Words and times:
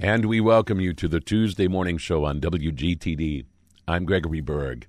And 0.00 0.26
we 0.26 0.40
welcome 0.40 0.80
you 0.80 0.92
to 0.92 1.08
the 1.08 1.18
Tuesday 1.18 1.66
morning 1.66 1.98
show 1.98 2.24
on 2.24 2.40
WGTD. 2.40 3.44
I'm 3.88 4.04
Gregory 4.04 4.40
Berg. 4.40 4.86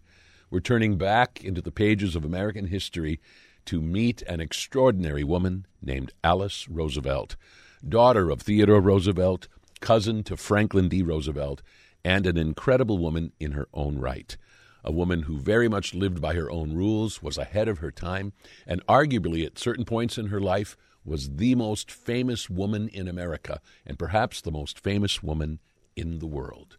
We're 0.51 0.59
turning 0.59 0.99
back 0.99 1.43
into 1.43 1.63
the 1.63 1.71
pages 1.71 2.15
of 2.15 2.23
American 2.23 2.67
history 2.67 3.19
to 3.65 3.81
meet 3.81 4.21
an 4.27 4.39
extraordinary 4.39 5.23
woman 5.23 5.65
named 5.81 6.13
Alice 6.23 6.69
Roosevelt, 6.69 7.37
daughter 7.87 8.29
of 8.29 8.43
Theodore 8.43 8.81
Roosevelt, 8.81 9.47
cousin 9.79 10.21
to 10.25 10.37
Franklin 10.37 10.89
D. 10.89 11.01
Roosevelt, 11.01 11.63
and 12.05 12.27
an 12.27 12.37
incredible 12.37 12.99
woman 12.99 13.31
in 13.39 13.53
her 13.53 13.67
own 13.73 13.97
right. 13.97 14.37
A 14.83 14.91
woman 14.91 15.23
who 15.23 15.39
very 15.39 15.67
much 15.67 15.95
lived 15.95 16.21
by 16.21 16.35
her 16.35 16.51
own 16.51 16.75
rules, 16.75 17.23
was 17.23 17.39
ahead 17.39 17.67
of 17.67 17.79
her 17.79 17.89
time, 17.89 18.31
and 18.67 18.85
arguably 18.85 19.43
at 19.43 19.57
certain 19.57 19.85
points 19.85 20.19
in 20.19 20.27
her 20.27 20.39
life 20.39 20.77
was 21.05 21.35
the 21.35 21.55
most 21.55 21.91
famous 21.91 22.49
woman 22.49 22.87
in 22.89 23.07
America 23.07 23.61
and 23.85 23.97
perhaps 23.97 24.41
the 24.41 24.51
most 24.51 24.79
famous 24.79 25.23
woman 25.23 25.59
in 25.95 26.19
the 26.19 26.27
world. 26.27 26.77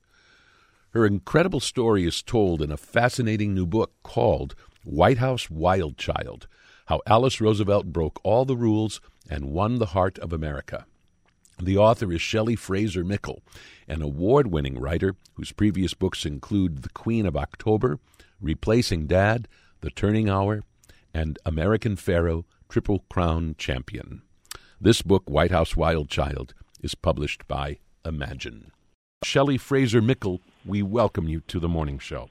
Her 0.93 1.07
incredible 1.07 1.61
story 1.61 2.05
is 2.05 2.23
told 2.23 2.61
in 2.61 2.73
a 2.73 2.77
fascinating 2.77 3.55
new 3.55 3.67
book 3.67 3.93
called 4.03 4.55
White 4.85 5.19
House 5.19 5.49
Wild 5.49 5.97
Child 5.97 6.49
How 6.87 7.01
Alice 7.07 7.41
Roosevelt 7.41 7.87
Broke 7.87 8.21
All 8.25 8.45
the 8.45 8.57
Rules 8.57 9.01
and 9.29 9.53
Won 9.53 9.79
the 9.79 9.87
Heart 9.87 10.19
of 10.19 10.33
America. 10.33 10.87
The 11.61 11.77
author 11.77 12.11
is 12.13 12.23
Shelley 12.23 12.57
Fraser 12.57 13.05
Mickle, 13.05 13.43
an 13.87 14.03
award 14.03 14.49
winning 14.49 14.81
writer 14.81 15.15
whose 15.35 15.53
previous 15.53 15.95
books 15.95 16.25
include 16.25 16.83
The 16.83 16.89
Queen 16.89 17.27
of 17.27 17.37
October, 17.37 17.99
Replacing 18.41 19.07
Dad, 19.07 19.47
The 19.83 19.91
Turning 19.91 20.29
Hour, 20.29 20.63
and 21.13 21.39
American 21.45 21.97
Pharoah 21.97 22.45
Triple 22.71 23.05
Crown 23.11 23.57
champion. 23.59 24.23
This 24.81 25.03
book, 25.03 25.29
White 25.29 25.51
House 25.51 25.77
Wild 25.77 26.09
Child, 26.09 26.55
is 26.81 26.95
published 26.95 27.49
by 27.49 27.79
Imagine. 28.05 28.71
Shelley 29.25 29.59
Fraser 29.59 30.01
Mickle, 30.01 30.41
we 30.65 30.81
welcome 30.81 31.27
you 31.27 31.41
to 31.49 31.59
the 31.59 31.69
morning 31.69 31.99
show. 31.99 32.29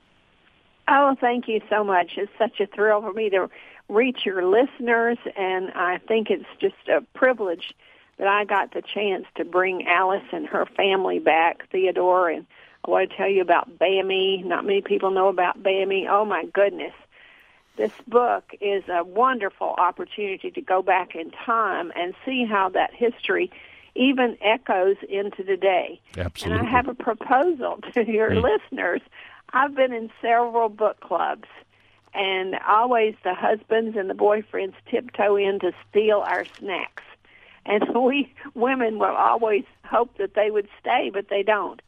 Oh, 0.87 1.17
thank 1.19 1.49
you 1.49 1.59
so 1.69 1.83
much. 1.83 2.11
It's 2.15 2.31
such 2.37 2.61
a 2.61 2.67
thrill 2.73 3.01
for 3.01 3.11
me 3.11 3.29
to 3.31 3.49
reach 3.89 4.19
your 4.25 4.45
listeners, 4.45 5.17
and 5.35 5.71
I 5.75 5.97
think 6.07 6.29
it's 6.29 6.45
just 6.61 6.87
a 6.87 7.01
privilege 7.17 7.73
that 8.17 8.27
I 8.27 8.45
got 8.45 8.73
the 8.73 8.81
chance 8.81 9.25
to 9.35 9.43
bring 9.43 9.87
Alice 9.87 10.23
and 10.31 10.47
her 10.47 10.65
family 10.65 11.19
back, 11.19 11.69
Theodore, 11.69 12.29
and 12.29 12.45
I 12.87 12.91
want 12.91 13.09
to 13.09 13.17
tell 13.17 13.29
you 13.29 13.41
about 13.41 13.77
Bamie. 13.77 14.45
Not 14.45 14.63
many 14.63 14.81
people 14.81 15.11
know 15.11 15.27
about 15.27 15.61
Bamie. 15.61 16.07
Oh 16.09 16.23
my 16.23 16.45
goodness 16.53 16.93
this 17.79 17.93
book 18.09 18.43
is 18.59 18.83
a 18.89 19.05
wonderful 19.05 19.73
opportunity 19.77 20.51
to 20.51 20.61
go 20.61 20.81
back 20.81 21.15
in 21.15 21.31
time 21.31 21.93
and 21.95 22.13
see 22.25 22.43
how 22.45 22.67
that 22.67 22.93
history 22.93 23.49
even 23.95 24.37
echoes 24.41 24.97
into 25.07 25.45
today. 25.45 26.01
Absolutely. 26.17 26.59
And 26.59 26.67
I 26.67 26.69
have 26.69 26.89
a 26.89 26.93
proposal 26.93 27.79
to 27.93 28.05
your 28.05 28.31
mm. 28.31 28.43
listeners. 28.43 29.01
I've 29.53 29.75
been 29.75 29.93
in 29.93 30.11
several 30.21 30.67
book 30.67 30.99
clubs, 30.99 31.47
and 32.13 32.55
always 32.67 33.15
the 33.23 33.33
husbands 33.33 33.95
and 33.97 34.09
the 34.09 34.13
boyfriends 34.13 34.73
tiptoe 34.91 35.37
in 35.37 35.59
to 35.61 35.71
steal 35.89 36.19
our 36.19 36.43
snacks. 36.59 37.03
And 37.65 37.85
we 37.95 38.33
women 38.55 38.99
will 38.99 39.15
always 39.15 39.63
hope 39.85 40.17
that 40.17 40.33
they 40.33 40.51
would 40.51 40.67
stay, 40.81 41.11
but 41.13 41.29
they 41.29 41.43
don't. 41.43 41.81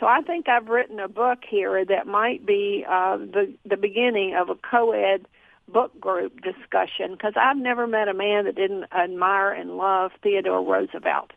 So 0.00 0.06
I 0.06 0.22
think 0.22 0.48
I've 0.48 0.68
written 0.68 0.98
a 0.98 1.08
book 1.08 1.40
here 1.46 1.84
that 1.84 2.06
might 2.06 2.46
be 2.46 2.86
uh, 2.88 3.18
the 3.18 3.52
the 3.66 3.76
beginning 3.76 4.34
of 4.34 4.48
a 4.48 4.54
co-ed 4.54 5.26
book 5.68 6.00
group 6.00 6.40
discussion 6.40 7.12
because 7.12 7.34
I've 7.36 7.58
never 7.58 7.86
met 7.86 8.08
a 8.08 8.14
man 8.14 8.46
that 8.46 8.56
didn't 8.56 8.86
admire 8.92 9.52
and 9.52 9.76
love 9.76 10.12
Theodore 10.22 10.64
Roosevelt. 10.64 11.32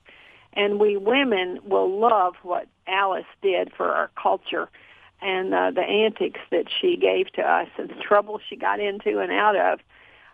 And 0.53 0.80
we 0.80 0.95
women 0.95 1.59
will 1.66 2.00
love 2.00 2.36
what 2.41 2.67
Alice 2.88 3.25
did 3.41 3.73
for 3.75 3.91
our 3.91 4.09
culture 4.22 4.69
and 5.22 5.53
uh, 5.53 5.72
the 5.72 5.81
antics 5.81 6.39
that 6.52 6.66
she 6.81 6.95
gave 6.95 7.31
to 7.34 7.41
us 7.41 7.67
and 7.78 7.89
the 7.89 7.95
trouble 7.95 8.39
she 8.50 8.56
got 8.56 8.80
into 8.80 9.19
and 9.19 9.31
out 9.31 9.58
of. 9.58 9.80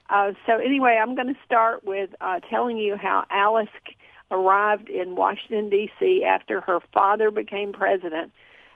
Uh, 0.09 0.33
so 0.45 0.57
anyway, 0.57 0.99
I'm 1.01 1.15
going 1.15 1.33
to 1.33 1.39
start 1.45 1.83
with 1.83 2.11
uh, 2.21 2.39
telling 2.49 2.77
you 2.77 2.95
how 2.95 3.25
Alice 3.31 3.69
arrived 4.31 4.89
in 4.89 5.15
Washington, 5.15 5.69
D.C. 5.69 6.23
after 6.23 6.61
her 6.61 6.79
father 6.93 7.31
became 7.31 7.73
president, 7.73 8.31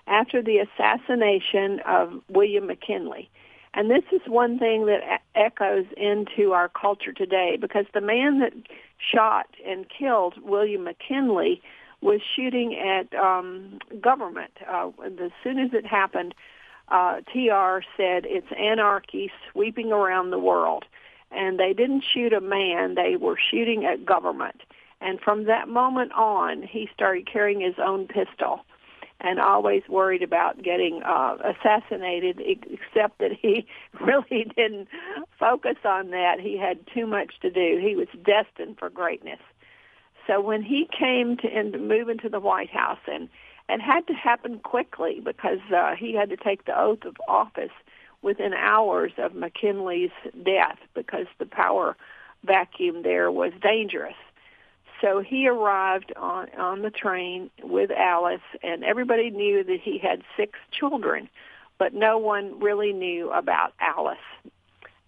after 0.08 0.41
the 0.41 0.58
assassination 0.58 1.80
of 1.86 2.22
William 2.30 2.68
McKinley. 2.68 3.30
And 3.74 3.90
this 3.90 4.03
is 4.12 4.22
one 4.28 4.59
thing 4.59 4.86
that 4.86 5.22
echoes 5.36 5.86
into 5.97 6.52
our 6.52 6.69
culture 6.69 7.12
today 7.12 7.58
because 7.59 7.86
the 7.94 8.02
man 8.02 8.40
that 8.40 8.53
shot 8.97 9.47
and 9.66 9.88
killed 9.90 10.36
William 10.44 10.84
McKinley 10.84 11.62
was 12.02 12.22
shooting 12.36 12.75
at 12.78 13.13
um, 13.18 13.80
government. 14.00 14.52
Uh, 14.68 14.90
as 15.03 15.31
soon 15.44 15.58
as 15.58 15.74
it 15.74 15.86
happened, 15.86 16.36
uh, 16.90 17.22
TR 17.31 17.80
said 17.97 18.25
it's 18.25 18.52
anarchy 18.58 19.31
sweeping 19.52 19.92
around 19.92 20.30
the 20.30 20.40
world. 20.40 20.86
And 21.31 21.59
they 21.59 21.74
didn't 21.74 22.03
shoot 22.03 22.31
a 22.31 22.42
man, 22.42 22.94
they 22.94 23.16
were 23.16 23.38
shooting 23.38 23.86
at 23.86 24.06
government. 24.06 24.62
And 25.03 25.19
from 25.19 25.44
that 25.46 25.68
moment 25.68 26.14
on, 26.14 26.64
he 26.64 26.90
started 26.94 27.28
carrying 27.31 27.59
his 27.59 27.75
own 27.78 28.08
pistol 28.08 28.62
and 29.19 29.40
always 29.40 29.84
worried 29.90 30.24
about 30.24 30.64
getting 30.64 31.02
uh, 31.03 31.38
assassinated, 31.44 32.41
except 32.41 33.19
that 33.19 33.31
he 33.34 33.66
really 34.02 34.52
didn't 34.56 34.88
focus 35.38 35.78
on 35.84 36.12
that. 36.12 36.40
He 36.40 36.58
had 36.58 36.80
too 36.94 37.06
much 37.06 37.34
to 37.42 37.50
do. 37.50 37.80
He 37.81 37.96
was 37.96 38.08
destined 38.24 38.80
for 38.80 38.90
greatness. 38.90 39.40
So 40.25 40.40
when 40.40 40.63
he 40.63 40.88
came 40.97 41.36
to 41.38 41.47
and 41.47 41.88
move 41.88 42.08
into 42.08 42.30
the 42.30 42.40
White 42.40 42.69
House, 42.69 43.00
and 43.08 43.28
it 43.68 43.81
had 43.81 44.08
to 44.08 44.13
happen 44.13 44.59
quickly 44.59 45.22
because 45.24 45.59
uh, 45.75 45.96
he 45.97 46.13
had 46.16 46.30
to 46.30 46.38
take 46.38 46.63
the 46.66 46.80
oath 46.80 47.03
of 47.03 47.18
office 47.28 47.72
within 48.22 48.53
hours 48.53 49.12
of 49.18 49.36
McKinley's 49.36 50.12
death 50.46 50.78
because 50.94 51.28
the 51.40 51.46
power 51.46 51.97
vacuum 52.46 53.03
there 53.03 53.30
was 53.30 53.52
dangerous. 53.62 54.16
So 55.03 55.19
he 55.19 55.50
arrived 55.50 56.14
on 56.16 56.47
on 56.58 56.81
the 56.81 56.90
train 56.90 57.50
with 57.62 57.91
Alice, 57.91 58.41
and 58.64 58.86
everybody 58.86 59.31
knew 59.31 59.62
that 59.62 59.81
he 59.81 59.97
had 59.97 60.22
six 60.38 60.58
children, 60.72 61.28
but 61.78 61.94
no 61.94 62.18
one 62.18 62.62
really 62.62 62.94
knew 62.94 63.30
about 63.31 63.74
Alice. 63.81 64.18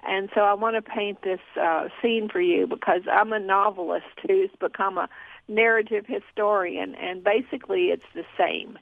And 0.05 0.29
so 0.35 0.41
I 0.41 0.53
want 0.53 0.75
to 0.75 0.81
paint 0.81 1.22
this 1.22 1.39
uh, 1.59 1.88
scene 2.01 2.28
for 2.28 2.41
you 2.41 2.67
because 2.67 3.03
I'm 3.09 3.31
a 3.31 3.39
novelist 3.39 4.19
who's 4.28 4.50
become 4.59 4.97
a 4.97 5.07
narrative 5.47 6.05
historian, 6.05 6.94
and 6.95 7.23
basically 7.23 7.85
it's 7.85 8.03
the 8.13 8.25
same. 8.38 8.78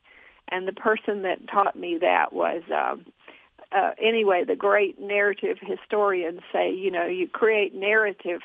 And 0.49 0.67
the 0.67 0.73
person 0.73 1.21
that 1.21 1.47
taught 1.47 1.75
me 1.75 1.99
that 1.99 2.33
was. 2.33 2.63
Um, 2.73 3.05
uh, 3.71 3.91
anyway, 3.99 4.43
the 4.43 4.55
great 4.55 4.99
narrative 4.99 5.57
historians 5.59 6.41
say, 6.51 6.71
you 6.71 6.91
know, 6.91 7.07
you 7.07 7.27
create 7.27 7.73
narrative 7.73 8.41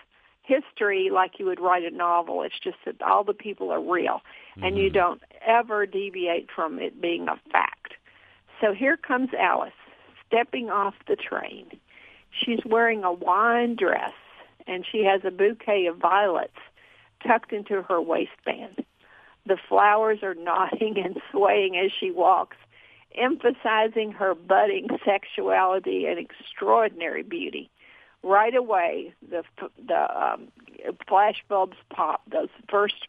history 0.48 1.10
like 1.12 1.38
you 1.38 1.46
would 1.46 1.60
write 1.60 1.84
a 1.84 1.90
novel. 1.90 2.42
It's 2.42 2.58
just 2.58 2.78
that 2.86 3.00
all 3.02 3.22
the 3.22 3.34
people 3.34 3.70
are 3.70 3.80
real, 3.80 4.22
mm-hmm. 4.56 4.64
and 4.64 4.78
you 4.78 4.84
mm-hmm. 4.84 4.94
don't 4.94 5.22
ever 5.46 5.86
deviate 5.86 6.48
from 6.54 6.78
it 6.78 7.00
being 7.00 7.28
a 7.28 7.36
fact. 7.52 7.94
So 8.60 8.72
here 8.72 8.96
comes 8.96 9.28
Alice 9.38 9.72
stepping 10.26 10.70
off 10.70 10.94
the 11.06 11.16
train. 11.16 11.66
She's 12.30 12.60
wearing 12.64 13.04
a 13.04 13.12
wine 13.12 13.76
dress, 13.76 14.14
and 14.66 14.84
she 14.90 15.04
has 15.04 15.20
a 15.24 15.30
bouquet 15.30 15.86
of 15.86 15.98
violets 15.98 16.58
tucked 17.26 17.52
into 17.52 17.82
her 17.82 18.00
waistband. 18.00 18.84
The 19.46 19.58
flowers 19.68 20.18
are 20.22 20.34
nodding 20.38 20.96
and 20.98 21.20
swaying 21.30 21.76
as 21.76 21.90
she 21.98 22.10
walks, 22.10 22.56
emphasizing 23.14 24.12
her 24.12 24.34
budding 24.34 24.88
sexuality 25.04 26.06
and 26.06 26.18
extraordinary 26.18 27.22
beauty 27.22 27.70
right 28.28 28.54
away 28.54 29.14
the 29.28 29.42
the 29.86 30.20
um, 30.22 30.48
flash 31.08 31.42
bulbs 31.48 31.76
pop. 31.90 32.22
Those 32.30 32.48
first 32.68 33.08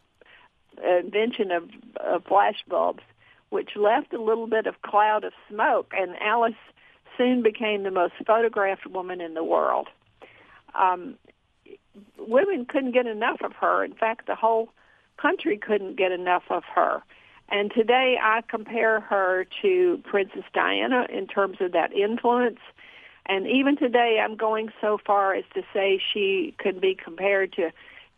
invention 0.83 1.51
of, 1.51 1.69
of 1.99 2.23
flash 2.25 2.63
bulbs, 2.67 3.03
which 3.49 3.71
left 3.75 4.13
a 4.13 4.21
little 4.21 4.47
bit 4.47 4.65
of 4.65 4.81
cloud 4.81 5.23
of 5.23 5.33
smoke, 5.49 5.91
and 5.95 6.15
Alice 6.21 6.53
soon 7.17 7.43
became 7.43 7.83
the 7.83 7.91
most 7.91 8.13
photographed 8.25 8.87
woman 8.87 9.19
in 9.19 9.33
the 9.33 9.43
world. 9.43 9.87
Um, 10.73 11.15
women 12.17 12.65
couldn't 12.65 12.93
get 12.93 13.07
enough 13.07 13.41
of 13.43 13.53
her. 13.53 13.83
In 13.83 13.93
fact, 13.93 14.27
the 14.27 14.35
whole 14.35 14.69
country 15.17 15.57
couldn't 15.57 15.97
get 15.97 16.13
enough 16.13 16.43
of 16.49 16.63
her. 16.75 17.01
And 17.49 17.71
today 17.75 18.17
I 18.21 18.41
compare 18.47 19.01
her 19.01 19.45
to 19.63 20.01
Princess 20.05 20.43
Diana 20.53 21.07
in 21.09 21.27
terms 21.27 21.57
of 21.59 21.73
that 21.73 21.91
influence 21.93 22.59
and 23.25 23.47
even 23.47 23.77
today, 23.77 24.19
I'm 24.23 24.35
going 24.35 24.69
so 24.81 24.99
far 25.05 25.35
as 25.35 25.43
to 25.53 25.61
say 25.73 26.01
she 26.13 26.53
could 26.57 26.81
be 26.81 26.95
compared 26.95 27.53
to 27.53 27.71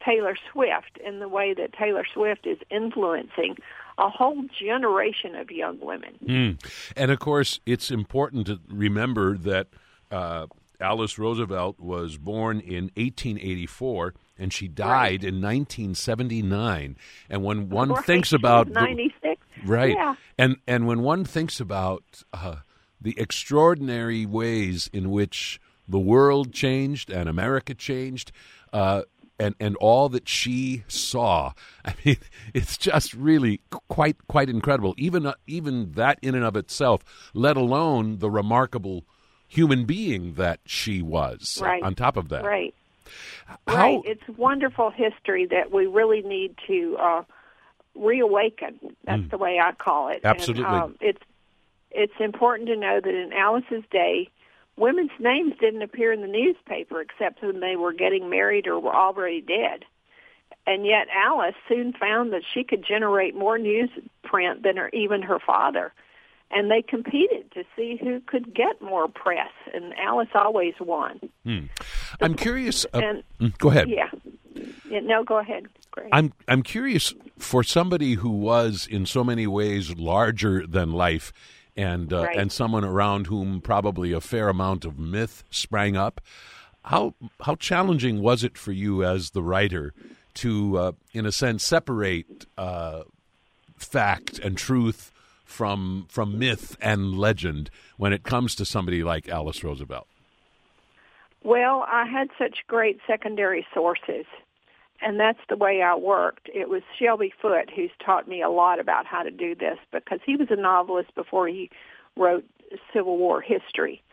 Taylor 0.04 0.36
Swift 0.52 0.98
in 1.06 1.20
the 1.20 1.28
way 1.28 1.54
that 1.54 1.74
Taylor 1.74 2.06
Swift 2.12 2.48
is 2.48 2.58
influencing 2.70 3.58
a 3.98 4.10
whole 4.10 4.44
generation 4.60 5.36
of 5.36 5.52
young 5.52 5.80
women. 5.80 6.16
Mm. 6.26 6.92
And 6.96 7.12
of 7.12 7.20
course, 7.20 7.60
it's 7.66 7.92
important 7.92 8.48
to 8.48 8.60
remember 8.68 9.38
that 9.38 9.68
uh, 10.10 10.48
Alice 10.80 11.20
Roosevelt 11.20 11.80
was 11.80 12.18
born 12.18 12.60
in 12.60 12.86
1884 12.96 14.14
and 14.38 14.52
she 14.52 14.68
died 14.68 14.90
right. 14.90 15.24
in 15.24 15.36
1979. 15.36 16.98
And 17.30 17.44
when 17.44 17.70
one 17.70 17.90
right. 17.90 18.06
thinks 18.06 18.34
about 18.34 18.70
96. 18.70 19.40
Right. 19.66 19.96
Yeah. 19.96 20.16
And 20.38 20.58
and 20.68 20.88
when 20.88 21.02
one 21.02 21.24
thinks 21.24 21.60
about 21.60 22.24
uh, 22.34 22.58
the 23.02 23.16
extraordinary 23.20 24.26
ways 24.26 24.90
in 24.94 25.10
which 25.12 25.60
the 25.88 26.00
world 26.00 26.54
changed 26.54 27.10
and 27.10 27.28
America 27.28 27.74
changed, 27.74 28.32
uh, 28.72 29.02
and 29.40 29.56
and 29.60 29.76
all 29.78 30.08
that 30.10 30.30
she 30.30 30.84
saw, 30.88 31.54
I 31.86 31.94
mean, 32.06 32.18
it's 32.54 32.78
just 32.78 33.14
really 33.14 33.62
quite 33.90 34.28
quite 34.28 34.50
incredible. 34.50 34.94
Even 34.98 35.26
uh, 35.26 35.34
even 35.48 35.94
that 35.94 36.20
in 36.22 36.36
and 36.36 36.46
of 36.46 36.56
itself, 36.56 37.02
let 37.34 37.58
alone 37.58 38.20
the 38.20 38.30
remarkable 38.30 39.04
human 39.48 39.84
being 39.86 40.36
that 40.36 40.60
she 40.66 41.02
was. 41.02 41.60
Right. 41.62 41.84
On 41.84 41.94
top 41.96 42.16
of 42.16 42.30
that, 42.30 42.44
Right. 42.44 42.74
How- 43.68 43.76
Right. 43.76 44.00
It's 44.06 44.26
wonderful 44.38 44.92
history 44.92 45.46
that 45.48 45.72
we 45.74 45.86
really 45.88 46.22
need 46.22 46.56
to 46.68 46.96
uh, 46.98 47.24
reawaken. 47.96 48.80
That's 49.04 49.28
the 49.30 49.38
way 49.38 49.60
I 49.60 49.74
call 49.74 50.08
it. 50.10 50.24
Mm. 50.24 50.30
Absolutely. 50.30 50.64
And, 50.66 50.84
um, 50.84 50.96
it's 51.02 51.22
it's 51.92 52.14
important 52.20 52.68
to 52.70 52.76
know 52.76 53.00
that 53.04 53.14
in 53.14 53.32
Alice's 53.34 53.84
day, 53.92 54.30
women's 54.78 55.12
names 55.20 55.54
didn't 55.60 55.82
appear 55.82 56.12
in 56.12 56.22
the 56.22 56.28
newspaper 56.28 57.02
except 57.02 57.44
when 57.44 57.60
they 57.60 57.76
were 57.76 57.94
getting 57.94 58.30
married 58.30 58.68
or 58.68 58.80
were 58.80 58.96
already 58.96 59.42
dead. 59.42 59.86
And 60.68 60.86
yet 60.86 61.08
Alice 61.16 61.56
soon 61.68 61.94
found 61.94 62.34
that 62.34 62.44
she 62.54 62.64
could 62.64 62.86
generate 62.88 63.36
more 63.36 63.58
newsprint 63.58 64.62
than 64.64 64.78
her, 64.78 64.90
even 64.94 65.22
her 65.24 65.40
father. 65.40 65.92
And 66.52 66.70
they 66.70 66.82
competed 66.82 67.52
to 67.54 67.64
see 67.76 67.98
who 68.02 68.20
could 68.26 68.54
get 68.54 68.82
more 68.82 69.08
press, 69.08 69.52
and 69.74 69.94
Alice 69.98 70.28
always 70.36 70.74
won. 70.82 71.20
I'm 72.20 72.36
curious. 72.36 72.86
Uh, 72.94 73.00
And 73.00 73.24
mm, 73.40 73.58
go 73.58 73.70
ahead. 73.70 73.88
yeah. 73.90 74.10
yeah. 74.90 75.00
No, 75.00 75.24
go 75.24 75.38
ahead. 75.40 75.68
Great. 75.92 76.10
I'm 76.12 76.34
I'm 76.50 76.62
curious 76.62 77.14
for 77.40 77.64
somebody 77.64 78.16
who 78.16 78.30
was 78.30 78.86
in 78.90 79.06
so 79.06 79.24
many 79.24 79.48
ways 79.48 79.96
larger 79.96 80.68
than 80.68 80.92
life, 80.92 81.32
and 81.78 82.12
uh, 82.12 82.24
Right. 82.24 82.38
and 82.38 82.52
someone 82.52 82.84
around 82.84 83.28
whom 83.28 83.62
probably 83.62 84.12
a 84.12 84.22
fair 84.22 84.50
amount 84.50 84.86
of 84.86 85.00
myth 85.00 85.44
sprang 85.50 85.96
up. 85.96 86.22
How 86.86 87.14
how 87.42 87.56
challenging 87.56 88.22
was 88.22 88.44
it 88.44 88.58
for 88.58 88.72
you 88.72 89.04
as 89.04 89.32
the 89.32 89.44
writer 89.44 89.94
to, 90.36 90.78
uh, 90.78 90.92
in 91.14 91.26
a 91.26 91.32
sense, 91.32 91.64
separate 91.64 92.46
uh, 92.58 93.04
fact 93.78 94.40
and 94.40 94.58
truth 94.58 95.12
from 95.46 96.06
from 96.10 96.40
myth 96.40 96.78
and 96.82 97.18
legend 97.18 97.70
when 97.98 98.14
it 98.14 98.24
comes 98.24 98.56
to 98.56 98.66
somebody 98.66 99.04
like 99.04 99.28
Alice 99.30 99.64
Roosevelt? 99.64 100.08
Well, 101.44 101.86
I 101.88 102.06
had 102.06 102.30
such 102.38 102.60
great 102.68 103.00
secondary 103.08 103.66
sources, 103.74 104.26
and 105.02 105.20
that's 105.20 105.40
the 105.50 105.56
way 105.56 105.82
I 105.82 105.96
worked. 105.96 106.50
It 106.54 106.70
was 106.70 106.84
Shelby 107.00 107.34
Foote 107.42 107.72
who's 107.76 107.92
taught 108.04 108.28
me 108.28 108.42
a 108.42 108.50
lot 108.50 108.80
about 108.80 109.06
how 109.06 109.24
to 109.24 109.32
do 109.32 109.56
this 109.56 109.78
because 109.92 110.20
he 110.26 110.36
was 110.36 110.48
a 110.52 110.56
novelist 110.56 111.14
before 111.16 111.48
he 111.48 111.70
wrote 112.16 112.46
Civil 112.94 113.18
War 113.18 113.42
history. 113.42 114.04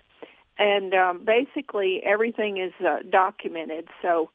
And 0.58 0.94
um, 0.94 1.24
basically, 1.24 2.02
everything 2.04 2.58
is 2.58 2.72
uh, 2.84 2.98
documented. 3.08 3.88
So 4.02 4.30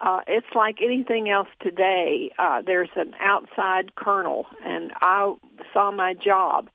uh, 0.00 0.20
it's 0.26 0.54
like 0.54 0.78
anything 0.82 1.30
else 1.30 1.48
today. 1.60 2.30
Uh, 2.38 2.60
there's 2.60 2.90
an 2.96 3.14
outside 3.20 3.94
kernel, 3.94 4.46
and 4.64 4.92
I 5.00 5.34
saw 5.72 5.90
my 5.90 6.12
job 6.14 6.68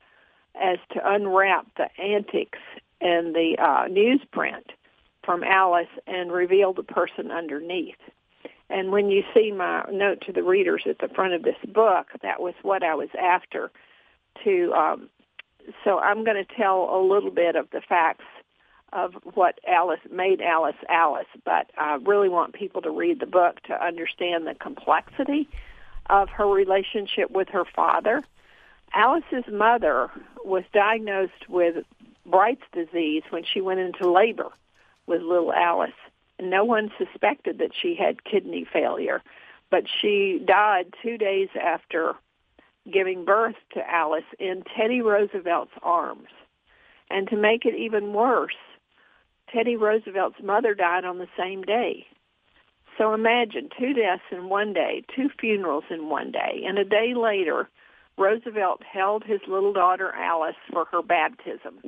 as 0.59 0.79
to 0.93 1.01
unwrap 1.03 1.67
the 1.77 1.89
antics 2.01 2.59
and 3.01 3.35
the 3.35 3.55
uh, 3.59 3.87
newsprint 3.87 4.71
from 5.23 5.43
Alice 5.43 5.87
and 6.07 6.31
reveal 6.31 6.73
the 6.73 6.83
person 6.83 7.31
underneath. 7.31 7.99
And 8.69 8.91
when 8.91 9.09
you 9.09 9.23
see 9.33 9.51
my 9.51 9.83
note 9.91 10.21
to 10.21 10.31
the 10.31 10.43
readers 10.43 10.83
at 10.85 10.99
the 10.99 11.07
front 11.07 11.33
of 11.33 11.43
this 11.43 11.57
book, 11.67 12.07
that 12.21 12.39
was 12.39 12.53
what 12.61 12.83
I 12.83 12.95
was 12.95 13.09
after. 13.19 13.71
To 14.43 14.73
um, 14.73 15.09
so 15.83 15.99
I'm 15.99 16.23
going 16.23 16.43
to 16.43 16.55
tell 16.55 16.95
a 16.95 17.01
little 17.01 17.31
bit 17.31 17.55
of 17.55 17.69
the 17.71 17.81
facts 17.81 18.25
of 18.93 19.13
what 19.35 19.59
Alice 19.67 19.99
made 20.11 20.41
Alice 20.41 20.75
Alice, 20.87 21.27
but 21.45 21.69
I 21.77 21.95
really 21.95 22.29
want 22.29 22.53
people 22.53 22.81
to 22.81 22.91
read 22.91 23.19
the 23.19 23.25
book 23.25 23.61
to 23.63 23.83
understand 23.85 24.47
the 24.47 24.55
complexity 24.55 25.47
of 26.09 26.29
her 26.29 26.47
relationship 26.47 27.29
with 27.29 27.49
her 27.49 27.65
father. 27.65 28.23
Alice's 28.93 29.45
mother 29.51 30.09
was 30.43 30.63
diagnosed 30.73 31.47
with 31.47 31.85
Bright's 32.25 32.63
disease 32.73 33.23
when 33.29 33.43
she 33.43 33.61
went 33.61 33.79
into 33.79 34.09
labor 34.09 34.49
with 35.05 35.21
little 35.21 35.53
Alice. 35.53 35.91
No 36.41 36.63
one 36.63 36.91
suspected 36.97 37.59
that 37.59 37.71
she 37.79 37.95
had 37.95 38.23
kidney 38.23 38.65
failure, 38.71 39.21
but 39.69 39.83
she 40.01 40.41
died 40.45 40.93
two 41.03 41.17
days 41.17 41.49
after 41.61 42.15
giving 42.91 43.25
birth 43.25 43.55
to 43.73 43.89
Alice 43.89 44.23
in 44.39 44.63
Teddy 44.75 45.01
Roosevelt's 45.01 45.73
arms. 45.83 46.29
And 47.09 47.27
to 47.29 47.35
make 47.35 47.65
it 47.65 47.75
even 47.75 48.13
worse, 48.13 48.55
Teddy 49.53 49.75
Roosevelt's 49.75 50.41
mother 50.43 50.73
died 50.73 51.05
on 51.05 51.17
the 51.17 51.27
same 51.37 51.63
day. 51.63 52.05
So 52.97 53.13
imagine 53.13 53.69
two 53.77 53.93
deaths 53.93 54.23
in 54.31 54.49
one 54.49 54.73
day, 54.73 55.03
two 55.15 55.29
funerals 55.39 55.85
in 55.89 56.09
one 56.09 56.31
day, 56.31 56.63
and 56.67 56.77
a 56.77 56.83
day 56.83 57.13
later, 57.15 57.69
Roosevelt 58.17 58.83
held 58.83 59.23
his 59.23 59.39
little 59.47 59.71
daughter 59.71 60.11
Alice 60.13 60.57
for 60.71 60.85
her 60.91 61.01
baptism. 61.01 61.81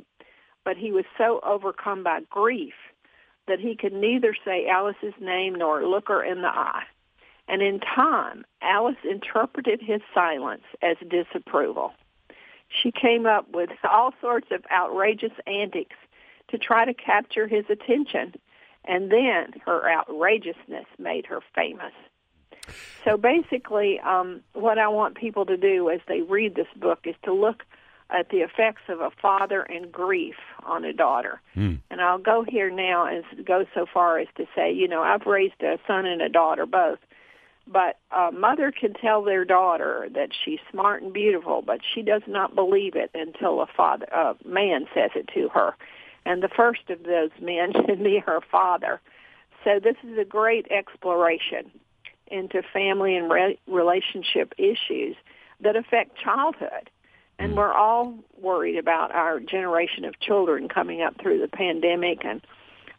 But 0.64 0.76
he 0.76 0.90
was 0.90 1.04
so 1.18 1.40
overcome 1.44 2.02
by 2.02 2.20
grief 2.30 2.72
that 3.48 3.60
he 3.60 3.76
could 3.76 3.92
neither 3.92 4.34
say 4.44 4.66
Alice's 4.68 5.14
name 5.20 5.54
nor 5.54 5.84
look 5.84 6.08
her 6.08 6.22
in 6.22 6.42
the 6.42 6.48
eye. 6.48 6.84
And 7.48 7.60
in 7.60 7.80
time, 7.80 8.44
Alice 8.60 8.96
interpreted 9.04 9.80
his 9.82 10.00
silence 10.14 10.62
as 10.80 10.96
disapproval. 11.08 11.92
She 12.68 12.92
came 12.92 13.26
up 13.26 13.50
with 13.52 13.70
all 13.84 14.14
sorts 14.20 14.48
of 14.50 14.64
outrageous 14.70 15.32
antics 15.46 15.96
to 16.48 16.58
try 16.58 16.84
to 16.84 16.94
capture 16.94 17.46
his 17.46 17.64
attention, 17.68 18.34
and 18.84 19.10
then 19.10 19.52
her 19.66 19.90
outrageousness 19.90 20.86
made 20.98 21.26
her 21.26 21.40
famous. 21.54 21.92
So 23.04 23.16
basically, 23.16 23.98
um, 24.00 24.42
what 24.52 24.78
I 24.78 24.88
want 24.88 25.16
people 25.16 25.44
to 25.46 25.56
do 25.56 25.90
as 25.90 26.00
they 26.06 26.22
read 26.22 26.54
this 26.54 26.68
book 26.76 27.00
is 27.04 27.16
to 27.24 27.32
look 27.32 27.64
at 28.10 28.28
the 28.28 28.38
effects 28.38 28.82
of 28.88 29.00
a 29.00 29.10
father 29.10 29.62
and 29.62 29.90
grief 29.90 30.36
on 30.64 30.84
a 30.84 30.92
daughter. 30.92 31.40
Mm. 31.56 31.80
And 31.90 32.00
I'll 32.00 32.18
go 32.18 32.44
here 32.46 32.70
now 32.70 33.06
and 33.06 33.24
go 33.44 33.64
so 33.74 33.86
far 33.92 34.18
as 34.18 34.28
to 34.36 34.46
say, 34.54 34.72
you 34.72 34.88
know, 34.88 35.02
I've 35.02 35.26
raised 35.26 35.62
a 35.62 35.78
son 35.86 36.06
and 36.06 36.20
a 36.20 36.28
daughter 36.28 36.66
both. 36.66 36.98
But 37.66 37.98
a 38.10 38.32
mother 38.32 38.72
can 38.72 38.92
tell 38.92 39.22
their 39.22 39.44
daughter 39.44 40.08
that 40.14 40.30
she's 40.32 40.58
smart 40.70 41.02
and 41.02 41.12
beautiful, 41.12 41.62
but 41.62 41.80
she 41.94 42.02
does 42.02 42.22
not 42.26 42.54
believe 42.54 42.96
it 42.96 43.10
until 43.14 43.60
a 43.60 43.66
father, 43.66 44.06
a 44.06 44.34
man 44.44 44.86
says 44.92 45.10
it 45.14 45.28
to 45.34 45.48
her. 45.50 45.74
And 46.24 46.42
the 46.42 46.48
first 46.48 46.90
of 46.90 47.04
those 47.04 47.30
men 47.40 47.72
should 47.86 48.02
be 48.02 48.18
her 48.18 48.40
father. 48.50 49.00
So 49.64 49.78
this 49.78 49.96
is 50.02 50.18
a 50.18 50.24
great 50.24 50.66
exploration 50.70 51.70
into 52.26 52.62
family 52.72 53.16
and 53.16 53.30
re- 53.30 53.58
relationship 53.66 54.54
issues 54.58 55.14
that 55.60 55.76
affect 55.76 56.16
childhood. 56.16 56.90
And 57.42 57.54
mm. 57.54 57.56
we're 57.56 57.72
all 57.72 58.14
worried 58.40 58.76
about 58.76 59.12
our 59.12 59.40
generation 59.40 60.04
of 60.04 60.18
children 60.20 60.68
coming 60.68 61.02
up 61.02 61.20
through 61.20 61.40
the 61.40 61.48
pandemic 61.48 62.24
and 62.24 62.40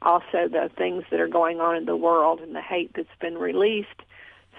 also 0.02 0.50
the 0.50 0.70
things 0.78 1.04
that 1.12 1.20
are 1.20 1.30
going 1.30 1.62
on 1.62 1.78
in 1.78 1.86
the 1.86 1.96
world 1.96 2.42
and 2.42 2.54
the 2.54 2.62
hate 2.62 2.92
that's 2.94 3.08
been 3.22 3.38
released. 3.38 4.02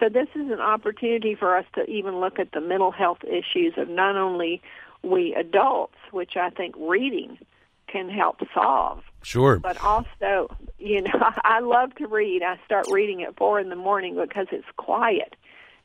So 0.00 0.08
this 0.08 0.28
is 0.34 0.50
an 0.50 0.60
opportunity 0.60 1.34
for 1.34 1.56
us 1.56 1.66
to 1.74 1.84
even 1.84 2.18
look 2.18 2.38
at 2.38 2.52
the 2.52 2.60
mental 2.60 2.90
health 2.90 3.18
issues 3.24 3.74
of 3.76 3.88
not 3.88 4.16
only 4.16 4.62
we 5.02 5.34
adults, 5.34 5.98
which 6.10 6.36
I 6.36 6.50
think 6.50 6.74
reading 6.78 7.38
can 7.86 8.08
help 8.08 8.40
solve, 8.52 9.02
Sure. 9.22 9.58
but 9.58 9.80
also, 9.82 10.48
you 10.78 11.02
know, 11.02 11.12
I 11.44 11.60
love 11.60 11.94
to 11.96 12.06
read. 12.08 12.42
I 12.42 12.58
start 12.64 12.86
reading 12.90 13.22
at 13.22 13.36
four 13.36 13.60
in 13.60 13.68
the 13.68 13.76
morning 13.76 14.16
because 14.16 14.46
it's 14.50 14.66
quiet. 14.76 15.36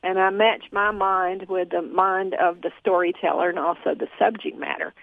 And 0.01 0.17
I 0.17 0.29
match 0.29 0.65
my 0.71 0.91
mind 0.91 1.47
with 1.49 1.71
the 1.71 1.81
mind 1.81 2.35
of 2.35 2.61
the 2.61 2.71
storyteller 2.79 3.49
and 3.49 3.59
also 3.59 3.95
the 3.95 4.07
subject 4.17 4.57
matter. 4.57 4.93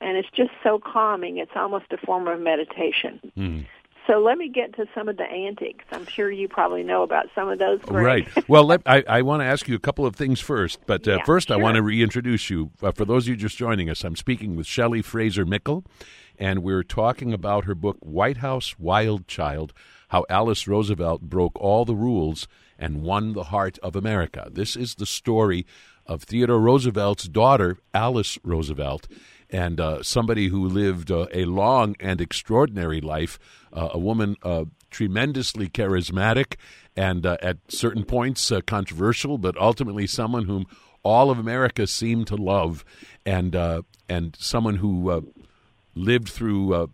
And 0.00 0.16
it's 0.16 0.28
just 0.34 0.50
so 0.62 0.78
calming. 0.78 1.38
It's 1.38 1.52
almost 1.54 1.86
a 1.90 1.98
form 1.98 2.26
of 2.26 2.40
meditation. 2.40 3.32
Mm. 3.36 3.66
So 4.06 4.18
let 4.20 4.38
me 4.38 4.48
get 4.48 4.74
to 4.76 4.86
some 4.94 5.08
of 5.08 5.16
the 5.16 5.24
antics. 5.24 5.84
I'm 5.90 6.06
sure 6.06 6.30
you 6.30 6.48
probably 6.48 6.84
know 6.84 7.02
about 7.02 7.26
some 7.34 7.48
of 7.48 7.58
those. 7.58 7.80
Greg. 7.82 8.04
Right. 8.04 8.48
Well, 8.48 8.64
let, 8.64 8.82
I, 8.86 9.02
I 9.08 9.22
want 9.22 9.40
to 9.40 9.46
ask 9.46 9.66
you 9.66 9.74
a 9.74 9.80
couple 9.80 10.06
of 10.06 10.14
things 10.14 10.40
first, 10.40 10.78
but 10.86 11.08
uh, 11.08 11.16
Yeah, 11.16 11.24
first 11.24 11.50
I 11.50 11.56
want 11.56 11.74
to 11.74 11.82
reintroduce 11.82 12.48
you. 12.48 12.70
Uh, 12.80 12.92
for 12.92 13.04
those 13.04 13.24
of 13.24 13.28
you 13.30 13.36
just 13.36 13.56
joining 13.56 13.90
us, 13.90 14.04
I'm 14.04 14.14
speaking 14.14 14.54
with 14.54 14.66
Shelley 14.66 15.02
Fraser 15.02 15.44
Mickle, 15.44 15.84
and 16.38 16.62
we're 16.62 16.84
talking 16.84 17.32
about 17.32 17.64
her 17.64 17.74
book, 17.74 17.96
White 18.00 18.36
House 18.38 18.78
Wild 18.78 19.26
Child 19.26 19.72
How 20.08 20.24
Alice 20.28 20.68
Roosevelt 20.68 21.22
Broke 21.22 21.58
All 21.60 21.84
the 21.84 21.96
Rules 21.96 22.46
and 22.78 23.02
Won 23.02 23.32
the 23.32 23.44
Heart 23.44 23.78
of 23.82 23.96
America. 23.96 24.48
This 24.50 24.76
is 24.76 24.94
the 24.94 25.06
story 25.06 25.66
of 26.06 26.22
Theodore 26.22 26.60
Roosevelt's 26.60 27.28
daughter, 27.28 27.78
Alice 27.92 28.38
Roosevelt, 28.44 29.08
and 29.50 29.80
uh, 29.80 30.02
somebody 30.02 30.48
who 30.48 30.68
lived 30.68 31.10
uh, 31.10 31.26
a 31.32 31.44
long 31.44 31.96
and 32.00 32.20
extraordinary 32.20 33.00
life, 33.00 33.38
uh, 33.72 33.90
a 33.92 33.98
woman 33.98 34.36
uh, 34.42 34.64
tremendously 34.90 35.68
charismatic 35.68 36.56
and 36.96 37.26
uh, 37.26 37.36
at 37.42 37.58
certain 37.68 38.04
points 38.04 38.50
uh, 38.50 38.60
controversial, 38.66 39.38
but 39.38 39.56
ultimately 39.58 40.06
someone 40.06 40.46
whom 40.46 40.66
all 41.02 41.30
of 41.30 41.38
America 41.38 41.86
seemed 41.86 42.26
to 42.26 42.36
love, 42.36 42.84
and 43.24 43.54
and 44.08 44.36
someone 44.40 44.76
who 44.76 45.32
lived 45.94 46.28
through 46.28 46.88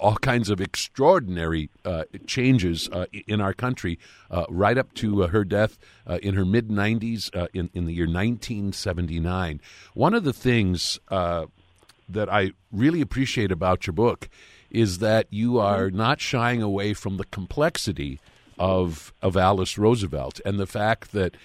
all 0.00 0.16
kinds 0.16 0.50
of 0.50 0.60
extraordinary 0.60 1.70
uh, 1.84 2.04
changes 2.26 2.88
uh, 2.92 3.06
in 3.26 3.40
our 3.40 3.52
country, 3.52 3.98
uh, 4.30 4.44
right 4.48 4.78
up 4.78 4.92
to 4.94 5.24
uh, 5.24 5.28
her 5.28 5.44
death 5.44 5.78
uh, 6.06 6.18
in 6.22 6.34
her 6.34 6.44
mid 6.44 6.68
90s 6.68 7.30
in, 7.52 7.70
in 7.74 7.86
the 7.86 7.92
year 7.92 8.06
1979. 8.06 9.60
One 9.94 10.14
of 10.14 10.24
the 10.24 10.32
things 10.32 11.00
that 11.10 12.28
I 12.28 12.52
really 12.70 13.00
appreciate 13.00 13.50
about 13.50 13.86
your 13.86 13.94
book 13.94 14.28
is 14.70 14.98
that 14.98 15.26
you 15.30 15.58
are 15.58 15.90
not 15.90 16.20
shying 16.20 16.62
away 16.62 16.94
from 16.94 17.16
the 17.16 17.24
complexity 17.24 18.20
of 18.58 19.12
of 19.22 19.36
Alice 19.36 19.78
Roosevelt 19.78 20.40
and 20.44 20.58
the 20.58 20.66
fact 20.66 21.12
that 21.12 21.36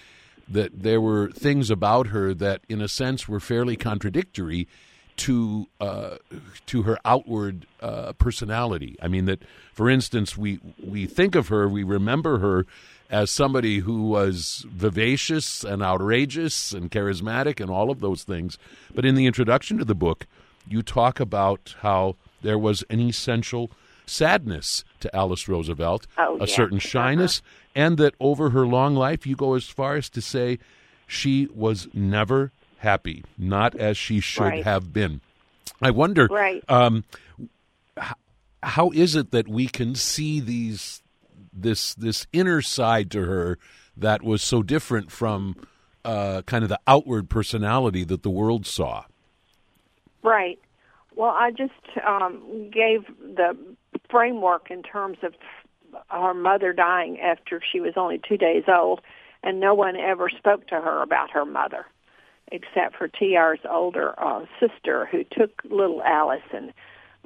that 0.48 0.82
there 0.82 1.00
were 1.00 1.30
things 1.30 1.70
about 1.70 2.08
her 2.08 2.32
that, 2.32 2.62
in 2.68 2.80
a 2.80 2.88
sense, 2.88 3.28
were 3.28 3.40
fairly 3.40 3.76
contradictory 3.76 4.66
to 5.18 5.66
uh, 5.80 6.16
to 6.66 6.82
her 6.82 6.98
outward 7.04 7.66
uh, 7.80 8.12
personality. 8.14 8.96
I 9.02 9.08
mean 9.08 9.26
that, 9.26 9.42
for 9.72 9.90
instance, 9.90 10.36
we 10.36 10.60
we 10.82 11.06
think 11.06 11.34
of 11.34 11.48
her, 11.48 11.68
we 11.68 11.82
remember 11.82 12.38
her 12.38 12.66
as 13.10 13.30
somebody 13.30 13.80
who 13.80 14.02
was 14.02 14.66
vivacious 14.68 15.64
and 15.64 15.82
outrageous 15.82 16.72
and 16.72 16.90
charismatic 16.90 17.60
and 17.60 17.70
all 17.70 17.90
of 17.90 18.00
those 18.00 18.22
things. 18.22 18.58
But 18.94 19.04
in 19.04 19.14
the 19.14 19.26
introduction 19.26 19.78
to 19.78 19.84
the 19.84 19.94
book, 19.94 20.26
you 20.68 20.82
talk 20.82 21.18
about 21.18 21.74
how 21.80 22.16
there 22.42 22.58
was 22.58 22.84
an 22.90 23.00
essential 23.00 23.70
sadness 24.04 24.84
to 25.00 25.14
Alice 25.14 25.48
Roosevelt, 25.48 26.06
oh, 26.18 26.36
a 26.36 26.40
yeah. 26.40 26.54
certain 26.54 26.78
shyness, 26.78 27.40
uh-huh. 27.40 27.86
and 27.86 27.98
that 27.98 28.14
over 28.20 28.50
her 28.50 28.66
long 28.66 28.94
life, 28.94 29.26
you 29.26 29.36
go 29.36 29.54
as 29.54 29.64
far 29.64 29.96
as 29.96 30.08
to 30.10 30.20
say 30.20 30.58
she 31.06 31.48
was 31.54 31.88
never 31.94 32.52
happy, 32.78 33.24
not 33.36 33.74
as 33.74 33.96
she 33.96 34.20
should 34.20 34.42
right. 34.42 34.64
have 34.64 34.92
been. 34.92 35.20
I 35.80 35.90
wonder, 35.90 36.26
right. 36.26 36.64
um, 36.68 37.04
how 38.62 38.90
is 38.90 39.14
it 39.14 39.30
that 39.30 39.48
we 39.48 39.68
can 39.68 39.94
see 39.94 40.40
these 40.40 41.02
this 41.52 41.94
this 41.94 42.26
inner 42.32 42.62
side 42.62 43.10
to 43.12 43.24
her 43.24 43.58
that 43.96 44.22
was 44.22 44.42
so 44.42 44.62
different 44.62 45.10
from 45.10 45.56
uh, 46.04 46.42
kind 46.42 46.62
of 46.62 46.68
the 46.68 46.80
outward 46.86 47.28
personality 47.28 48.04
that 48.04 48.22
the 48.22 48.30
world 48.30 48.66
saw? 48.66 49.04
Right. 50.22 50.58
Well, 51.14 51.30
I 51.30 51.50
just 51.50 51.72
um, 52.06 52.70
gave 52.72 53.06
the 53.18 53.56
framework 54.10 54.70
in 54.70 54.82
terms 54.82 55.18
of 55.22 55.34
her 56.08 56.34
mother 56.34 56.72
dying 56.72 57.20
after 57.20 57.60
she 57.72 57.80
was 57.80 57.94
only 57.96 58.20
two 58.26 58.36
days 58.36 58.64
old, 58.68 59.00
and 59.42 59.60
no 59.60 59.74
one 59.74 59.96
ever 59.96 60.28
spoke 60.28 60.66
to 60.68 60.76
her 60.76 61.02
about 61.02 61.30
her 61.30 61.44
mother, 61.44 61.86
except 62.52 62.96
for 62.96 63.08
TR's 63.08 63.60
older 63.68 64.14
uh, 64.18 64.44
sister, 64.60 65.06
who 65.06 65.24
took 65.24 65.62
little 65.64 66.02
Alice 66.02 66.42
and 66.52 66.72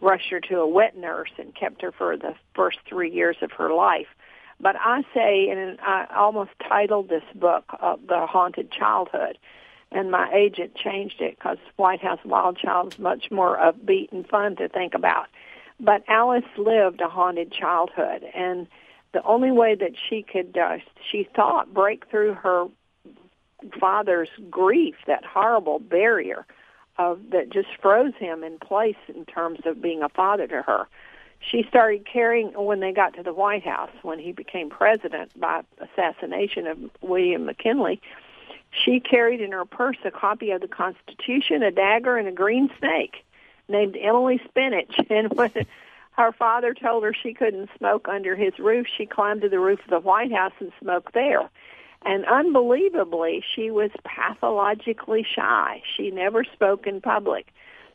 rushed 0.01 0.31
her 0.31 0.41
to 0.41 0.61
a 0.61 0.69
wet 0.69 0.97
nurse 0.97 1.31
and 1.39 1.55
kept 1.55 1.83
her 1.83 1.93
for 1.93 2.17
the 2.17 2.35
first 2.55 2.79
three 2.89 3.11
years 3.11 3.37
of 3.43 3.53
her 3.53 3.73
life. 3.73 4.09
But 4.61 4.77
I 4.79 5.03
say, 5.15 5.49
and 5.49 5.79
I 5.81 6.07
almost 6.15 6.51
titled 6.69 7.09
this 7.09 7.25
book 7.35 7.65
uh, 7.81 7.97
"The 8.07 8.27
Haunted 8.27 8.71
Childhood." 8.71 9.39
and 9.95 10.11
my 10.11 10.31
agent 10.33 10.75
changed 10.75 11.21
it 11.21 11.37
because 11.37 11.59
White 11.77 12.03
House 12.03 12.21
Wild 12.25 12.57
Child 12.57 12.95
is 12.95 12.99
much 12.99 13.31
more 13.31 13.57
upbeat 13.59 14.11
and 14.13 14.27
fun 14.27 14.57
to 14.57 14.69
think 14.69 14.95
about. 14.95 15.27
But 15.79 16.05
Alice 16.09 16.45
lived 16.57 17.01
a 17.01 17.09
haunted 17.09 17.53
childhood, 17.53 18.25
and 18.35 18.67
the 19.13 19.23
only 19.25 19.51
way 19.51 19.75
that 19.75 19.93
she 20.09 20.23
could, 20.23 20.57
uh, 20.57 20.79
she 21.11 21.29
thought, 21.35 21.75
break 21.75 22.09
through 22.09 22.35
her 22.35 22.67
father's 23.79 24.29
grief, 24.51 24.95
that 25.07 25.25
horrible 25.25 25.79
barrier 25.79 26.47
of 26.99 27.21
that 27.31 27.51
just 27.51 27.69
froze 27.81 28.15
him 28.19 28.45
in 28.45 28.59
place 28.59 28.97
in 29.09 29.25
terms 29.25 29.61
of 29.65 29.81
being 29.81 30.03
a 30.03 30.09
father 30.09 30.47
to 30.47 30.63
her. 30.63 30.87
She 31.41 31.65
started 31.69 32.07
carrying 32.07 32.49
when 32.49 32.81
they 32.81 32.93
got 32.93 33.15
to 33.15 33.23
the 33.23 33.33
White 33.33 33.65
House 33.65 33.91
when 34.03 34.19
he 34.19 34.33
became 34.33 34.71
president 34.71 35.39
by 35.39 35.63
assassination 35.81 36.67
of 36.67 36.79
William 37.01 37.47
McKinley 37.47 38.01
she 38.73 39.01
carried 39.01 39.41
in 39.41 39.53
her 39.53 39.65
purse 39.65 39.99
a 40.05 40.11
copy 40.11 40.51
of 40.51 40.61
the 40.61 40.69
Constitution, 40.69 41.63
a 41.63 41.71
dagger, 41.71 42.17
and 42.17 42.27
a 42.27 42.33
green 42.33 42.71
snake 42.79 43.25
named 43.69 43.97
Emily 44.01 44.41
Spinach. 44.49 44.95
And 45.11 45.33
when 45.35 45.53
her 46.13 46.33
father 46.33 46.75
told 46.75 47.05
her 47.05 47.15
she 47.15 47.35
couldn't 47.35 47.71
smoke 47.77 48.09
under 48.09 48.35
his 48.35 48.59
roof, 48.59 48.87
she 48.97 49.07
climbed 49.07 49.43
to 49.43 49.49
the 49.49 49.61
roof 49.61 49.81
of 49.85 49.91
the 49.91 50.01
White 50.01 50.33
House 50.33 50.53
and 50.59 50.73
smoked 50.81 51.13
there. 51.13 51.51
And 52.05 52.25
unbelievably, 52.25 53.45
she 53.55 53.71
was 53.71 53.91
pathologically 54.05 55.25
shy. 55.25 55.83
She 55.97 56.11
never 56.11 56.45
spoke 56.45 56.87
in 56.87 57.01
public. 57.01 57.53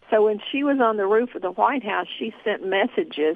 So 0.10 0.26
when 0.26 0.40
she 0.52 0.64
was 0.64 0.80
on 0.80 0.98
the 0.98 1.08
roof 1.08 1.36
of 1.36 1.42
the 1.42 1.52
White 1.52 1.84
House, 1.84 2.08
she 2.18 2.34
sent 2.44 2.66
messages 2.66 3.36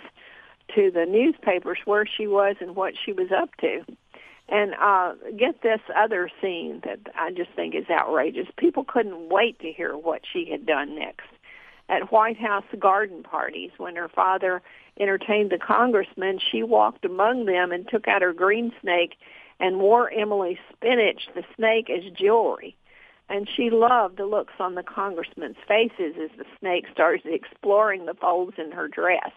to 0.75 0.89
the 0.91 1.05
newspapers 1.05 1.79
where 1.83 2.05
she 2.05 2.27
was 2.27 2.55
and 2.61 2.75
what 2.75 2.93
she 3.03 3.11
was 3.11 3.31
up 3.31 3.49
to. 3.57 3.83
And 4.47 4.73
uh, 4.75 5.13
get 5.37 5.61
this 5.61 5.81
other 5.95 6.29
scene 6.41 6.81
that 6.83 6.99
I 7.15 7.31
just 7.31 7.51
think 7.51 7.75
is 7.75 7.89
outrageous. 7.89 8.47
People 8.57 8.83
couldn't 8.83 9.29
wait 9.29 9.59
to 9.59 9.71
hear 9.71 9.95
what 9.95 10.21
she 10.31 10.49
had 10.49 10.65
done 10.65 10.95
next. 10.95 11.27
At 11.89 12.11
White 12.11 12.37
House 12.37 12.63
garden 12.79 13.23
parties, 13.23 13.71
when 13.77 13.97
her 13.97 14.09
father 14.09 14.61
entertained 14.99 15.51
the 15.51 15.57
congressmen, 15.57 16.39
she 16.39 16.63
walked 16.63 17.03
among 17.03 17.45
them 17.45 17.71
and 17.71 17.87
took 17.87 18.07
out 18.07 18.21
her 18.21 18.33
green 18.33 18.71
snake 18.81 19.17
and 19.61 19.79
wore 19.79 20.11
Emily 20.11 20.59
Spinach, 20.73 21.29
the 21.35 21.43
snake, 21.55 21.89
as 21.89 22.03
jewelry. 22.11 22.75
And 23.29 23.47
she 23.47 23.69
loved 23.69 24.17
the 24.17 24.25
looks 24.25 24.55
on 24.59 24.75
the 24.75 24.83
congressmen's 24.83 25.55
faces 25.65 26.15
as 26.21 26.31
the 26.37 26.45
snake 26.59 26.85
started 26.91 27.33
exploring 27.33 28.05
the 28.05 28.15
folds 28.15 28.55
in 28.57 28.71
her 28.71 28.89
dress. 28.89 29.31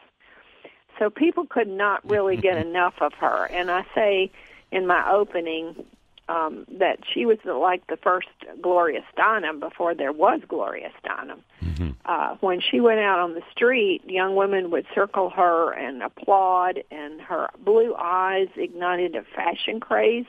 So 0.98 1.10
people 1.10 1.46
could 1.46 1.68
not 1.68 2.08
really 2.08 2.36
get 2.36 2.56
enough 2.66 2.94
of 3.00 3.12
her. 3.20 3.44
And 3.44 3.70
I 3.70 3.84
say, 3.94 4.32
in 4.72 4.86
my 4.86 5.08
opening 5.08 5.84
um, 6.28 6.64
that 6.78 6.98
she 7.12 7.26
was 7.26 7.38
like 7.44 7.86
the 7.86 7.96
first 7.96 8.28
Gloria 8.60 9.04
Steinem 9.16 9.60
before 9.60 9.94
there 9.94 10.12
was 10.12 10.40
Gloria 10.48 10.90
Steinem. 11.02 11.40
Mm-hmm. 11.62 11.90
Uh, 12.04 12.36
when 12.40 12.60
she 12.60 12.80
went 12.80 13.00
out 13.00 13.18
on 13.18 13.34
the 13.34 13.42
street, 13.50 14.02
young 14.06 14.36
women 14.36 14.70
would 14.70 14.86
circle 14.94 15.30
her 15.30 15.72
and 15.72 16.02
applaud, 16.02 16.82
and 16.90 17.20
her 17.20 17.48
blue 17.64 17.94
eyes 17.98 18.48
ignited 18.56 19.14
a 19.16 19.22
fashion 19.34 19.80
craze 19.80 20.26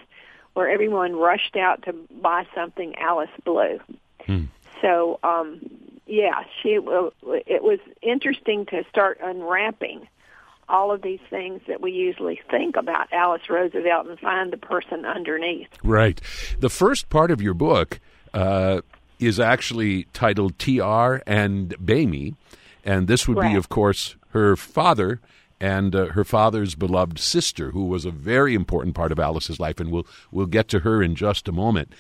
where 0.54 0.70
everyone 0.70 1.16
rushed 1.16 1.56
out 1.56 1.84
to 1.84 1.94
buy 2.22 2.46
something 2.56 2.96
Alice 2.96 3.30
Blue. 3.44 3.80
Mm. 4.28 4.48
So, 4.82 5.20
um, 5.24 5.60
yeah, 6.06 6.44
she 6.62 6.70
it 6.72 7.64
was 7.64 7.80
interesting 8.02 8.66
to 8.68 8.84
start 8.90 9.20
unwrapping 9.22 10.08
all 10.68 10.92
of 10.92 11.02
these 11.02 11.20
things 11.30 11.62
that 11.68 11.82
we 11.82 11.92
usually 11.92 12.40
think 12.50 12.76
about 12.76 13.12
Alice 13.14 13.50
Roosevelt 13.50 14.08
and 14.08 14.20
find 14.20 14.52
the 14.52 14.58
person 14.58 15.06
underneath. 15.06 15.68
Right. 15.84 16.20
The 16.60 16.70
first 16.70 17.10
part 17.10 17.32
of 17.32 17.42
your 17.42 17.54
book 17.54 18.00
uh, 18.34 18.82
is 19.20 19.40
actually 19.40 20.06
titled 20.14 20.58
T.R. 20.58 21.22
and 21.28 21.76
Bamie, 21.78 22.36
and 22.84 23.08
this 23.08 23.28
would 23.28 23.38
right. 23.38 23.52
be, 23.52 23.58
of 23.58 23.70
course, 23.70 24.16
her 24.30 24.56
father 24.56 25.20
and 25.60 25.96
uh, 25.96 26.08
her 26.08 26.24
father's 26.24 26.76
beloved 26.76 27.18
sister, 27.18 27.72
who 27.72 27.86
was 27.86 28.06
a 28.06 28.12
very 28.12 28.54
important 28.54 28.96
part 28.96 29.12
of 29.12 29.20
Alice's 29.20 29.60
life, 29.60 29.80
and 29.80 29.90
we'll 29.92 30.06
we'll 30.32 30.46
get 30.46 30.68
to 30.70 30.80
her 30.80 31.02
in 31.02 31.16
just 31.16 31.48
a 31.48 31.52
moment. 31.52 31.94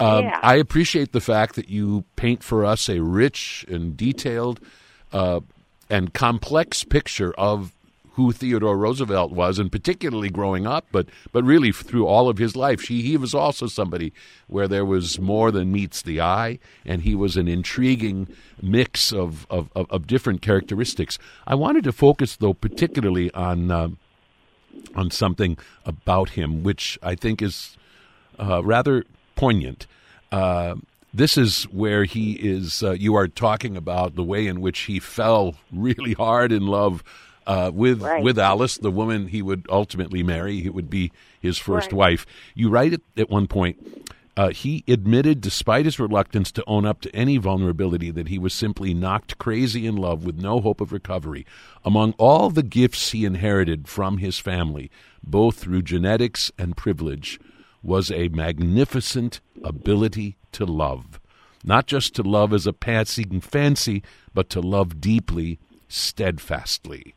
Um, 0.00 0.24
yeah. 0.24 0.40
I 0.42 0.56
appreciate 0.56 1.12
the 1.12 1.20
fact 1.20 1.54
that 1.56 1.68
you 1.68 2.04
paint 2.16 2.42
for 2.42 2.64
us 2.64 2.88
a 2.88 3.00
rich 3.00 3.64
and 3.68 3.96
detailed 3.96 4.60
uh, 5.12 5.40
and 5.90 6.14
complex 6.14 6.84
picture 6.84 7.34
of 7.34 7.74
who 8.14 8.30
Theodore 8.30 8.76
Roosevelt 8.76 9.32
was, 9.32 9.58
and 9.58 9.72
particularly 9.72 10.28
growing 10.28 10.66
up, 10.66 10.86
but 10.92 11.06
but 11.32 11.44
really 11.44 11.72
through 11.72 12.06
all 12.06 12.28
of 12.28 12.38
his 12.38 12.54
life, 12.54 12.82
she, 12.82 13.00
he 13.02 13.16
was 13.16 13.34
also 13.34 13.66
somebody 13.66 14.12
where 14.48 14.68
there 14.68 14.84
was 14.84 15.18
more 15.18 15.50
than 15.50 15.72
meets 15.72 16.02
the 16.02 16.20
eye, 16.20 16.58
and 16.84 17.02
he 17.02 17.14
was 17.14 17.36
an 17.36 17.48
intriguing 17.48 18.28
mix 18.60 19.12
of 19.12 19.46
of, 19.48 19.70
of, 19.74 19.90
of 19.90 20.06
different 20.06 20.42
characteristics. 20.42 21.18
I 21.46 21.54
wanted 21.54 21.84
to 21.84 21.92
focus 21.92 22.36
though 22.36 22.54
particularly 22.54 23.30
on 23.32 23.70
uh, 23.70 23.88
on 24.94 25.10
something 25.10 25.56
about 25.86 26.30
him, 26.30 26.62
which 26.62 26.98
I 27.02 27.14
think 27.14 27.40
is 27.40 27.76
uh, 28.38 28.62
rather 28.62 29.04
poignant. 29.36 29.86
Uh, 30.30 30.76
this 31.14 31.36
is 31.36 31.64
where 31.64 32.04
he 32.04 32.32
is. 32.32 32.82
Uh, 32.82 32.92
you 32.92 33.14
are 33.14 33.28
talking 33.28 33.76
about 33.76 34.16
the 34.16 34.22
way 34.22 34.46
in 34.46 34.60
which 34.60 34.80
he 34.80 34.98
fell 34.98 35.56
really 35.70 36.12
hard 36.12 36.52
in 36.52 36.66
love 36.66 37.02
uh, 37.46 37.70
with 37.74 38.02
right. 38.02 38.22
with 38.22 38.38
Alice, 38.38 38.76
the 38.78 38.90
woman 38.90 39.28
he 39.28 39.42
would 39.42 39.66
ultimately 39.68 40.22
marry. 40.22 40.64
It 40.64 40.74
would 40.74 40.90
be 40.90 41.12
his 41.40 41.58
first 41.58 41.92
right. 41.92 41.98
wife. 41.98 42.26
You 42.54 42.68
write 42.70 42.92
it 42.92 43.02
at 43.16 43.30
one 43.30 43.46
point. 43.46 43.78
Uh, 44.34 44.48
he 44.48 44.82
admitted, 44.88 45.42
despite 45.42 45.84
his 45.84 45.98
reluctance 45.98 46.50
to 46.52 46.64
own 46.66 46.86
up 46.86 47.02
to 47.02 47.14
any 47.14 47.36
vulnerability, 47.36 48.10
that 48.10 48.28
he 48.28 48.38
was 48.38 48.54
simply 48.54 48.94
knocked 48.94 49.36
crazy 49.36 49.86
in 49.86 49.94
love 49.94 50.24
with 50.24 50.40
no 50.40 50.58
hope 50.60 50.80
of 50.80 50.90
recovery. 50.90 51.44
Among 51.84 52.14
all 52.16 52.48
the 52.48 52.62
gifts 52.62 53.10
he 53.10 53.26
inherited 53.26 53.88
from 53.88 54.16
his 54.18 54.38
family, 54.38 54.90
both 55.22 55.58
through 55.58 55.82
genetics 55.82 56.50
and 56.56 56.74
privilege, 56.74 57.38
was 57.82 58.10
a 58.10 58.28
magnificent 58.28 59.42
ability 59.62 60.38
to 60.52 60.64
love. 60.64 61.20
not 61.64 61.86
just 61.86 62.14
to 62.14 62.22
love 62.22 62.52
as 62.52 62.66
a 62.66 62.72
passing 62.72 63.40
fancy, 63.40 64.02
but 64.34 64.48
to 64.50 64.60
love 64.60 65.00
deeply, 65.00 65.58
steadfastly. 65.92 67.14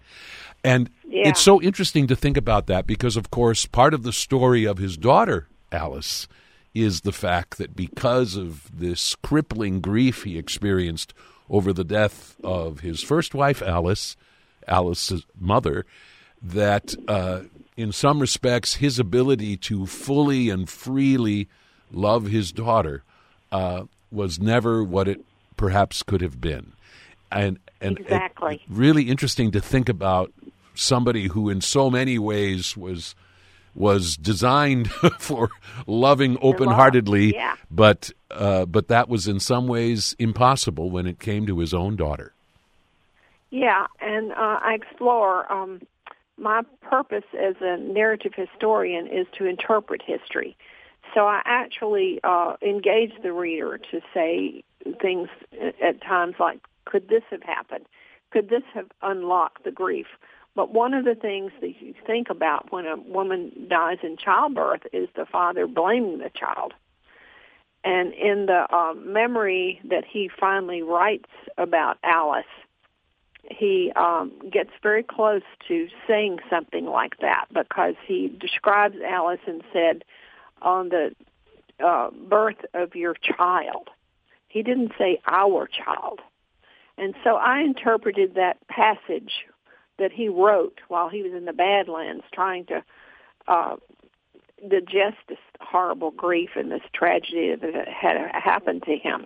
And 0.64 0.90
Yeah. 1.08 1.30
it's 1.30 1.42
so 1.42 1.62
interesting 1.62 2.08
to 2.08 2.16
think 2.16 2.38
about 2.38 2.68
that 2.68 2.88
because, 2.88 3.16
of 3.16 3.30
course, 3.32 3.66
part 3.66 3.94
of 3.94 4.04
the 4.04 4.14
story 4.14 4.66
of 4.66 4.78
his 4.78 4.98
daughter, 4.98 5.48
Alice, 5.72 6.28
is 6.74 7.02
the 7.02 7.12
fact 7.12 7.58
that 7.58 7.76
because 7.76 8.36
of 8.36 8.70
this 8.78 9.16
crippling 9.16 9.80
grief 9.80 10.24
he 10.24 10.38
experienced 10.38 11.14
over 11.50 11.72
the 11.72 11.84
death 11.84 12.36
of 12.44 12.80
his 12.82 13.02
first 13.04 13.34
wife, 13.34 13.62
Alice, 13.62 14.18
Alice's 14.68 15.24
mother, 15.40 15.86
that 16.42 16.96
uh, 17.08 17.42
in 17.78 17.92
some 17.92 18.20
respects 18.20 18.76
his 18.76 19.00
ability 19.00 19.56
to 19.58 19.86
fully 19.86 20.50
and 20.50 20.70
freely 20.70 21.48
love 21.92 22.26
his 22.26 22.52
daughter 22.52 23.04
uh, 23.52 23.84
was 24.12 24.40
never 24.40 24.84
what 24.84 25.08
it 25.08 25.24
perhaps 25.58 26.04
could 26.04 26.22
have 26.22 26.42
been. 26.42 26.74
And, 27.32 27.60
and 27.82 28.00
Exactly. 28.00 28.62
really 28.70 29.04
interesting 29.04 29.52
to 29.52 29.60
think 29.60 29.90
about 29.90 30.32
somebody 30.74 31.28
who 31.28 31.50
in 31.50 31.62
so 31.62 31.90
many 31.90 32.20
ways 32.20 32.76
was 32.76 33.16
was 33.74 34.16
designed 34.16 34.90
for 35.20 35.50
loving 35.86 36.38
open-heartedly 36.42 37.34
yeah. 37.34 37.56
but 37.70 38.10
uh, 38.32 38.66
but 38.66 38.88
that 38.88 39.10
was 39.10 39.28
in 39.28 39.38
some 39.40 39.68
ways 39.68 40.16
impossible 40.18 40.90
when 40.90 41.06
it 41.06 41.20
came 41.20 41.46
to 41.46 41.60
his 41.60 41.74
own 41.74 41.96
daughter 41.98 42.34
Yeah, 43.56 43.88
and 44.02 44.34
uh, 44.34 44.60
I 44.62 44.74
explore. 44.76 45.50
Um, 45.52 45.82
my 46.38 46.64
purpose 46.82 47.24
as 47.34 47.56
a 47.62 47.78
narrative 47.78 48.34
historian 48.36 49.08
is 49.08 49.28
to 49.38 49.46
interpret 49.46 50.02
history. 50.06 50.58
So 51.14 51.22
I 51.26 51.42
actually 51.46 52.20
uh, 52.24 52.58
engage 52.62 53.14
the 53.24 53.32
reader 53.32 53.78
to 53.92 54.02
say 54.14 54.64
things 55.02 55.30
at 55.82 56.02
times 56.02 56.36
like, 56.38 56.60
could 56.96 57.10
this 57.10 57.24
have 57.30 57.44
happened? 57.44 57.88
Could 58.32 58.48
this 58.48 58.64
have 58.74 58.86
unlocked 59.02 59.66
the 59.66 59.72
grief? 59.72 60.08
But 60.56 60.74
one 60.74 60.94
of 60.94 61.04
the 61.04 61.14
things 61.14 61.52
that 61.60 61.82
you 61.82 61.94
think 62.08 62.30
about 62.30 62.72
when 62.72 62.86
a 62.86 62.96
woman 62.96 63.52
dies 63.70 63.98
in 64.02 64.16
childbirth 64.16 64.84
is 64.94 65.10
the 65.14 65.26
father 65.26 65.68
blaming 65.68 66.20
the 66.20 66.30
child. 66.30 66.74
And 67.84 68.14
in 68.14 68.46
the 68.46 68.66
uh, 68.74 68.94
memory 68.94 69.82
that 69.84 70.06
he 70.06 70.30
finally 70.40 70.84
writes 70.84 71.30
about 71.58 71.98
Alice, 72.02 72.46
he 73.52 73.92
um, 73.98 74.32
gets 74.50 74.72
very 74.82 75.04
close 75.04 75.44
to 75.68 75.90
saying 76.08 76.40
something 76.50 76.86
like 76.86 77.18
that 77.20 77.48
because 77.54 77.96
he 78.08 78.30
describes 78.40 78.96
Alice 79.06 79.42
and 79.46 79.62
said, 79.74 80.06
on 80.62 80.88
the 80.88 81.14
uh, 81.86 82.10
birth 82.12 82.64
of 82.74 82.96
your 82.96 83.16
child. 83.16 83.90
He 84.48 84.64
didn't 84.64 84.94
say 84.98 85.20
our 85.28 85.68
child. 85.68 86.22
And 86.98 87.14
so 87.24 87.36
I 87.36 87.62
interpreted 87.62 88.36
that 88.36 88.66
passage 88.68 89.32
that 89.98 90.12
he 90.12 90.30
wrote 90.30 90.80
while 90.88 91.10
he 91.10 91.24
was 91.24 91.34
in 91.34 91.46
the 91.46 91.54
Badlands 91.54 92.24
trying 92.34 92.66
to 92.66 92.84
uh, 93.48 93.76
digest 94.68 95.18
this 95.28 95.38
horrible 95.62 96.12
grief 96.12 96.52
and 96.56 96.72
this 96.72 96.82
tragedy 96.94 97.56
that 97.56 97.88
had 97.88 98.18
happened 98.34 98.84
to 98.84 98.98
him. 98.98 99.26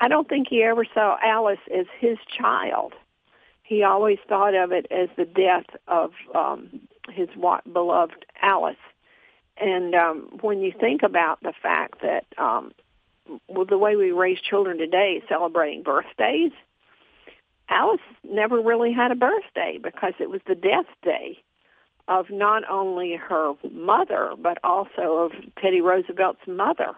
I 0.00 0.08
don't 0.08 0.28
think 0.28 0.48
he 0.48 0.62
ever 0.62 0.84
saw 0.92 1.16
Alice 1.22 1.60
as 1.72 1.86
his 1.98 2.18
child. 2.36 2.94
He 3.62 3.82
always 3.82 4.18
thought 4.28 4.54
of 4.54 4.72
it 4.72 4.86
as 4.90 5.08
the 5.16 5.24
death 5.24 5.66
of 5.88 6.12
um, 6.34 6.80
his 7.08 7.28
beloved 7.72 8.26
Alice. 8.42 8.76
And 9.56 9.94
um, 9.94 10.38
when 10.40 10.60
you 10.60 10.72
think 10.78 11.02
about 11.02 11.40
the 11.42 11.52
fact 11.62 12.02
that 12.02 12.26
um, 12.38 12.72
well, 13.48 13.64
the 13.64 13.78
way 13.78 13.96
we 13.96 14.10
raise 14.10 14.40
children 14.40 14.78
today, 14.78 15.22
celebrating 15.28 15.82
birthdays, 15.82 16.52
Alice 17.68 18.00
never 18.22 18.60
really 18.60 18.92
had 18.92 19.10
a 19.10 19.14
birthday 19.14 19.78
because 19.82 20.14
it 20.18 20.30
was 20.30 20.40
the 20.46 20.54
death 20.54 20.86
day 21.02 21.42
of 22.06 22.30
not 22.30 22.68
only 22.68 23.16
her 23.16 23.54
mother, 23.72 24.34
but 24.38 24.58
also 24.62 25.16
of 25.16 25.32
Teddy 25.60 25.80
Roosevelt's 25.80 26.46
mother. 26.46 26.94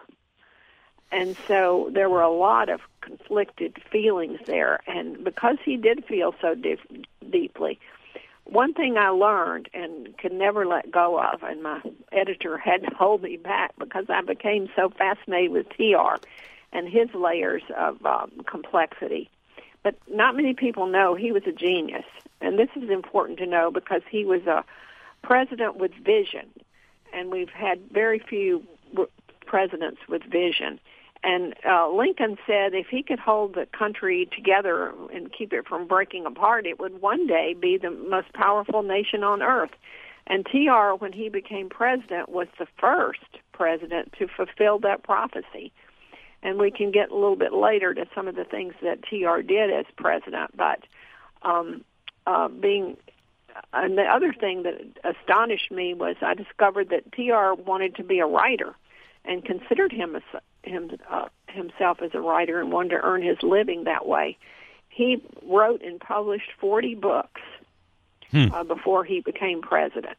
And 1.11 1.37
so 1.47 1.89
there 1.93 2.09
were 2.09 2.21
a 2.21 2.31
lot 2.31 2.67
of 2.67 2.81
conflicted 2.99 3.81
feelings 3.89 4.39
there. 4.45 4.81
And 4.87 5.23
because 5.23 5.57
he 5.63 5.77
did 5.77 6.03
feel 6.05 6.35
so 6.41 6.53
dif- 6.53 6.85
deeply, 7.29 7.79
one 8.43 8.73
thing 8.73 8.97
I 8.97 9.09
learned 9.09 9.69
and 9.73 10.17
could 10.17 10.33
never 10.33 10.65
let 10.65 10.91
go 10.91 11.19
of, 11.19 11.43
and 11.43 11.63
my 11.63 11.81
editor 12.11 12.57
had 12.57 12.83
to 12.83 12.95
hold 12.95 13.23
me 13.23 13.37
back 13.37 13.71
because 13.77 14.05
I 14.09 14.21
became 14.21 14.69
so 14.75 14.89
fascinated 14.89 15.51
with 15.51 15.69
TR 15.69 16.15
and 16.73 16.87
his 16.87 17.13
layers 17.13 17.63
of 17.75 18.05
um, 18.05 18.31
complexity. 18.45 19.29
But 19.87 19.95
not 20.13 20.35
many 20.35 20.53
people 20.53 20.85
know 20.85 21.15
he 21.15 21.31
was 21.31 21.43
a 21.47 21.53
genius. 21.53 22.03
And 22.41 22.59
this 22.59 22.67
is 22.75 22.89
important 22.89 23.39
to 23.39 23.45
know 23.45 23.71
because 23.71 24.01
he 24.11 24.25
was 24.25 24.41
a 24.45 24.65
president 25.23 25.77
with 25.77 25.93
vision. 25.93 26.49
And 27.13 27.31
we've 27.31 27.51
had 27.51 27.79
very 27.89 28.19
few 28.19 28.63
presidents 29.45 30.01
with 30.09 30.23
vision. 30.23 30.81
And 31.23 31.55
uh, 31.65 31.89
Lincoln 31.89 32.37
said 32.45 32.73
if 32.73 32.87
he 32.87 33.01
could 33.01 33.17
hold 33.17 33.55
the 33.55 33.65
country 33.67 34.27
together 34.35 34.91
and 35.13 35.31
keep 35.31 35.53
it 35.53 35.65
from 35.65 35.87
breaking 35.87 36.25
apart, 36.25 36.65
it 36.65 36.81
would 36.81 37.01
one 37.01 37.25
day 37.25 37.55
be 37.57 37.77
the 37.77 37.91
most 37.91 38.33
powerful 38.33 38.83
nation 38.83 39.23
on 39.23 39.41
earth. 39.41 39.71
And 40.29 40.45
TR, 40.45 40.95
when 40.97 41.13
he 41.13 41.29
became 41.29 41.69
president, 41.69 42.27
was 42.27 42.49
the 42.59 42.67
first 42.77 43.39
president 43.53 44.13
to 44.19 44.27
fulfill 44.27 44.79
that 44.79 45.03
prophecy. 45.03 45.71
And 46.47 46.57
we 46.59 46.71
can 46.71 46.91
get 46.91 47.11
a 47.11 47.15
little 47.15 47.35
bit 47.35 47.53
later 47.53 47.93
to 47.93 48.05
some 48.15 48.27
of 48.27 48.35
the 48.35 48.45
things 48.45 48.73
that 48.81 49.03
TR 49.03 49.41
did 49.41 49.71
as 49.71 49.85
president. 49.97 50.55
But 50.55 50.79
um, 51.41 51.83
uh, 52.25 52.47
being, 52.47 52.95
and 53.73 53.97
the 53.97 54.03
other 54.03 54.33
thing 54.33 54.63
that 54.63 54.81
astonished 55.03 55.71
me 55.71 55.93
was 55.93 56.15
I 56.21 56.33
discovered 56.33 56.89
that 56.89 57.11
TR 57.11 57.61
wanted 57.61 57.95
to 57.95 58.03
be 58.03 58.19
a 58.19 58.25
writer 58.25 58.75
and 59.25 59.43
considered 59.43 59.91
him 59.91 60.15
as 60.15 60.23
him 60.63 60.91
uh, 61.09 61.27
himself 61.47 62.01
as 62.01 62.11
a 62.13 62.21
writer 62.21 62.59
and 62.61 62.71
wanted 62.71 62.89
to 62.89 63.01
earn 63.03 63.21
his 63.21 63.37
living 63.43 63.83
that 63.83 64.07
way. 64.07 64.37
He 64.89 65.21
wrote 65.43 65.81
and 65.81 65.99
published 65.99 66.51
40 66.59 66.95
books 66.95 67.41
Hmm. 68.31 68.51
uh, 68.53 68.63
before 68.63 69.03
he 69.05 69.21
became 69.21 69.61
president. 69.61 70.17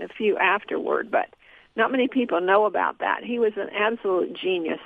A 0.00 0.08
few 0.08 0.36
afterward, 0.36 1.10
but 1.10 1.28
not 1.74 1.90
many 1.90 2.06
people 2.06 2.40
know 2.40 2.66
about 2.66 2.98
that. 2.98 3.24
He 3.24 3.38
was 3.38 3.52
an 3.56 3.70
absolute 3.70 4.34
genius, 4.34 4.80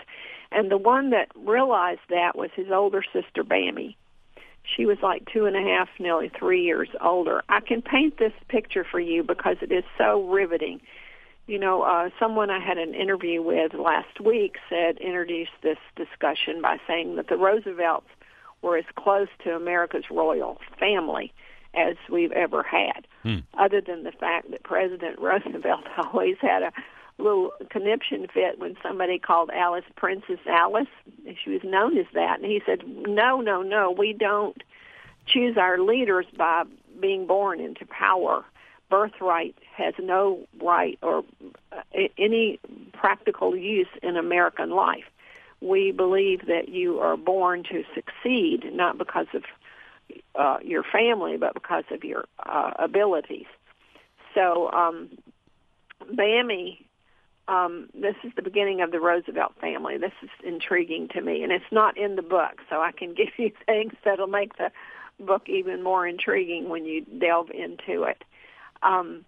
and 0.52 0.70
the 0.70 0.78
one 0.78 1.10
that 1.10 1.28
realized 1.34 2.00
that 2.08 2.36
was 2.36 2.50
his 2.54 2.70
older 2.70 3.02
sister, 3.12 3.44
Bamie. 3.44 3.96
She 4.76 4.86
was 4.86 4.98
like 5.02 5.26
two 5.32 5.46
and 5.46 5.56
a 5.56 5.62
half, 5.62 5.88
nearly 5.98 6.30
three 6.38 6.62
years 6.62 6.88
older. 7.00 7.42
I 7.48 7.60
can 7.60 7.82
paint 7.82 8.18
this 8.18 8.32
picture 8.48 8.84
for 8.88 9.00
you 9.00 9.22
because 9.22 9.56
it 9.62 9.72
is 9.72 9.84
so 9.96 10.22
riveting 10.28 10.80
you 11.50 11.58
know, 11.58 11.82
uh, 11.82 12.10
someone 12.20 12.48
I 12.48 12.60
had 12.60 12.78
an 12.78 12.94
interview 12.94 13.42
with 13.42 13.74
last 13.74 14.20
week 14.20 14.54
said 14.68 14.98
introduced 14.98 15.50
this 15.62 15.78
discussion 15.96 16.62
by 16.62 16.76
saying 16.86 17.16
that 17.16 17.28
the 17.28 17.36
Roosevelts 17.36 18.06
were 18.62 18.76
as 18.76 18.84
close 18.94 19.26
to 19.42 19.56
America's 19.56 20.04
royal 20.12 20.58
family 20.78 21.32
as 21.74 21.96
we've 22.08 22.30
ever 22.30 22.62
had, 22.62 23.06
Hmm. 23.24 23.38
other 23.58 23.80
than 23.80 24.04
the 24.04 24.12
fact 24.12 24.52
that 24.52 24.62
President 24.62 25.18
Roosevelt 25.20 25.86
always 25.98 26.36
had 26.40 26.62
a 26.62 26.72
little 27.22 27.52
conniption 27.70 28.26
fit 28.32 28.58
when 28.58 28.76
somebody 28.82 29.18
called 29.18 29.50
Alice 29.50 29.84
Princess 29.96 30.40
Alice. 30.46 30.88
She 31.42 31.50
was 31.50 31.62
known 31.64 31.96
as 31.98 32.06
that, 32.14 32.40
and 32.40 32.50
he 32.50 32.62
said, 32.64 32.82
"No, 32.86 33.40
no, 33.40 33.62
no, 33.62 33.90
we 33.90 34.12
don't 34.12 34.62
choose 35.26 35.56
our 35.56 35.78
leaders 35.78 36.26
by 36.36 36.64
being 37.00 37.26
born 37.26 37.60
into 37.60 37.86
power." 37.86 38.44
birthright 38.90 39.54
has 39.72 39.94
no 39.98 40.40
right 40.60 40.98
or 41.00 41.24
uh, 41.72 42.00
any 42.18 42.58
practical 42.92 43.56
use 43.56 43.88
in 44.02 44.16
American 44.16 44.70
life. 44.70 45.04
We 45.60 45.92
believe 45.92 46.46
that 46.46 46.68
you 46.68 46.98
are 46.98 47.16
born 47.16 47.62
to 47.70 47.84
succeed, 47.94 48.64
not 48.72 48.98
because 48.98 49.28
of 49.32 49.44
uh, 50.34 50.58
your 50.62 50.82
family, 50.82 51.36
but 51.36 51.54
because 51.54 51.84
of 51.90 52.02
your 52.02 52.24
uh, 52.44 52.72
abilities. 52.78 53.46
So, 54.34 54.70
um, 54.72 55.10
Bamie, 56.12 56.84
um, 57.48 57.88
this 57.94 58.16
is 58.24 58.32
the 58.36 58.42
beginning 58.42 58.80
of 58.80 58.92
the 58.92 59.00
Roosevelt 59.00 59.54
family. 59.60 59.98
This 59.98 60.12
is 60.22 60.30
intriguing 60.44 61.08
to 61.08 61.20
me, 61.20 61.42
and 61.42 61.52
it's 61.52 61.64
not 61.72 61.96
in 61.98 62.16
the 62.16 62.22
book, 62.22 62.60
so 62.68 62.80
I 62.80 62.92
can 62.92 63.14
give 63.14 63.30
you 63.36 63.52
things 63.66 63.92
that'll 64.04 64.26
make 64.26 64.56
the 64.56 64.70
book 65.18 65.48
even 65.48 65.82
more 65.82 66.06
intriguing 66.06 66.68
when 66.68 66.84
you 66.84 67.04
delve 67.04 67.50
into 67.50 68.04
it 68.04 68.24
um, 68.82 69.24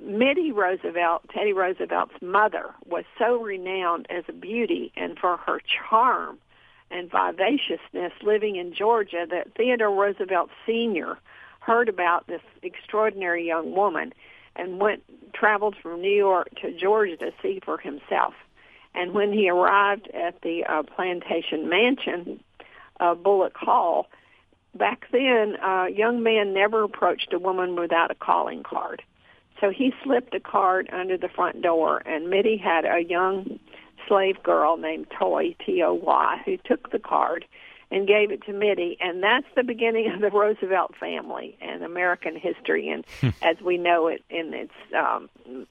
Mittie 0.00 0.52
Roosevelt, 0.52 1.22
Teddy 1.30 1.52
Roosevelt's 1.52 2.20
mother, 2.20 2.74
was 2.86 3.04
so 3.18 3.40
renowned 3.40 4.06
as 4.10 4.24
a 4.28 4.32
beauty 4.32 4.92
and 4.96 5.18
for 5.18 5.36
her 5.38 5.60
charm 5.88 6.38
and 6.90 7.10
vivaciousness 7.10 8.12
living 8.22 8.56
in 8.56 8.74
Georgia 8.74 9.26
that 9.30 9.54
Theodore 9.54 9.94
Roosevelt 9.94 10.50
Sr. 10.66 11.18
heard 11.60 11.88
about 11.88 12.26
this 12.26 12.42
extraordinary 12.62 13.46
young 13.46 13.74
woman 13.74 14.12
and 14.56 14.80
went 14.80 15.02
traveled 15.32 15.76
from 15.82 16.00
New 16.00 16.14
York 16.14 16.48
to 16.62 16.72
Georgia 16.72 17.16
to 17.16 17.32
see 17.42 17.60
for 17.64 17.78
himself. 17.78 18.34
And 18.94 19.12
when 19.12 19.32
he 19.32 19.48
arrived 19.48 20.08
at 20.12 20.40
the 20.42 20.64
uh, 20.64 20.82
plantation 20.82 21.68
mansion, 21.68 22.40
uh, 23.00 23.14
Bulloch 23.14 23.56
Hall, 23.56 24.08
back 24.74 25.06
then, 25.10 25.56
a 25.62 25.66
uh, 25.66 25.86
young 25.86 26.22
man 26.22 26.52
never 26.52 26.84
approached 26.84 27.32
a 27.32 27.38
woman 27.38 27.76
without 27.76 28.10
a 28.10 28.14
calling 28.14 28.62
card. 28.62 29.02
So 29.60 29.70
he 29.70 29.94
slipped 30.02 30.34
a 30.34 30.40
card 30.40 30.90
under 30.92 31.16
the 31.16 31.28
front 31.28 31.62
door, 31.62 32.02
and 32.04 32.28
Mittie 32.28 32.56
had 32.58 32.84
a 32.84 33.00
young 33.00 33.58
slave 34.08 34.42
girl 34.42 34.76
named 34.76 35.06
Toy, 35.18 35.54
T-O-Y, 35.64 36.42
who 36.44 36.56
took 36.58 36.90
the 36.90 36.98
card 36.98 37.44
and 37.92 38.08
gave 38.08 38.30
it 38.32 38.42
to 38.46 38.54
Mittie, 38.54 38.96
and 39.00 39.22
that's 39.22 39.46
the 39.54 39.62
beginning 39.62 40.10
of 40.10 40.20
the 40.20 40.30
Roosevelt 40.30 40.96
family 40.98 41.56
and 41.60 41.84
American 41.84 42.36
history, 42.36 42.88
and 42.88 43.04
hmm. 43.20 43.28
as 43.42 43.60
we 43.60 43.76
know 43.76 44.08
it 44.08 44.24
in 44.30 44.54
its 44.54 44.72
um, 44.96 45.28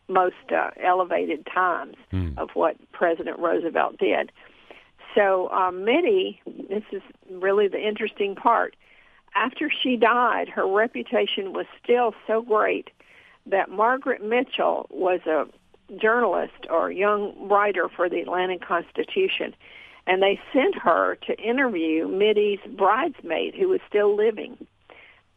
most 0.08 0.52
uh, 0.56 0.70
elevated 0.82 1.48
times 1.52 1.96
mm. 2.14 2.38
of 2.38 2.52
what 2.54 2.78
President 2.92 3.40
Roosevelt 3.40 3.98
did. 3.98 4.32
So 5.16 5.50
um, 5.50 5.84
Mittie, 5.84 6.40
this 6.46 6.84
is 6.92 7.02
really 7.30 7.68
the 7.68 7.86
interesting 7.86 8.36
part. 8.36 8.76
After 9.34 9.72
she 9.72 9.98
died, 9.98 10.48
her 10.50 10.68
reputation 10.68 11.54
was 11.54 11.66
still 11.84 12.14
so 12.28 12.42
great 12.42 12.92
that 13.48 13.70
Margaret 13.70 14.24
Mitchell 14.24 14.86
was 14.92 15.22
a 15.26 15.48
journalist 15.98 16.68
or 16.70 16.92
young 16.92 17.50
writer 17.50 17.90
for 17.90 18.08
the 18.10 18.20
Atlanta 18.20 18.60
Constitution, 18.60 19.56
and 20.08 20.22
they 20.22 20.40
sent 20.54 20.76
her 20.76 21.18
to 21.28 21.40
interview 21.40 22.08
Mittie's 22.08 22.60
bridesmaid, 22.78 23.56
who 23.56 23.70
was 23.70 23.80
still 23.88 24.16
living, 24.16 24.58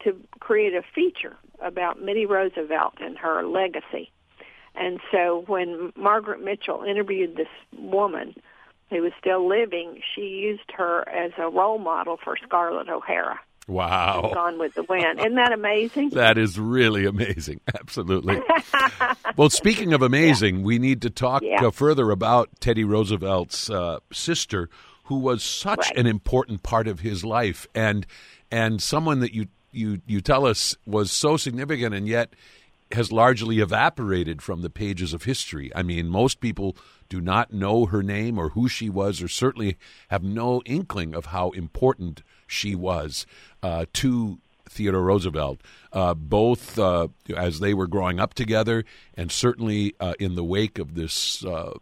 to 0.03 0.17
create 0.41 0.75
a 0.75 0.83
feature 0.95 1.37
about 1.63 2.01
Mittie 2.01 2.27
Roosevelt 2.27 2.95
and 3.01 3.17
her 3.19 3.45
legacy. 3.45 4.11
And 4.75 5.01
so 5.13 5.45
when 5.47 5.93
Margaret 5.97 6.43
Mitchell 6.43 6.83
interviewed 6.83 7.37
this 7.37 7.49
woman 7.79 8.35
who 8.91 9.03
was 9.03 9.13
still 9.19 9.49
living, 9.49 10.01
she 10.15 10.23
used 10.23 10.71
her 10.77 11.09
as 11.09 11.33
a 11.39 11.49
role 11.49 11.79
model 11.79 12.19
for 12.23 12.37
Scarlett 12.37 12.89
O'Hara. 12.89 13.41
Wow. 13.67 14.31
Gone 14.35 14.59
with 14.59 14.75
the 14.75 14.83
Wind. 14.83 15.19
Isn't 15.21 15.37
that 15.37 15.53
amazing? 15.53 16.09
that 16.13 16.37
is 16.37 16.59
really 16.59 17.07
amazing. 17.07 17.61
Absolutely. 17.81 18.41
well, 19.37 19.51
speaking 19.51 19.93
of 19.93 20.03
amazing, 20.03 20.59
yeah. 20.59 20.65
we 20.65 20.79
need 20.79 21.03
to 21.03 21.11
talk 21.11 21.43
yeah. 21.43 21.65
uh, 21.65 21.71
further 21.71 22.11
about 22.11 22.51
Teddy 22.61 22.85
Roosevelt's 22.85 23.71
uh, 23.71 24.01
sister, 24.13 24.69
who 25.05 25.17
was 25.17 25.43
such 25.43 25.79
right. 25.79 25.99
an 25.99 26.07
important 26.07 26.63
part 26.63 26.89
of 26.89 27.01
his 27.01 27.25
life 27.25 27.67
and 27.75 28.07
and 28.51 28.81
someone 28.81 29.19
that 29.19 29.35
you, 29.35 29.49
you, 29.73 30.01
you 30.07 30.21
tell 30.21 30.47
us 30.47 30.77
was 30.87 31.11
so 31.11 31.37
significant 31.37 31.93
and 31.93 32.07
yet 32.07 32.35
has 32.93 33.11
largely 33.11 33.59
evaporated 33.59 34.41
from 34.41 34.63
the 34.63 34.71
pages 34.71 35.13
of 35.13 35.25
history. 35.25 35.73
I 35.75 35.83
mean, 35.83 36.09
most 36.09 36.41
people 36.41 36.77
do 37.09 37.21
not 37.21 37.53
know 37.53 37.87
her 37.87 38.03
name 38.03 38.39
or 38.39 38.51
who 38.51 38.69
she 38.69 38.89
was, 38.89 39.21
or 39.21 39.29
certainly 39.29 39.77
have 40.09 40.23
no 40.23 40.63
inkling 40.65 41.15
of 41.15 41.27
how 41.27 41.51
important 41.51 42.23
she 42.47 42.75
was 42.75 43.27
uh, 43.63 43.87
to 43.95 44.39
Theodore 44.69 45.03
Roosevelt, 45.03 45.61
uh, 45.93 46.15
both 46.15 46.79
uh, 46.79 47.09
as 47.37 47.61
they 47.61 47.75
were 47.75 47.87
growing 47.87 48.19
up 48.19 48.35
together 48.35 48.85
and 49.17 49.31
certainly 49.31 49.95
uh, 50.01 50.15
in 50.19 50.35
the 50.35 50.45
wake 50.45 50.79
of 50.79 50.95
this 50.95 51.45
uh, 51.45 51.75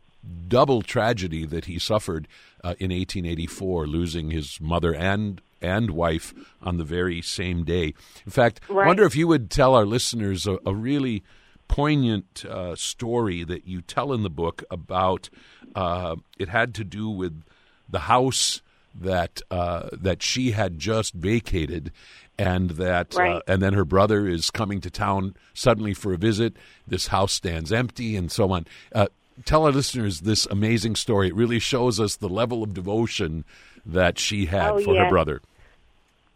double 0.49 0.83
tragedy 0.83 1.47
that 1.47 1.65
he 1.65 1.79
suffered 1.79 2.29
uh, 2.63 2.75
in 2.79 2.91
1884, 2.91 3.87
losing 3.87 4.31
his 4.31 4.61
mother 4.61 4.95
and 4.95 5.41
and 5.61 5.91
wife 5.91 6.35
on 6.61 6.77
the 6.77 6.85
very 6.85 7.23
same 7.23 7.63
day. 7.65 7.95
In 8.27 8.33
fact, 8.33 8.61
right. 8.69 8.83
I 8.83 8.87
wonder 8.89 9.05
if 9.05 9.15
you 9.15 9.29
would 9.29 9.49
tell 9.49 9.77
our 9.77 9.87
listeners 9.87 10.45
a, 10.45 10.59
a 10.67 10.75
really 10.75 11.23
poignant 11.69 12.45
uh, 12.45 12.75
story 12.75 13.45
that 13.45 13.67
you 13.67 13.81
tell 13.81 14.13
in 14.13 14.25
the 14.25 14.31
book 14.31 14.65
about. 14.71 15.31
Uh, 15.75 16.17
it 16.37 16.49
had 16.49 16.75
to 16.75 16.85
do 16.85 17.09
with 17.09 17.45
the 17.89 18.01
house 18.01 18.61
that 18.95 19.43
uh, 19.51 19.89
that 19.93 20.23
she 20.23 20.53
had 20.53 20.79
just 20.79 21.15
vacated, 21.15 21.93
and 22.39 22.71
that 22.71 23.17
uh, 23.17 23.41
and 23.47 23.63
then 23.63 23.75
her 23.75 23.85
brother 23.85 24.27
is 24.27 24.51
coming 24.51 24.81
to 24.81 24.91
town 24.91 25.35
suddenly 25.55 25.95
for 25.95 26.13
a 26.13 26.17
visit. 26.17 26.55
This 26.87 27.09
house 27.09 27.33
stands 27.33 27.73
empty, 27.73 28.17
and 28.17 28.31
so 28.31 28.53
on. 28.53 28.67
Uh, 28.95 29.07
tell 29.45 29.65
our 29.65 29.73
listeners 29.73 30.21
this 30.21 30.47
amazing 30.47 30.97
story. 30.97 31.29
It 31.29 31.35
really 31.35 31.59
shows 31.59 31.99
us 32.01 32.17
the 32.17 32.29
level 32.29 32.63
of 32.63 32.75
devotion 32.75 33.45
that 33.85 34.19
she 34.19 34.47
had 34.47 34.71
oh, 34.73 34.81
for 34.81 34.95
yes. 34.95 35.05
her 35.05 35.11
brother. 35.11 35.43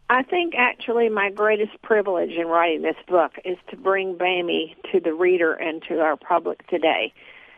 I 0.09 0.23
think 0.23 0.55
actually 0.57 1.09
my 1.09 1.31
greatest 1.31 1.81
privilege 1.83 2.31
in 2.31 2.47
writing 2.47 2.83
this 2.83 2.97
book 3.09 3.33
is 3.45 3.59
to 3.71 3.77
bring 3.77 4.17
Bamie 4.17 4.77
to 4.93 5.01
the 5.01 5.13
reader 5.13 5.53
and 5.53 5.83
to 5.89 6.01
our 6.01 6.17
public 6.17 6.65
today 6.69 7.13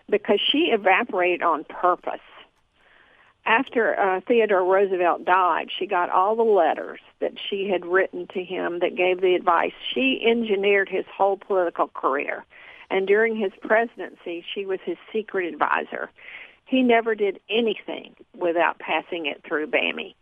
because 0.09 0.41
she 0.51 0.71
evaporated 0.73 1.43
on 1.43 1.65
purpose. 1.65 2.21
After 3.49 3.99
uh, 3.99 4.21
Theodore 4.29 4.63
Roosevelt 4.63 5.25
died, 5.25 5.71
she 5.77 5.87
got 5.87 6.11
all 6.11 6.37
the 6.37 6.43
letters 6.43 7.01
that 7.21 7.33
she 7.49 7.67
had 7.67 7.87
written 7.87 8.27
to 8.35 8.45
him 8.45 8.81
that 8.81 8.95
gave 8.95 9.23
the 9.23 9.35
advice. 9.35 9.73
She 9.95 10.23
engineered 10.23 10.91
his 10.91 11.07
whole 11.07 11.39
political 11.39 11.89
career. 11.89 12.45
And 12.91 13.07
during 13.07 13.37
his 13.37 13.53
presidency, 13.63 14.45
she 14.55 14.67
was 14.67 14.81
his 14.85 14.99
secret 15.15 15.51
advisor. 15.51 16.11
He 16.67 16.83
never 16.83 17.15
did 17.15 17.41
anything 17.49 18.17
without 18.37 18.79
passing 18.79 19.25
it 19.25 19.43
through 19.49 19.69
Bamie 19.69 20.15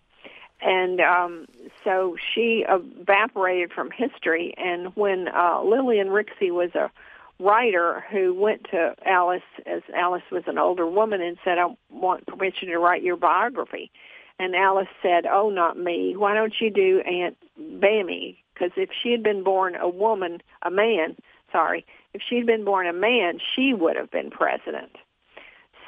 and 0.61 1.01
um, 1.01 1.47
so 1.85 2.17
she 2.35 2.65
evaporated 2.67 3.73
from 3.73 3.91
history. 3.91 4.55
And 4.57 4.95
when 4.97 5.29
uh, 5.29 5.63
Lillian 5.63 6.09
Rixey 6.09 6.51
was 6.51 6.75
a 6.75 6.91
writer 7.39 8.05
who 8.11 8.35
went 8.35 8.65
to 8.71 8.95
Alice, 9.05 9.43
as 9.67 9.83
Alice 9.95 10.23
was 10.31 10.45
an 10.47 10.59
older 10.59 10.87
woman, 10.87 11.21
and 11.21 11.37
said, 11.45 11.59
"I 11.59 11.75
want 11.91 12.27
permission 12.27 12.69
to 12.69 12.79
write 12.79 13.03
your 13.03 13.17
biography," 13.17 13.91
and 14.39 14.57
Alice 14.57 14.89
said, 15.03 15.27
"Oh, 15.27 15.51
not 15.51 15.77
me. 15.79 16.17
Why 16.17 16.35
don't 16.35 16.61
you 16.61 16.71
do 16.71 17.01
Aunt 17.01 17.37
Bamie? 17.59 18.39
Because 18.55 18.73
if 18.77 18.91
she 19.03 19.13
had 19.13 19.23
been 19.23 19.43
born 19.43 19.77
a 19.77 19.89
woman, 19.89 20.41
a 20.63 20.71
man, 20.71 21.17
sorry, 21.53 21.85
if 22.15 22.23
she'd 22.23 22.47
been 22.47 22.65
born 22.65 22.87
a 22.87 22.93
man, 22.93 23.39
she 23.55 23.75
would 23.75 23.97
have 23.97 24.11
been 24.11 24.31
president." 24.31 24.97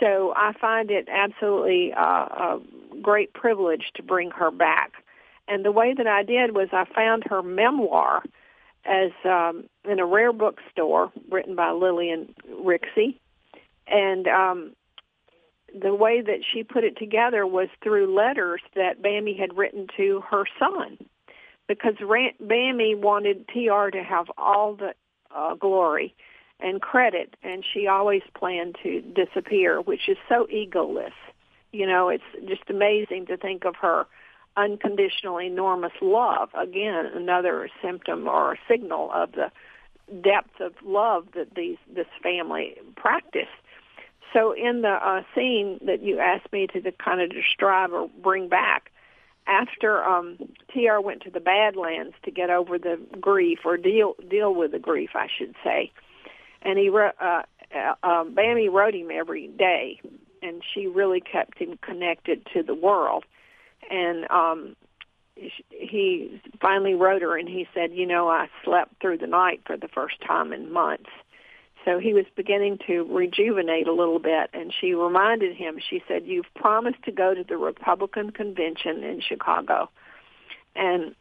So 0.00 0.32
I 0.36 0.52
find 0.52 0.90
it 0.90 1.08
absolutely 1.10 1.92
uh, 1.92 2.00
a 2.00 2.60
great 3.02 3.32
privilege 3.32 3.90
to 3.94 4.02
bring 4.02 4.30
her 4.30 4.50
back. 4.50 4.92
And 5.48 5.64
the 5.64 5.72
way 5.72 5.94
that 5.94 6.06
I 6.06 6.22
did 6.22 6.54
was 6.54 6.68
I 6.72 6.84
found 6.84 7.24
her 7.24 7.42
memoir 7.42 8.22
as 8.88 9.12
um, 9.24 9.64
in 9.84 10.00
a 10.00 10.06
rare 10.06 10.32
bookstore 10.32 11.12
written 11.30 11.54
by 11.54 11.70
Lillian 11.72 12.34
Rixey. 12.50 13.18
And 13.86 14.26
um, 14.26 14.72
the 15.78 15.94
way 15.94 16.22
that 16.22 16.40
she 16.52 16.62
put 16.62 16.84
it 16.84 16.96
together 16.96 17.46
was 17.46 17.68
through 17.82 18.14
letters 18.14 18.62
that 18.74 19.02
Bamie 19.02 19.38
had 19.38 19.56
written 19.56 19.86
to 19.96 20.22
her 20.30 20.44
son. 20.58 20.98
Because 21.66 21.94
Bamie 22.00 22.98
wanted 22.98 23.46
TR 23.48 23.90
to 23.90 24.02
have 24.02 24.30
all 24.38 24.74
the 24.74 24.94
uh, 25.34 25.54
glory 25.54 26.14
and 26.60 26.80
credit, 26.80 27.34
and 27.42 27.62
she 27.72 27.86
always 27.86 28.22
planned 28.34 28.76
to 28.82 29.02
disappear, 29.02 29.80
which 29.80 30.08
is 30.08 30.16
so 30.28 30.46
egoless. 30.52 31.12
You 31.72 31.86
know, 31.86 32.08
it's 32.08 32.24
just 32.46 32.62
amazing 32.70 33.26
to 33.26 33.36
think 33.36 33.64
of 33.64 33.76
her 33.76 34.06
unconditional, 34.58 35.40
enormous 35.40 35.92
love. 36.00 36.50
Again, 36.54 37.06
another 37.14 37.68
symptom 37.82 38.28
or 38.28 38.58
signal 38.68 39.10
of 39.12 39.32
the 39.32 39.50
depth 40.22 40.60
of 40.60 40.72
love 40.84 41.28
that 41.34 41.54
these 41.54 41.76
this 41.94 42.06
family 42.22 42.76
practiced. 42.96 43.48
So, 44.32 44.52
in 44.52 44.82
the 44.82 44.88
uh, 44.88 45.22
scene 45.34 45.78
that 45.86 46.02
you 46.02 46.18
asked 46.18 46.52
me 46.52 46.66
to, 46.68 46.80
to 46.80 46.92
kind 46.92 47.20
of 47.20 47.30
describe 47.30 47.92
or 47.92 48.10
bring 48.22 48.48
back, 48.48 48.90
after 49.46 50.04
um, 50.04 50.36
Tr 50.70 51.00
went 51.00 51.22
to 51.22 51.30
the 51.30 51.40
Badlands 51.40 52.14
to 52.24 52.30
get 52.30 52.50
over 52.50 52.78
the 52.78 53.00
grief 53.20 53.60
or 53.64 53.76
deal 53.78 54.14
deal 54.28 54.54
with 54.54 54.72
the 54.72 54.78
grief, 54.78 55.10
I 55.14 55.28
should 55.38 55.54
say 55.64 55.92
and 56.62 56.78
he 56.78 56.90
uh, 56.90 57.02
uh, 57.20 57.42
um, 58.02 58.34
Bamie 58.34 58.68
wrote 58.68 58.94
him 58.94 59.10
every 59.12 59.48
day, 59.48 60.00
and 60.42 60.62
she 60.74 60.86
really 60.86 61.20
kept 61.20 61.58
him 61.58 61.78
connected 61.82 62.46
to 62.54 62.62
the 62.62 62.74
world. 62.74 63.24
And 63.90 64.30
um, 64.30 64.76
he 65.70 66.40
finally 66.60 66.94
wrote 66.94 67.22
her, 67.22 67.36
and 67.36 67.48
he 67.48 67.66
said, 67.74 67.92
"You 67.92 68.06
know, 68.06 68.28
I 68.28 68.48
slept 68.64 69.00
through 69.00 69.18
the 69.18 69.26
night 69.26 69.62
for 69.66 69.76
the 69.76 69.88
first 69.88 70.20
time 70.20 70.52
in 70.52 70.72
months." 70.72 71.10
So 71.84 71.98
he 71.98 72.12
was 72.12 72.26
beginning 72.36 72.78
to 72.86 73.04
rejuvenate 73.04 73.86
a 73.86 73.92
little 73.92 74.18
bit, 74.18 74.50
and 74.52 74.74
she 74.78 74.94
reminded 74.94 75.56
him. 75.56 75.78
She 75.78 76.02
said, 76.08 76.26
"You've 76.26 76.52
promised 76.54 77.02
to 77.04 77.12
go 77.12 77.34
to 77.34 77.44
the 77.44 77.56
Republican 77.56 78.30
convention 78.30 79.02
in 79.04 79.20
Chicago," 79.20 79.90
and 80.74 81.14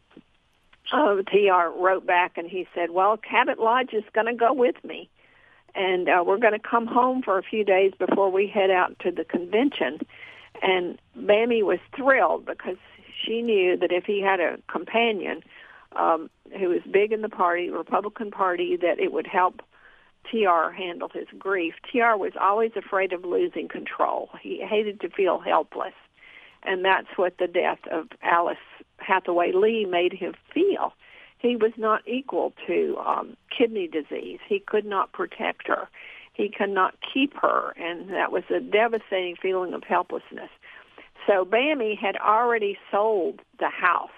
uh, 0.92 1.22
Tr 1.22 1.78
wrote 1.78 2.06
back, 2.06 2.36
and 2.36 2.48
he 2.48 2.66
said, 2.74 2.90
"Well, 2.90 3.16
Cabot 3.16 3.58
Lodge 3.58 3.94
is 3.94 4.04
going 4.12 4.26
to 4.26 4.34
go 4.34 4.52
with 4.52 4.82
me." 4.84 5.08
and 5.74 6.08
uh, 6.08 6.24
we're 6.26 6.38
going 6.38 6.54
to 6.54 6.58
come 6.58 6.86
home 6.86 7.22
for 7.22 7.38
a 7.38 7.42
few 7.42 7.64
days 7.64 7.92
before 7.98 8.30
we 8.30 8.48
head 8.48 8.70
out 8.70 8.98
to 9.00 9.10
the 9.10 9.24
convention. 9.24 10.00
And 10.62 10.98
Bamie 11.16 11.62
was 11.62 11.78
thrilled 11.96 12.46
because 12.46 12.76
she 13.24 13.42
knew 13.42 13.76
that 13.76 13.92
if 13.92 14.04
he 14.04 14.20
had 14.20 14.40
a 14.40 14.58
companion 14.70 15.42
um, 15.96 16.30
who 16.58 16.68
was 16.68 16.80
big 16.90 17.12
in 17.12 17.22
the 17.22 17.28
party, 17.28 17.70
Republican 17.70 18.30
Party, 18.30 18.76
that 18.76 18.98
it 18.98 19.12
would 19.12 19.26
help 19.26 19.62
TR 20.30 20.70
handle 20.70 21.08
his 21.12 21.26
grief. 21.38 21.74
TR 21.90 22.16
was 22.16 22.32
always 22.40 22.72
afraid 22.76 23.12
of 23.12 23.24
losing 23.24 23.68
control. 23.68 24.30
He 24.40 24.64
hated 24.64 25.00
to 25.00 25.08
feel 25.08 25.38
helpless. 25.38 25.94
And 26.62 26.84
that's 26.84 27.08
what 27.16 27.38
the 27.38 27.46
death 27.46 27.78
of 27.90 28.08
Alice 28.22 28.58
Hathaway 28.98 29.52
Lee 29.52 29.86
made 29.86 30.12
him 30.12 30.34
feel. 30.52 30.92
He 31.38 31.54
was 31.56 31.72
not 31.76 32.02
equal 32.06 32.52
to 32.66 32.96
um, 32.98 33.36
kidney 33.56 33.86
disease. 33.86 34.40
He 34.46 34.58
could 34.58 34.84
not 34.84 35.12
protect 35.12 35.68
her. 35.68 35.88
He 36.38 36.48
could 36.48 36.70
not 36.70 36.94
keep 37.12 37.34
her, 37.34 37.74
and 37.76 38.10
that 38.10 38.30
was 38.30 38.44
a 38.48 38.60
devastating 38.60 39.34
feeling 39.34 39.74
of 39.74 39.82
helplessness. 39.82 40.50
So 41.26 41.44
Bamie 41.44 41.98
had 41.98 42.16
already 42.16 42.78
sold 42.92 43.40
the 43.58 43.68
house 43.68 44.10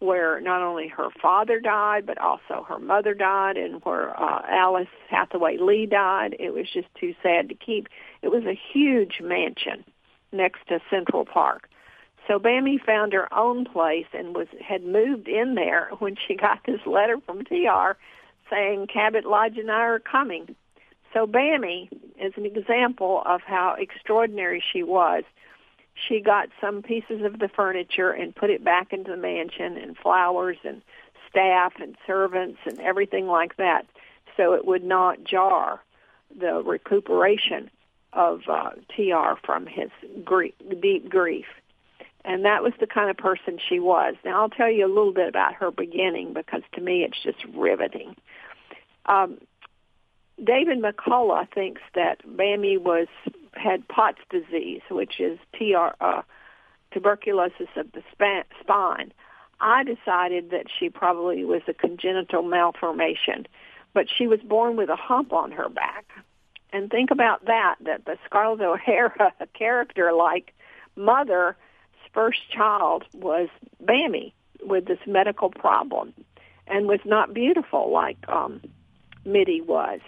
where 0.00 0.40
not 0.40 0.60
only 0.60 0.88
her 0.88 1.08
father 1.22 1.60
died, 1.60 2.04
but 2.04 2.18
also 2.18 2.66
her 2.68 2.80
mother 2.80 3.14
died, 3.14 3.56
and 3.56 3.80
where 3.84 4.20
uh, 4.20 4.42
Alice 4.48 4.88
Hathaway 5.08 5.56
Lee 5.56 5.86
died. 5.86 6.34
It 6.38 6.52
was 6.52 6.66
just 6.70 6.88
too 7.00 7.14
sad 7.22 7.48
to 7.48 7.54
keep. 7.54 7.88
It 8.22 8.28
was 8.28 8.44
a 8.44 8.60
huge 8.72 9.20
mansion 9.22 9.84
next 10.32 10.66
to 10.68 10.80
Central 10.90 11.24
Park. 11.24 11.68
So 12.26 12.40
Bamie 12.40 12.84
found 12.84 13.12
her 13.12 13.32
own 13.32 13.64
place 13.64 14.06
and 14.12 14.34
was 14.34 14.48
had 14.60 14.84
moved 14.84 15.28
in 15.28 15.54
there 15.54 15.90
when 16.00 16.16
she 16.16 16.34
got 16.34 16.58
this 16.66 16.84
letter 16.86 17.18
from 17.24 17.44
TR 17.44 17.96
saying 18.50 18.88
Cabot 18.88 19.24
Lodge 19.24 19.58
and 19.58 19.70
I 19.70 19.80
are 19.80 20.00
coming. 20.00 20.56
So 21.16 21.26
Bamie 21.26 21.88
is 22.20 22.34
an 22.36 22.44
example 22.44 23.22
of 23.24 23.40
how 23.40 23.74
extraordinary 23.78 24.62
she 24.70 24.82
was. 24.82 25.24
She 25.94 26.20
got 26.20 26.50
some 26.60 26.82
pieces 26.82 27.22
of 27.24 27.38
the 27.38 27.48
furniture 27.48 28.10
and 28.10 28.36
put 28.36 28.50
it 28.50 28.62
back 28.62 28.92
into 28.92 29.12
the 29.12 29.16
mansion 29.16 29.78
and 29.78 29.96
flowers 29.96 30.58
and 30.62 30.82
staff 31.30 31.72
and 31.80 31.96
servants 32.06 32.58
and 32.66 32.78
everything 32.80 33.28
like 33.28 33.56
that 33.56 33.86
so 34.36 34.52
it 34.52 34.66
would 34.66 34.84
not 34.84 35.24
jar 35.24 35.80
the 36.38 36.62
recuperation 36.62 37.70
of 38.12 38.42
uh, 38.46 38.72
TR 38.94 39.40
from 39.42 39.66
his 39.66 39.88
grief, 40.22 40.52
deep 40.82 41.08
grief. 41.08 41.46
And 42.26 42.44
that 42.44 42.62
was 42.62 42.74
the 42.78 42.86
kind 42.86 43.08
of 43.08 43.16
person 43.16 43.58
she 43.70 43.80
was. 43.80 44.16
Now, 44.22 44.42
I'll 44.42 44.50
tell 44.50 44.70
you 44.70 44.84
a 44.84 44.92
little 44.94 45.14
bit 45.14 45.28
about 45.30 45.54
her 45.54 45.70
beginning 45.70 46.34
because 46.34 46.60
to 46.74 46.82
me 46.82 47.04
it's 47.04 47.22
just 47.22 47.42
riveting. 47.54 48.16
Um, 49.06 49.38
David 50.42 50.82
McCullough 50.82 51.50
thinks 51.52 51.80
that 51.94 52.20
Bamie 52.26 52.78
was 52.78 53.08
had 53.54 53.88
Pott's 53.88 54.20
disease, 54.30 54.82
which 54.90 55.18
is 55.18 55.38
TR, 55.54 55.94
uh, 56.00 56.22
tuberculosis 56.92 57.68
of 57.76 57.90
the 57.92 58.02
spine. 58.60 59.12
I 59.60 59.82
decided 59.82 60.50
that 60.50 60.66
she 60.78 60.90
probably 60.90 61.44
was 61.44 61.62
a 61.66 61.72
congenital 61.72 62.42
malformation, 62.42 63.46
but 63.94 64.06
she 64.14 64.26
was 64.26 64.40
born 64.40 64.76
with 64.76 64.90
a 64.90 64.96
hump 64.96 65.32
on 65.32 65.52
her 65.52 65.70
back. 65.70 66.04
And 66.72 66.90
think 66.90 67.10
about 67.10 67.46
that, 67.46 67.76
that 67.80 68.04
the 68.04 68.18
Scarlett 68.26 68.60
O'Hara 68.60 69.32
character 69.54 70.12
like 70.12 70.52
mother 70.96 71.56
first 72.12 72.50
child 72.50 73.04
was 73.14 73.48
Bamie 73.84 74.32
with 74.62 74.86
this 74.86 74.98
medical 75.06 75.50
problem 75.50 76.14
and 76.66 76.86
was 76.86 77.00
not 77.04 77.34
beautiful 77.34 77.90
like 77.92 78.16
um 78.28 78.60
Mittie 79.24 79.60
was. 79.60 80.00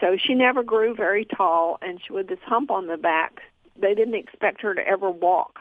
So 0.00 0.16
she 0.18 0.34
never 0.34 0.62
grew 0.62 0.94
very 0.94 1.24
tall 1.24 1.78
and 1.82 2.00
she 2.04 2.12
with 2.12 2.28
this 2.28 2.38
hump 2.44 2.70
on 2.70 2.86
the 2.86 2.96
back, 2.96 3.40
they 3.80 3.94
didn't 3.94 4.14
expect 4.14 4.60
her 4.62 4.74
to 4.74 4.86
ever 4.86 5.10
walk. 5.10 5.60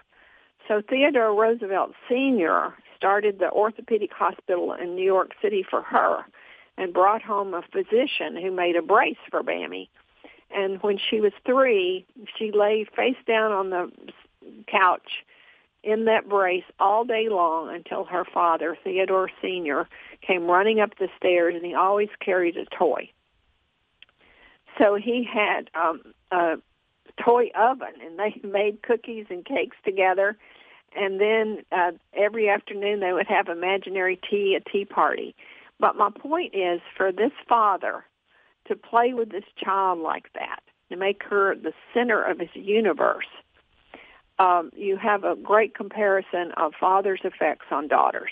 So 0.68 0.82
Theodore 0.88 1.34
Roosevelt 1.34 1.92
Sr. 2.10 2.74
started 2.98 3.40
the 3.40 3.52
orthopedic 3.52 4.12
hospital 4.12 4.74
in 4.74 4.96
New 4.96 5.06
York 5.06 5.32
City 5.42 5.66
for 5.68 5.82
her 5.84 6.26
and 6.78 6.94
brought 6.94 7.22
home 7.22 7.54
a 7.54 7.62
physician 7.62 8.36
who 8.42 8.52
made 8.52 8.76
a 8.76 8.82
brace 8.82 9.18
for 9.30 9.44
Bamie. 9.44 9.90
And 10.52 10.82
when 10.82 10.98
she 10.98 11.22
was 11.22 11.34
three, 11.46 12.06
she 12.38 12.52
lay 12.52 12.86
face 12.96 13.18
down 13.28 13.52
on 13.52 13.70
the 13.70 13.92
couch 14.68 15.24
in 15.84 16.06
that 16.06 16.28
brace 16.28 16.64
all 16.80 17.06
day 17.06 17.30
long 17.30 17.74
until 17.74 18.04
her 18.06 18.26
father, 18.26 18.78
Theodore 18.84 19.30
Sr., 19.42 19.88
came 20.26 20.48
running 20.48 20.80
up 20.80 20.98
the 20.98 21.10
stairs, 21.18 21.54
and 21.56 21.66
he 21.66 21.76
always 21.76 22.10
carried 22.20 22.58
a 22.58 22.66
toy. 22.66 23.10
So 24.78 24.96
he 24.96 25.28
had 25.32 25.70
um, 25.74 26.02
a 26.32 26.56
toy 27.24 27.50
oven, 27.56 27.94
and 28.04 28.20
they 28.20 28.40
made 28.48 28.82
cookies 28.82 29.26
and 29.30 29.46
cakes 29.46 29.78
together. 29.84 30.38
And 30.96 31.20
then 31.20 31.64
uh, 31.72 31.92
every 32.14 32.50
afternoon 32.50 33.00
they 33.00 33.14
would 33.14 33.28
have 33.28 33.48
imaginary 33.48 34.20
tea, 34.30 34.58
a 34.60 34.70
tea 34.70 34.86
party. 34.86 35.36
But 35.80 35.98
my 35.98 36.10
point 36.10 36.56
is 36.56 36.80
for 36.96 37.12
this 37.12 37.32
father 37.50 38.06
to 38.68 38.76
play 38.76 39.14
with 39.14 39.30
this 39.30 39.44
child 39.62 40.00
like 40.00 40.32
that, 40.34 40.62
to 40.90 40.96
make 40.98 41.22
her 41.24 41.56
the 41.56 41.74
center 41.94 42.24
of 42.24 42.40
his 42.40 42.50
universe, 42.54 43.28
um, 44.40 44.70
you 44.76 44.98
have 44.98 45.24
a 45.24 45.36
great 45.36 45.76
comparison 45.76 46.52
of 46.58 46.74
father's 46.80 47.22
effects 47.24 47.68
on 47.72 47.88
daughters. 47.88 48.32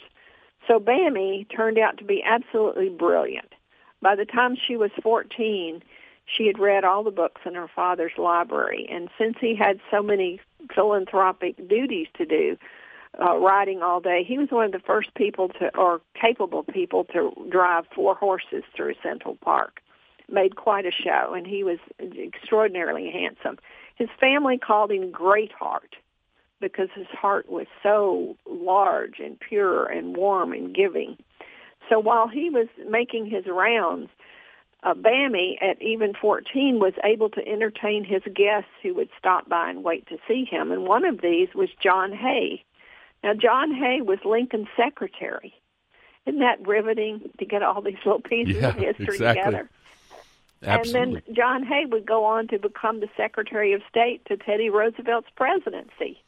So 0.68 0.80
Bamie 0.80 1.46
turned 1.54 1.78
out 1.78 1.98
to 1.98 2.04
be 2.04 2.24
absolutely 2.24 2.90
brilliant. 2.90 3.54
By 4.02 4.16
the 4.16 4.26
time 4.26 4.56
she 4.56 4.76
was 4.76 4.92
14, 5.02 5.82
she 6.26 6.48
had 6.48 6.60
read 6.60 6.84
all 6.84 7.04
the 7.04 7.12
books 7.12 7.42
in 7.46 7.56
her 7.56 7.68
father's 7.68 8.18
library. 8.18 8.88
And 8.90 9.10
since 9.18 9.38
he 9.40 9.56
had 9.56 9.80
so 9.92 10.02
many 10.02 10.40
philanthropic 10.74 11.68
duties 11.68 12.08
to 12.18 12.26
do, 12.26 12.58
uh, 13.22 13.38
riding 13.38 13.84
all 13.84 14.00
day, 14.00 14.24
he 14.24 14.38
was 14.38 14.50
one 14.50 14.66
of 14.66 14.72
the 14.72 14.80
first 14.80 15.14
people 15.16 15.50
to, 15.50 15.76
or 15.78 16.02
capable 16.20 16.64
people 16.64 17.04
to 17.06 17.32
drive 17.50 17.86
four 17.94 18.16
horses 18.16 18.64
through 18.76 18.96
Central 19.04 19.36
Park. 19.36 19.82
Made 20.32 20.56
quite 20.56 20.86
a 20.86 20.92
show, 20.92 21.34
and 21.36 21.46
he 21.46 21.64
was 21.64 21.80
extraordinarily 22.00 23.12
handsome. 23.12 23.60
His 23.96 24.10
family 24.20 24.58
called 24.58 24.92
him 24.92 25.12
Greatheart 25.12 25.96
because 26.60 26.88
his 26.96 27.08
heart 27.08 27.50
was 27.50 27.68
so 27.84 28.38
large 28.50 29.20
and 29.20 29.38
pure 29.40 29.86
and 29.86 30.16
warm 30.16 30.54
and 30.54 30.74
giving. 30.74 31.18
So 31.90 32.00
while 32.00 32.30
he 32.30 32.50
was 32.50 32.68
making 32.90 33.26
his 33.26 33.46
rounds, 33.46 34.10
uh, 34.84 34.94
Bamie, 34.94 35.58
at 35.62 35.82
even 35.82 36.14
14, 36.14 36.80
was 36.80 36.94
able 37.04 37.30
to 37.30 37.48
entertain 37.48 38.04
his 38.04 38.22
guests 38.36 38.70
who 38.82 38.94
would 38.96 39.10
stop 39.18 39.48
by 39.48 39.70
and 39.70 39.84
wait 39.84 40.08
to 40.08 40.18
see 40.28 40.46
him. 40.46 40.72
And 40.72 40.86
one 40.86 41.06
of 41.06 41.22
these 41.22 41.50
was 41.56 41.70
John 41.82 42.12
Hay. 42.12 42.64
Now, 43.24 43.34
John 43.34 43.74
Hay 43.74 44.02
was 44.02 44.20
Lincoln's 44.26 44.68
secretary. 44.76 45.54
Isn't 46.26 46.40
that 46.40 46.66
riveting 46.68 47.30
to 47.40 47.46
get 47.46 47.64
all 47.64 47.82
these 47.82 47.98
little 48.06 48.22
pieces 48.22 48.58
yeah, 48.58 48.70
of 48.70 48.76
history 48.76 49.16
exactly. 49.16 49.44
together? 49.44 49.70
Absolutely. 50.66 51.02
And 51.02 51.16
then 51.28 51.36
John 51.36 51.64
Hay 51.64 51.86
would 51.86 52.06
go 52.06 52.26
on 52.26 52.48
to 52.50 52.60
become 52.60 53.00
the 53.00 53.10
Secretary 53.18 53.74
of 53.74 53.82
State 53.90 54.26
to 54.26 54.38
Teddy 54.38 54.70
Roosevelt's 54.70 55.30
presidency. 55.36 56.22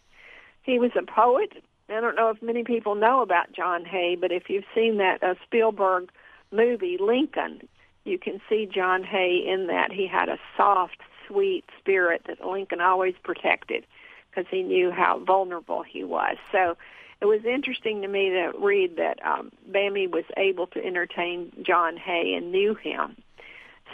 He 0.63 0.79
was 0.79 0.91
a 0.97 1.03
poet. 1.03 1.53
I 1.89 2.01
don't 2.01 2.15
know 2.15 2.29
if 2.29 2.41
many 2.41 2.63
people 2.63 2.95
know 2.95 3.21
about 3.21 3.53
John 3.53 3.85
Hay, 3.85 4.17
but 4.19 4.31
if 4.31 4.49
you've 4.49 4.65
seen 4.73 4.97
that 4.97 5.23
uh, 5.23 5.35
Spielberg 5.45 6.09
movie, 6.51 6.97
Lincoln, 6.99 7.61
you 8.05 8.17
can 8.17 8.39
see 8.47 8.69
John 8.71 9.03
Hay 9.03 9.43
in 9.45 9.67
that. 9.67 9.91
He 9.91 10.07
had 10.07 10.29
a 10.29 10.37
soft, 10.55 10.97
sweet 11.27 11.65
spirit 11.79 12.21
that 12.27 12.45
Lincoln 12.45 12.79
always 12.79 13.15
protected 13.23 13.85
because 14.29 14.49
he 14.49 14.63
knew 14.63 14.91
how 14.91 15.19
vulnerable 15.19 15.83
he 15.83 16.03
was. 16.03 16.37
So 16.51 16.77
it 17.21 17.25
was 17.25 17.43
interesting 17.45 18.01
to 18.01 18.07
me 18.07 18.29
to 18.29 18.51
read 18.59 18.97
that 18.97 19.25
um, 19.25 19.51
Bamie 19.69 20.07
was 20.07 20.25
able 20.37 20.67
to 20.67 20.85
entertain 20.85 21.51
John 21.65 21.97
Hay 21.97 22.35
and 22.35 22.51
knew 22.51 22.75
him. 22.75 23.17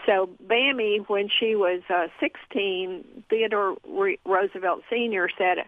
So 0.06 0.30
Bamie, 0.46 1.08
when 1.08 1.30
she 1.30 1.56
was 1.56 1.82
uh, 1.90 2.08
16, 2.20 3.24
Theodore 3.30 3.78
Re- 3.88 4.20
Roosevelt 4.26 4.82
Sr. 4.90 5.30
said 5.38 5.60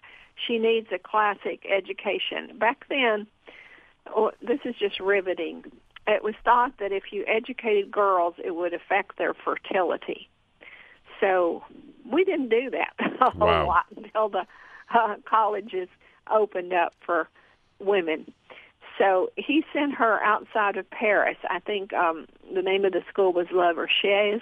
she 0.48 0.58
needs 0.58 0.88
a 0.92 0.98
classic 0.98 1.66
education. 1.70 2.58
Back 2.58 2.86
then, 2.90 3.28
oh, 4.08 4.32
this 4.42 4.60
is 4.66 4.76
just 4.80 5.00
riveting. 5.00 5.64
It 6.08 6.24
was 6.24 6.36
thought 6.44 6.74
that 6.80 6.92
if 6.92 7.12
you 7.12 7.24
educated 7.28 7.92
girls, 7.92 8.36
it 8.44 8.56
would 8.56 8.74
affect 8.74 9.18
their 9.18 9.34
fertility. 9.34 10.30
So 11.20 11.64
we 12.10 12.24
didn't 12.26 12.50
do 12.50 12.70
that 12.72 12.94
a 13.22 13.30
whole 13.30 13.48
Wow. 13.48 13.68
lot 13.68 13.86
until 13.96 14.30
the 14.30 14.46
uh, 14.94 15.16
colleges 15.26 15.88
opened 16.30 16.74
up 16.74 16.94
for 17.06 17.30
women. 17.80 18.34
So 18.98 19.32
he 19.38 19.64
sent 19.74 19.94
her 19.96 20.22
outside 20.24 20.78
of 20.78 20.90
Paris. 20.90 21.38
I 21.50 21.60
think 21.60 21.94
um, 21.94 22.28
the 22.54 22.62
name 22.62 22.86
of 22.86 22.92
the 22.94 23.04
school 23.10 23.34
was 23.34 23.48
La 23.52 23.70
Recherche, 23.70 24.42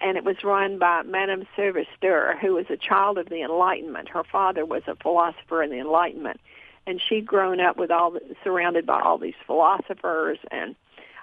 and 0.00 0.16
it 0.16 0.24
was 0.24 0.44
run 0.44 0.78
by 0.78 1.02
Madame 1.02 1.46
Souvestre, 1.56 2.36
who 2.40 2.54
was 2.54 2.66
a 2.70 2.76
child 2.76 3.18
of 3.18 3.28
the 3.28 3.42
Enlightenment. 3.42 4.08
Her 4.10 4.24
father 4.24 4.66
was 4.66 4.82
a 4.86 4.94
philosopher 4.96 5.62
in 5.62 5.70
the 5.70 5.78
Enlightenment, 5.78 6.40
and 6.86 7.00
she'd 7.00 7.26
grown 7.26 7.60
up 7.60 7.76
with 7.78 7.90
all 7.90 8.10
the, 8.10 8.20
surrounded 8.44 8.84
by 8.84 9.00
all 9.00 9.16
these 9.18 9.34
philosophers 9.46 10.38
and 10.50 10.74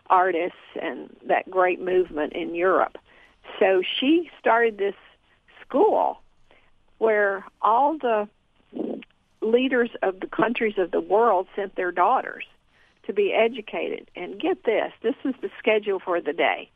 artists 0.10 0.58
and 0.82 1.10
that 1.28 1.50
great 1.50 1.82
movement 1.82 2.34
in 2.34 2.56
Europe. 2.56 2.98
So 3.60 3.82
she 4.00 4.30
started 4.40 4.78
this 4.78 4.96
school 5.62 6.22
where 6.98 7.46
all 7.62 7.98
the 7.98 8.28
leaders 9.42 9.90
of 10.02 10.20
the 10.20 10.28
countries 10.28 10.76
of 10.78 10.92
the 10.92 11.02
world 11.02 11.48
sent 11.56 11.76
their 11.76 11.92
daughters 11.92 12.46
to 13.06 13.14
be 13.14 13.34
educated. 13.34 14.10
And 14.16 14.40
get 14.40 14.64
this, 14.64 14.92
this 15.04 15.16
is 15.24 15.36
the 15.42 15.50
schedule 15.60 16.00
for 16.00 16.20
the 16.22 16.34
day. 16.34 16.70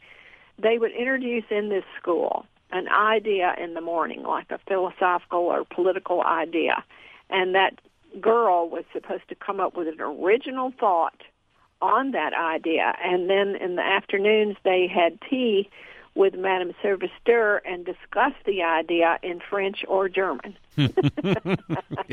they 0.61 0.77
would 0.77 0.91
introduce 0.91 1.45
in 1.49 1.69
this 1.69 1.83
school 1.99 2.45
an 2.71 2.87
idea 2.87 3.55
in 3.61 3.73
the 3.73 3.81
morning, 3.81 4.23
like 4.23 4.51
a 4.51 4.59
philosophical 4.67 5.39
or 5.39 5.65
political 5.65 6.21
idea, 6.21 6.83
and 7.29 7.55
that 7.55 7.79
girl 8.19 8.69
was 8.69 8.83
supposed 8.93 9.27
to 9.29 9.35
come 9.35 9.59
up 9.59 9.75
with 9.75 9.87
an 9.87 9.99
original 9.99 10.73
thought 10.79 11.21
on 11.81 12.11
that 12.11 12.33
idea. 12.33 12.93
And 13.03 13.29
then 13.29 13.55
in 13.55 13.75
the 13.75 13.81
afternoons, 13.81 14.57
they 14.63 14.87
had 14.87 15.19
tea 15.29 15.69
with 16.15 16.33
Madame 16.35 16.73
Souvestre 16.83 17.61
and 17.65 17.85
discussed 17.85 18.43
the 18.45 18.63
idea 18.63 19.19
in 19.23 19.39
French 19.49 19.85
or 19.87 20.09
German. 20.09 20.57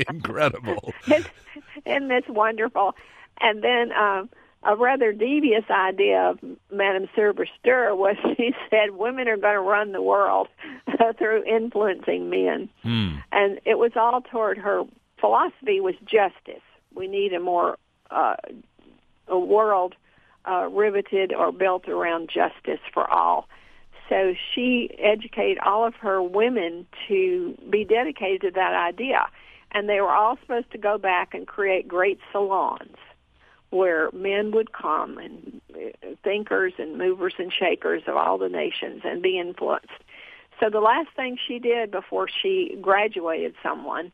Incredible. 0.09 0.93
Isn't 1.85 2.07
this 2.07 2.23
wonderful? 2.29 2.95
And 3.41 3.63
then 3.63 3.91
um, 3.91 4.29
a 4.63 4.75
rather 4.75 5.11
devious 5.11 5.65
idea 5.69 6.29
of 6.29 6.39
Madame 6.71 7.07
Souvestre 7.15 7.95
was 7.95 8.15
she 8.37 8.53
said 8.69 8.91
women 8.91 9.27
are 9.27 9.37
going 9.37 9.55
to 9.55 9.61
run 9.61 9.91
the 9.91 10.01
world 10.01 10.47
through 11.17 11.43
influencing 11.43 12.29
men. 12.29 12.69
Hmm. 12.83 13.15
And 13.31 13.59
it 13.65 13.77
was 13.77 13.91
all 13.95 14.21
toward 14.21 14.57
her 14.57 14.83
philosophy 15.19 15.79
was 15.79 15.95
justice. 16.05 16.63
We 16.93 17.07
need 17.07 17.33
a 17.33 17.39
more 17.39 17.77
uh, 18.09 18.35
a 19.27 19.39
world 19.39 19.95
uh, 20.47 20.67
riveted 20.71 21.33
or 21.33 21.51
built 21.51 21.87
around 21.87 22.29
justice 22.29 22.79
for 22.93 23.09
all. 23.09 23.47
So 24.09 24.33
she 24.53 24.89
educated 24.99 25.59
all 25.59 25.85
of 25.85 25.95
her 25.95 26.21
women 26.21 26.85
to 27.07 27.57
be 27.69 27.83
dedicated 27.83 28.41
to 28.41 28.51
that 28.51 28.73
idea. 28.73 29.27
And 29.71 29.89
they 29.89 29.99
were 29.99 30.11
all 30.11 30.37
supposed 30.41 30.71
to 30.71 30.77
go 30.77 30.97
back 30.97 31.33
and 31.33 31.45
create 31.45 31.87
great 31.87 32.19
salons 32.31 32.95
where 33.69 34.09
men 34.13 34.51
would 34.51 34.71
come 34.71 35.17
and 35.17 35.61
uh, 35.75 36.15
thinkers 36.23 36.73
and 36.77 36.97
movers 36.97 37.33
and 37.37 37.51
shakers 37.51 38.03
of 38.07 38.15
all 38.15 38.37
the 38.37 38.47
nations 38.47 39.01
and 39.03 39.21
be 39.21 39.37
influenced. 39.37 39.89
So 40.59 40.69
the 40.69 40.79
last 40.79 41.09
thing 41.15 41.37
she 41.47 41.59
did 41.59 41.91
before 41.91 42.27
she 42.29 42.77
graduated 42.81 43.55
someone 43.61 44.11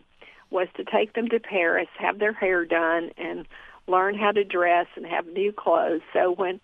was 0.49 0.67
to 0.75 0.83
take 0.83 1.13
them 1.13 1.29
to 1.29 1.39
Paris, 1.39 1.87
have 1.97 2.19
their 2.19 2.33
hair 2.33 2.65
done, 2.65 3.11
and 3.17 3.45
learn 3.87 4.17
how 4.17 4.31
to 4.31 4.43
dress 4.43 4.87
and 4.95 5.05
have 5.05 5.27
new 5.27 5.51
clothes. 5.51 6.01
So 6.13 6.33
when 6.33 6.59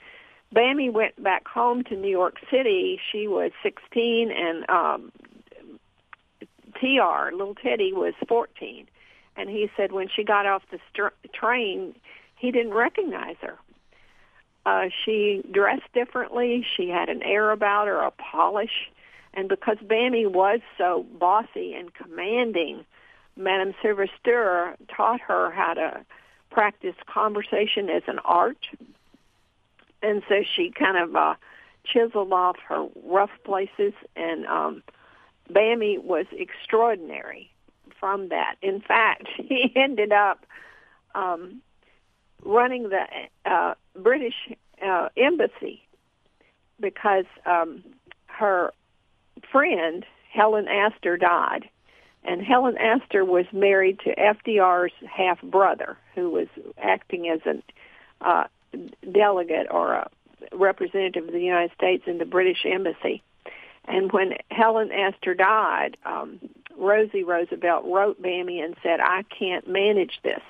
Bamie 0.55 0.91
went 0.91 1.21
back 1.21 1.47
home 1.47 1.83
to 1.85 1.95
New 1.95 2.09
York 2.09 2.37
City, 2.51 2.99
she 3.11 3.27
was 3.27 3.51
16 3.63 4.31
and 4.31 4.69
um 4.69 5.11
TR, 6.79 7.31
little 7.31 7.55
Teddy 7.55 7.93
was 7.93 8.13
14. 8.27 8.87
And 9.35 9.49
he 9.49 9.69
said 9.75 9.91
when 9.91 10.07
she 10.13 10.23
got 10.23 10.45
off 10.45 10.63
the 10.71 10.79
str- 10.91 11.07
train, 11.33 11.95
he 12.37 12.51
didn't 12.51 12.73
recognize 12.73 13.35
her. 13.41 13.57
Uh, 14.65 14.89
she 15.05 15.41
dressed 15.51 15.91
differently. 15.93 16.65
She 16.77 16.89
had 16.89 17.09
an 17.09 17.23
air 17.23 17.51
about 17.51 17.87
her, 17.87 18.01
a 18.01 18.11
polish. 18.11 18.91
And 19.33 19.47
because 19.47 19.77
Bamie 19.77 20.25
was 20.25 20.59
so 20.77 21.05
bossy 21.19 21.73
and 21.73 21.93
commanding, 21.93 22.85
Madame 23.35 23.73
Souvestre 23.81 24.75
taught 24.95 25.21
her 25.21 25.51
how 25.51 25.73
to 25.73 26.05
practice 26.49 26.95
conversation 27.07 27.89
as 27.89 28.03
an 28.07 28.19
art. 28.25 28.65
And 30.01 30.23
so 30.29 30.43
she 30.55 30.71
kind 30.71 30.97
of 30.97 31.15
uh, 31.15 31.35
chiseled 31.85 32.31
off 32.31 32.57
her 32.67 32.87
rough 33.03 33.31
places, 33.43 33.93
and 34.15 34.45
um, 34.45 34.83
Bamie 35.51 35.97
was 35.97 36.25
extraordinary 36.31 37.51
from 37.99 38.29
that. 38.29 38.55
In 38.61 38.81
fact, 38.81 39.27
he 39.37 39.71
ended 39.75 40.11
up 40.11 40.45
um, 41.15 41.61
running 42.43 42.89
the 42.89 43.05
uh, 43.45 43.73
British 43.95 44.35
uh, 44.85 45.09
embassy 45.17 45.81
because 46.79 47.25
um, 47.45 47.83
her 48.27 48.71
friend 49.51 50.05
Helen 50.31 50.67
Astor 50.67 51.17
died, 51.17 51.69
and 52.23 52.41
Helen 52.41 52.77
Astor 52.77 53.23
was 53.23 53.45
married 53.51 53.99
to 53.99 54.15
FDR's 54.15 54.93
half 55.09 55.41
brother, 55.41 55.97
who 56.15 56.29
was 56.29 56.47
acting 56.77 57.29
as 57.29 57.39
a 57.45 58.27
uh, 58.27 58.47
delegate 59.11 59.67
or 59.71 59.93
a 59.93 60.09
representative 60.51 61.25
of 61.25 61.33
the 61.33 61.41
United 61.41 61.71
States 61.75 62.03
in 62.07 62.17
the 62.17 62.25
British 62.25 62.65
embassy. 62.65 63.23
And 63.85 64.11
when 64.11 64.33
Helen 64.51 64.91
Astor 64.91 65.33
died, 65.33 65.97
um, 66.05 66.39
Rosie 66.77 67.23
Roosevelt 67.23 67.85
wrote 67.85 68.21
Bamie 68.21 68.61
and 68.61 68.75
said, 68.83 68.99
"I 68.99 69.23
can't 69.23 69.67
manage 69.67 70.19
this. 70.21 70.41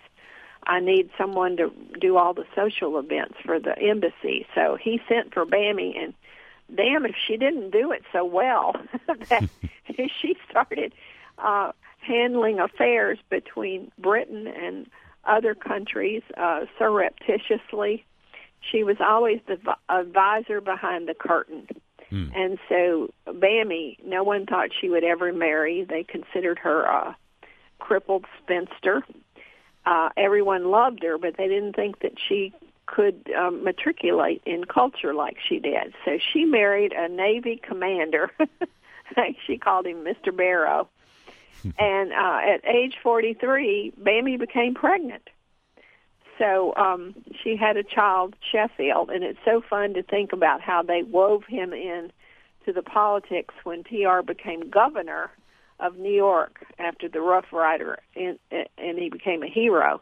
I 0.63 0.79
need 0.79 1.09
someone 1.17 1.57
to 1.57 1.71
do 1.99 2.17
all 2.17 2.33
the 2.33 2.45
social 2.55 2.99
events 2.99 3.35
for 3.45 3.59
the 3.59 3.77
embassy." 3.79 4.45
So 4.55 4.75
he 4.75 5.01
sent 5.07 5.33
for 5.33 5.45
Bamie, 5.45 5.97
and 5.97 6.13
damn 6.75 7.05
if 7.05 7.15
she 7.27 7.37
didn't 7.37 7.71
do 7.71 7.91
it 7.91 8.03
so 8.11 8.25
well 8.25 8.75
that 9.29 9.49
she 10.21 10.37
started 10.49 10.93
uh, 11.41 11.71
handling 11.99 12.59
affairs 12.59 13.19
between 13.29 13.91
Britain 13.97 14.47
and 14.47 14.87
other 15.25 15.55
countries 15.55 16.23
uh, 16.37 16.61
surreptitiously. 16.77 18.05
She 18.71 18.83
was 18.83 18.97
always 18.99 19.39
the 19.47 19.55
v- 19.57 19.71
advisor 19.89 20.61
behind 20.61 21.07
the 21.07 21.13
curtain. 21.13 21.67
Hmm. 22.09 22.27
And 22.35 22.57
so 22.67 23.13
Bamie, 23.27 23.97
no 24.05 24.23
one 24.23 24.45
thought 24.45 24.69
she 24.79 24.89
would 24.89 25.03
ever 25.03 25.31
marry. 25.31 25.85
They 25.87 26.03
considered 26.03 26.59
her 26.59 26.83
a 26.83 27.15
crippled 27.77 28.25
spinster. 28.41 29.03
Uh, 29.85 30.09
everyone 30.17 30.71
loved 30.71 31.03
her, 31.03 31.17
but 31.17 31.37
they 31.37 31.47
didn't 31.47 31.75
think 31.75 31.99
that 32.01 32.13
she 32.27 32.53
could 32.85 33.31
um, 33.37 33.63
matriculate 33.63 34.41
in 34.45 34.65
culture 34.65 35.13
like 35.13 35.37
she 35.47 35.59
did. 35.59 35.93
So 36.05 36.17
she 36.33 36.43
married 36.43 36.91
a 36.91 37.07
Navy 37.07 37.61
commander. 37.61 38.31
she 39.47 39.57
called 39.57 39.85
him 39.85 40.03
Mr. 40.03 40.35
Barrow. 40.35 40.89
and 41.77 42.11
uh, 42.11 42.39
at 42.53 42.65
age 42.65 42.95
43, 43.01 43.93
Bamie 44.01 44.37
became 44.37 44.73
pregnant. 44.73 45.29
So 46.37 46.73
um, 46.75 47.15
she 47.43 47.57
had 47.57 47.75
a 47.75 47.83
child, 47.83 48.35
Sheffield, 48.51 49.09
and 49.09 49.23
it's 49.23 49.39
so 49.43 49.61
fun 49.69 49.93
to 49.95 50.03
think 50.03 50.31
about 50.31 50.61
how 50.61 50.81
they 50.81 51.03
wove 51.03 51.43
him 51.47 51.73
in 51.73 52.11
to 52.65 52.71
the 52.71 52.81
politics 52.81 53.53
when 53.63 53.83
TR 53.83 54.21
became 54.25 54.69
governor 54.69 55.31
of 55.79 55.97
New 55.97 56.13
York 56.13 56.65
after 56.77 57.09
the 57.09 57.21
Rough 57.21 57.51
Rider, 57.51 57.99
and, 58.15 58.39
and 58.51 58.97
he 58.97 59.09
became 59.09 59.43
a 59.43 59.49
hero. 59.49 60.01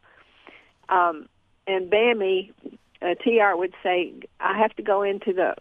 Um, 0.90 1.28
and 1.66 1.90
Bamie, 1.90 2.52
uh, 3.02 3.16
TR 3.16 3.56
would 3.56 3.74
say, 3.84 4.14
"I 4.40 4.58
have 4.58 4.76
to 4.76 4.84
go 4.84 5.02
into 5.02 5.34
the 5.34 5.56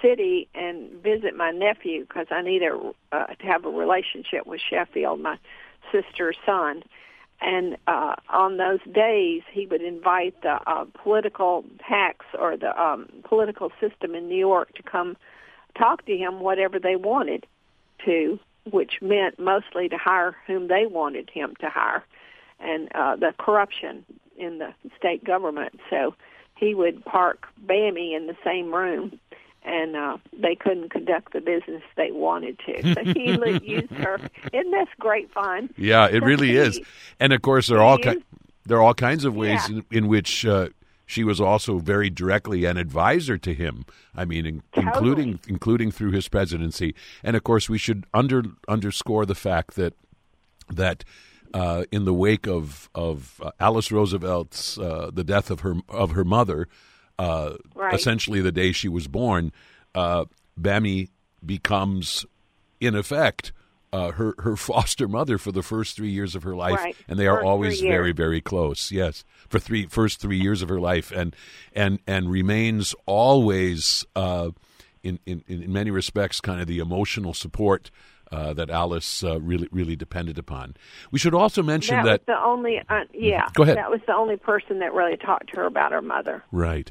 city 0.00 0.48
and 0.54 0.90
visit 1.02 1.36
my 1.36 1.50
nephew 1.50 2.02
because 2.06 2.26
I 2.30 2.42
need 2.42 2.62
a, 2.62 2.92
uh, 3.12 3.26
to 3.26 3.46
have 3.46 3.64
a 3.64 3.70
relationship 3.70 4.46
with 4.46 4.60
Sheffield, 4.68 5.20
my 5.20 5.38
sister's 5.92 6.36
son." 6.46 6.82
and 7.42 7.76
uh, 7.88 8.14
on 8.28 8.56
those 8.56 8.80
days 8.92 9.42
he 9.50 9.66
would 9.66 9.82
invite 9.82 10.40
the 10.42 10.60
uh, 10.66 10.84
political 11.02 11.64
hacks 11.80 12.26
or 12.38 12.56
the 12.56 12.80
um, 12.80 13.08
political 13.24 13.70
system 13.80 14.14
in 14.14 14.28
New 14.28 14.36
York 14.36 14.72
to 14.74 14.82
come 14.82 15.16
talk 15.76 16.06
to 16.06 16.16
him 16.16 16.40
whatever 16.40 16.78
they 16.78 16.96
wanted 16.96 17.46
to, 18.04 18.38
which 18.70 18.98
meant 19.02 19.38
mostly 19.38 19.88
to 19.88 19.96
hire 19.96 20.36
whom 20.46 20.68
they 20.68 20.86
wanted 20.86 21.28
him 21.30 21.54
to 21.60 21.68
hire, 21.68 22.04
and 22.60 22.88
uh, 22.94 23.16
the 23.16 23.34
corruption 23.38 24.04
in 24.36 24.58
the 24.58 24.72
state 24.96 25.24
government. 25.24 25.80
So 25.90 26.14
he 26.56 26.74
would 26.74 27.04
park 27.04 27.48
Bamie 27.66 28.14
in 28.14 28.28
the 28.28 28.36
same 28.44 28.72
room 28.72 29.18
and 29.64 29.94
uh, 29.96 30.16
they 30.32 30.54
couldn't 30.54 30.90
conduct 30.90 31.32
the 31.32 31.40
business 31.40 31.82
they 31.96 32.10
wanted 32.10 32.58
to. 32.66 32.94
So 32.94 33.04
he 33.12 33.30
used 33.62 33.92
her. 33.92 34.18
Isn't 34.52 34.70
this 34.70 34.88
great 34.98 35.32
fun? 35.32 35.70
Yeah, 35.76 36.06
it 36.08 36.22
really 36.22 36.48
he, 36.48 36.56
is. 36.56 36.80
And 37.20 37.32
of 37.32 37.42
course, 37.42 37.68
there 37.68 37.78
are 37.78 37.82
all 37.84 37.98
ki- 37.98 38.22
there 38.64 38.78
are 38.78 38.82
all 38.82 38.94
kinds 38.94 39.24
of 39.24 39.34
ways 39.36 39.60
Yeah. 39.68 39.76
in, 39.76 39.84
in 39.90 40.08
which 40.08 40.44
uh, 40.46 40.68
she 41.06 41.24
was 41.24 41.40
also 41.40 41.78
very 41.78 42.10
directly 42.10 42.64
an 42.64 42.76
advisor 42.76 43.38
to 43.38 43.54
him. 43.54 43.84
I 44.14 44.24
mean, 44.24 44.46
in, 44.46 44.62
including 44.74 45.40
including 45.46 45.90
through 45.90 46.12
his 46.12 46.28
presidency. 46.28 46.94
And 47.22 47.36
of 47.36 47.44
course, 47.44 47.68
we 47.68 47.78
should 47.78 48.04
under 48.12 48.42
underscore 48.68 49.26
the 49.26 49.34
fact 49.34 49.74
that 49.76 49.94
that. 50.70 51.04
Uh, 51.54 51.84
in 51.92 52.06
the 52.06 52.14
wake 52.14 52.46
of 52.46 52.88
of 52.94 53.38
uh, 53.44 53.50
Alice 53.60 53.92
Roosevelt's 53.92 54.78
uh, 54.78 55.10
the 55.12 55.22
death 55.22 55.50
of 55.50 55.60
her 55.60 55.74
of 55.86 56.12
her 56.12 56.24
mother, 56.24 56.66
uh, 57.18 57.54
Right. 57.74 57.94
essentially 57.94 58.40
the 58.40 58.52
day 58.52 58.72
she 58.72 58.88
was 58.88 59.06
born, 59.08 59.52
uh, 59.94 60.24
Bamie 60.60 61.08
becomes, 61.44 62.24
in 62.80 62.94
effect, 62.94 63.52
uh, 63.92 64.12
her 64.12 64.34
her 64.38 64.56
foster 64.56 65.06
mother 65.06 65.36
for 65.38 65.52
the 65.52 65.62
first 65.62 65.96
three 65.96 66.08
years 66.10 66.34
of 66.34 66.42
her 66.44 66.54
life, 66.56 66.78
Right. 66.78 66.96
and 67.08 67.18
they 67.18 67.26
are 67.26 67.36
First 67.36 67.46
always 67.46 67.80
very 67.80 68.12
very 68.12 68.40
close. 68.40 68.90
Yes, 68.90 69.24
for 69.48 69.58
three 69.58 69.86
first 69.86 70.20
three 70.20 70.38
years 70.40 70.62
of 70.62 70.68
her 70.70 70.80
life, 70.80 71.12
and 71.12 71.36
and 71.74 71.98
and 72.06 72.30
remains 72.30 72.94
always 73.06 74.06
uh, 74.16 74.50
in, 75.02 75.18
in 75.26 75.44
in 75.46 75.72
many 75.72 75.90
respects 75.90 76.40
kind 76.40 76.60
of 76.60 76.66
the 76.66 76.78
emotional 76.78 77.34
support. 77.34 77.90
Uh, 78.32 78.54
that 78.54 78.70
Alice 78.70 79.22
uh, 79.22 79.38
really 79.42 79.68
really 79.72 79.94
depended 79.94 80.38
upon. 80.38 80.74
We 81.10 81.18
should 81.18 81.34
also 81.34 81.62
mention 81.62 81.96
That, 81.96 82.04
that 82.04 82.20
was 82.20 82.26
the 82.26 82.42
only, 82.42 82.80
uh, 82.88 83.04
yeah. 83.12 83.48
Go 83.52 83.62
ahead. 83.62 83.76
That 83.76 83.90
was 83.90 84.00
the 84.06 84.14
only 84.14 84.38
person 84.38 84.78
that 84.78 84.94
really 84.94 85.18
talked 85.18 85.50
to 85.50 85.56
her 85.56 85.66
about 85.66 85.92
her 85.92 86.00
mother. 86.00 86.42
Right. 86.50 86.90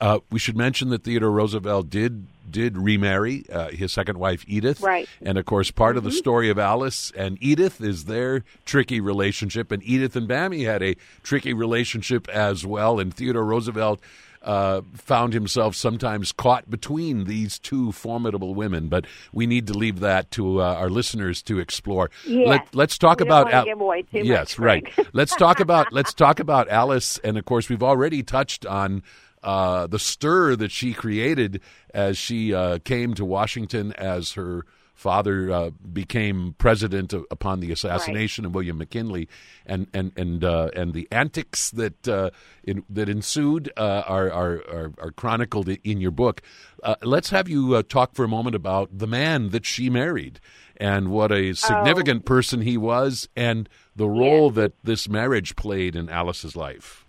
Uh, 0.00 0.18
we 0.32 0.40
should 0.40 0.56
mention 0.56 0.88
that 0.88 1.04
Theodore 1.04 1.30
Roosevelt 1.30 1.90
did 1.90 2.26
did 2.50 2.76
remarry 2.76 3.44
uh, 3.52 3.68
his 3.68 3.92
second 3.92 4.18
wife, 4.18 4.44
Edith. 4.48 4.80
Right. 4.80 5.08
And 5.22 5.38
of 5.38 5.46
course, 5.46 5.70
part 5.70 5.92
mm-hmm. 5.92 5.98
of 5.98 6.04
the 6.04 6.12
story 6.12 6.50
of 6.50 6.58
Alice 6.58 7.12
and 7.16 7.38
Edith 7.40 7.80
is 7.80 8.06
their 8.06 8.42
tricky 8.64 9.00
relationship. 9.00 9.70
And 9.70 9.84
Edith 9.84 10.16
and 10.16 10.28
Bamie 10.28 10.64
had 10.64 10.82
a 10.82 10.96
tricky 11.22 11.54
relationship 11.54 12.28
as 12.28 12.66
well. 12.66 12.98
And 12.98 13.14
Theodore 13.14 13.44
Roosevelt 13.44 14.00
uh, 14.42 14.80
found 14.94 15.32
himself 15.32 15.74
sometimes 15.74 16.32
caught 16.32 16.70
between 16.70 17.24
these 17.24 17.58
two 17.58 17.92
formidable 17.92 18.54
women. 18.54 18.88
But 18.88 19.06
we 19.32 19.46
need 19.46 19.66
to 19.66 19.74
leave 19.74 20.00
that 20.00 20.30
to 20.32 20.60
uh, 20.60 20.74
our 20.74 20.90
listeners 20.90 21.42
to 21.42 21.58
explore. 21.58 22.10
Yes. 22.26 22.66
Let, 22.72 22.90
us 22.90 22.98
talk 22.98 23.20
about 23.20 23.52
Al- 23.52 23.64
give 23.64 23.80
away 23.80 24.02
too 24.02 24.20
yes, 24.20 24.58
much, 24.58 24.64
right. 24.64 25.08
Let's 25.12 25.34
talk 25.34 25.60
about 25.60 25.92
let's 25.92 26.14
talk 26.14 26.40
about 26.40 26.68
Alice, 26.68 27.18
and 27.18 27.36
of 27.38 27.44
course 27.44 27.68
we've 27.68 27.82
already 27.82 28.22
touched 28.22 28.66
on. 28.66 29.02
Uh, 29.42 29.86
the 29.86 29.98
stir 29.98 30.54
that 30.54 30.70
she 30.70 30.92
created 30.92 31.62
as 31.94 32.18
she 32.18 32.52
uh, 32.52 32.78
came 32.84 33.14
to 33.14 33.24
Washington 33.24 33.90
as 33.94 34.32
her 34.32 34.66
father 35.00 35.50
uh, 35.50 35.70
became 35.92 36.54
president 36.58 37.14
upon 37.30 37.60
the 37.60 37.72
assassination 37.72 38.44
right. 38.44 38.48
of 38.48 38.54
William 38.54 38.76
McKinley, 38.76 39.28
and 39.64 39.86
and 39.94 40.12
and 40.14 40.44
uh, 40.44 40.68
and 40.76 40.92
the 40.92 41.08
antics 41.10 41.70
that 41.70 42.06
uh, 42.06 42.30
in, 42.62 42.84
that 42.90 43.08
ensued 43.08 43.72
uh, 43.78 44.02
are, 44.06 44.30
are, 44.30 44.56
are 44.68 44.92
are 44.98 45.10
chronicled 45.10 45.68
in 45.68 46.00
your 46.00 46.10
book. 46.10 46.42
Uh, 46.82 46.96
let's 47.02 47.30
have 47.30 47.48
you 47.48 47.74
uh, 47.74 47.82
talk 47.82 48.14
for 48.14 48.24
a 48.24 48.28
moment 48.28 48.54
about 48.54 48.90
the 48.92 49.06
man 49.06 49.48
that 49.50 49.64
she 49.64 49.88
married 49.88 50.38
and 50.76 51.08
what 51.08 51.32
a 51.32 51.54
significant 51.54 52.22
oh. 52.22 52.26
person 52.26 52.60
he 52.60 52.76
was, 52.76 53.26
and 53.34 53.68
the 53.96 54.08
role 54.08 54.48
yes. 54.48 54.54
that 54.56 54.72
this 54.84 55.08
marriage 55.08 55.56
played 55.56 55.96
in 55.96 56.10
Alice's 56.10 56.54
life. 56.54 57.06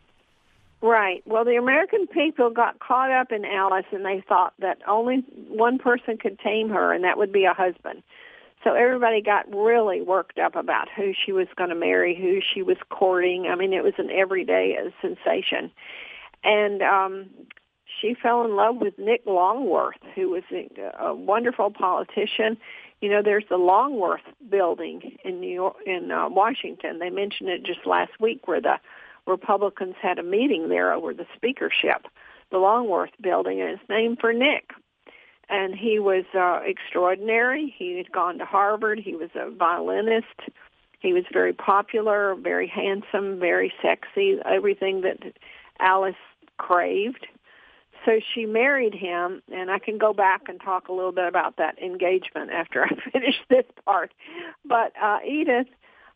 Right. 0.81 1.21
Well, 1.27 1.45
the 1.45 1.57
American 1.57 2.07
people 2.07 2.49
got 2.49 2.79
caught 2.79 3.11
up 3.11 3.31
in 3.31 3.45
Alice 3.45 3.85
and 3.91 4.03
they 4.03 4.23
thought 4.27 4.53
that 4.59 4.79
only 4.87 5.23
one 5.47 5.77
person 5.77 6.17
could 6.17 6.39
tame 6.39 6.69
her 6.69 6.91
and 6.91 7.03
that 7.03 7.17
would 7.17 7.31
be 7.31 7.45
a 7.45 7.53
husband. 7.53 8.01
So 8.63 8.73
everybody 8.73 9.21
got 9.21 9.53
really 9.53 10.01
worked 10.01 10.39
up 10.39 10.55
about 10.55 10.87
who 10.95 11.13
she 11.13 11.31
was 11.31 11.47
going 11.55 11.69
to 11.69 11.75
marry, 11.75 12.15
who 12.15 12.39
she 12.41 12.63
was 12.63 12.77
courting. 12.89 13.47
I 13.47 13.55
mean, 13.55 13.73
it 13.73 13.83
was 13.83 13.93
an 13.97 14.09
everyday 14.11 14.75
sensation. 15.01 15.71
And 16.43 16.81
um 16.81 17.29
she 17.99 18.15
fell 18.15 18.43
in 18.45 18.55
love 18.55 18.77
with 18.77 18.97
Nick 18.97 19.21
Longworth, 19.25 19.97
who 20.15 20.29
was 20.29 20.43
a, 20.51 20.69
a 20.99 21.13
wonderful 21.13 21.69
politician. 21.69 22.57
You 23.01 23.09
know, 23.09 23.21
there's 23.23 23.43
the 23.49 23.57
Longworth 23.57 24.21
building 24.49 25.17
in 25.23 25.39
New 25.39 25.53
York 25.53 25.75
in 25.85 26.11
uh, 26.11 26.29
Washington. 26.29 26.99
They 26.99 27.09
mentioned 27.09 27.49
it 27.49 27.63
just 27.63 27.85
last 27.85 28.11
week 28.19 28.47
where 28.47 28.61
the 28.61 28.79
Republicans 29.27 29.95
had 30.01 30.19
a 30.19 30.23
meeting 30.23 30.69
there 30.69 30.93
over 30.93 31.13
the 31.13 31.27
speakership, 31.35 32.07
the 32.51 32.57
Longworth 32.57 33.11
building, 33.21 33.61
and 33.61 33.71
it's 33.71 33.89
named 33.89 34.19
for 34.19 34.33
Nick. 34.33 34.71
And 35.49 35.75
he 35.75 35.99
was 35.99 36.23
uh, 36.33 36.61
extraordinary. 36.65 37.73
He 37.77 37.97
had 37.97 38.11
gone 38.11 38.37
to 38.37 38.45
Harvard. 38.45 38.99
He 38.99 39.15
was 39.15 39.29
a 39.35 39.51
violinist. 39.51 40.27
He 40.99 41.13
was 41.13 41.23
very 41.33 41.51
popular, 41.51 42.35
very 42.35 42.67
handsome, 42.67 43.39
very 43.39 43.73
sexy, 43.81 44.37
everything 44.45 45.01
that 45.01 45.17
Alice 45.79 46.15
craved. 46.57 47.27
So 48.05 48.19
she 48.33 48.45
married 48.45 48.93
him, 48.93 49.41
and 49.51 49.69
I 49.69 49.79
can 49.79 49.97
go 49.97 50.13
back 50.13 50.43
and 50.47 50.59
talk 50.59 50.87
a 50.87 50.93
little 50.93 51.11
bit 51.11 51.27
about 51.27 51.57
that 51.57 51.77
engagement 51.79 52.51
after 52.51 52.83
I 52.83 52.89
finish 53.11 53.35
this 53.49 53.65
part. 53.85 54.13
But 54.65 54.93
uh, 55.01 55.19
Edith 55.27 55.67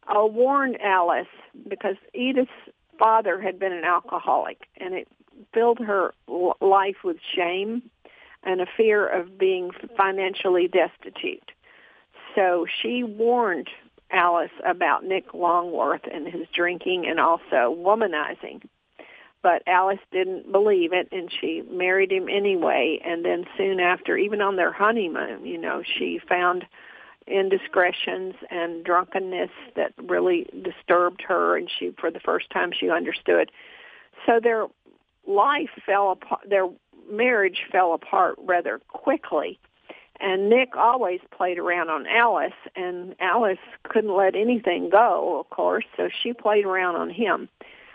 uh, 0.08 0.26
warned 0.26 0.80
Alice 0.82 1.28
because 1.68 1.95
Edith's 2.14 2.51
father 2.98 3.39
had 3.39 3.60
been 3.60 3.74
an 3.74 3.84
alcoholic, 3.84 4.68
and 4.78 4.93
it 4.93 5.08
filled 5.54 5.80
her 5.80 6.14
life 6.62 6.98
with 7.04 7.18
shame 7.36 7.84
and 8.43 8.62
a 8.62 8.66
fear 8.78 9.08
of 9.08 9.38
being 9.38 9.72
financially 9.98 10.68
destitute. 10.68 11.52
So 12.36 12.66
she 12.82 13.04
warned 13.04 13.70
Alice 14.12 14.52
about 14.64 15.04
Nick 15.04 15.34
Longworth 15.34 16.04
and 16.12 16.28
his 16.28 16.48
drinking 16.54 17.06
and 17.08 17.20
also 17.20 17.76
womanizing. 17.78 18.62
But 19.41 19.64
Alice 19.68 20.00
didn't 20.12 20.52
believe 20.52 20.91
it 20.93 21.08
and 21.12 21.32
she 21.32 21.64
married 21.70 22.12
him 22.12 22.28
anyway. 22.30 23.00
And 23.04 23.24
then 23.24 23.46
soon 23.58 23.80
after, 23.80 24.18
even 24.18 24.41
on 24.41 24.56
their 24.56 24.72
honeymoon, 24.72 25.46
you 25.46 25.58
know, 25.58 25.84
she 25.84 26.20
found 26.28 26.66
indiscretions 27.28 28.36
and 28.50 28.84
drunkenness 28.84 29.50
that 29.76 29.94
really 29.98 30.48
disturbed 30.62 31.24
her 31.28 31.58
and 31.58 31.70
she 31.70 31.92
for 32.00 32.12
the 32.12 32.20
first 32.20 32.50
time 32.52 32.72
she 32.72 32.90
understood. 32.90 33.52
So 34.26 34.40
their 34.42 34.68
life 35.28 35.70
fell 35.86 36.12
apart 36.12 36.42
their 36.48 36.68
marriage 37.10 37.64
fell 37.72 37.94
apart 37.94 38.36
rather 38.40 38.80
quickly. 38.90 39.60
And 40.20 40.50
Nick 40.50 40.78
always 40.78 41.20
played 41.36 41.60
around 41.60 41.90
on 41.90 42.08
Alice 42.08 42.54
and 42.76 43.16
Alice 43.20 43.60
couldn't 43.84 44.16
let 44.16 44.36
anything 44.36 44.90
go 44.90 45.40
of 45.40 45.50
course 45.50 45.86
so 45.98 46.10
she 46.24 46.34
played 46.34 46.66
around 46.66 46.96
on 46.96 47.10
him. 47.10 47.50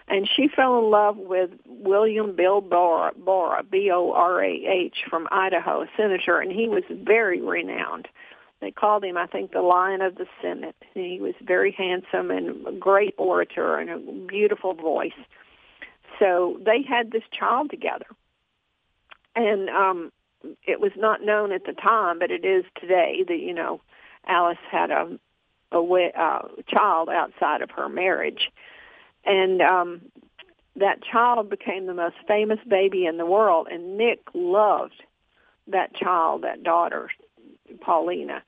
And 0.08 0.28
she 0.28 0.48
fell 0.48 0.76
in 0.80 0.90
love 0.90 1.16
with 1.18 1.50
William 1.66 2.34
Bill 2.34 2.60
Bora, 2.60 3.12
Borah 3.16 3.62
B 3.62 3.92
O 3.92 4.10
R 4.12 4.42
A 4.42 4.50
H 4.50 5.04
from 5.08 5.28
Idaho 5.30 5.82
a 5.82 5.86
senator 5.96 6.40
and 6.40 6.50
he 6.50 6.68
was 6.68 6.82
very 6.90 7.40
renowned 7.40 8.08
they 8.60 8.70
called 8.70 9.04
him, 9.04 9.16
I 9.16 9.26
think, 9.26 9.52
the 9.52 9.62
Lion 9.62 10.02
of 10.02 10.16
the 10.16 10.26
Senate. 10.42 10.76
He 10.94 11.18
was 11.20 11.34
very 11.42 11.72
handsome 11.72 12.30
and 12.30 12.66
a 12.66 12.72
great 12.72 13.14
orator 13.16 13.76
and 13.76 13.90
a 13.90 14.26
beautiful 14.26 14.74
voice. 14.74 15.12
So 16.18 16.60
they 16.64 16.82
had 16.82 17.10
this 17.10 17.22
child 17.32 17.70
together. 17.70 18.06
And 19.34 19.70
um 19.70 20.12
it 20.66 20.80
was 20.80 20.92
not 20.96 21.22
known 21.22 21.52
at 21.52 21.64
the 21.64 21.72
time, 21.72 22.18
but 22.18 22.30
it 22.30 22.46
is 22.46 22.64
today 22.80 23.24
that, 23.28 23.38
you 23.38 23.52
know, 23.52 23.80
Alice 24.26 24.58
had 24.70 24.90
a 24.90 25.18
a 25.72 25.78
uh, 25.78 26.48
child 26.68 27.08
outside 27.08 27.62
of 27.62 27.70
her 27.70 27.88
marriage. 27.88 28.50
And 29.24 29.62
um 29.62 30.02
that 30.76 31.02
child 31.02 31.48
became 31.48 31.86
the 31.86 31.94
most 31.94 32.16
famous 32.28 32.60
baby 32.68 33.06
in 33.06 33.16
the 33.16 33.26
world 33.26 33.68
and 33.70 33.96
Nick 33.96 34.20
loved 34.34 35.02
that 35.66 35.94
child, 35.94 36.42
that 36.42 36.62
daughter 36.62 37.10
Paulina 37.80 38.42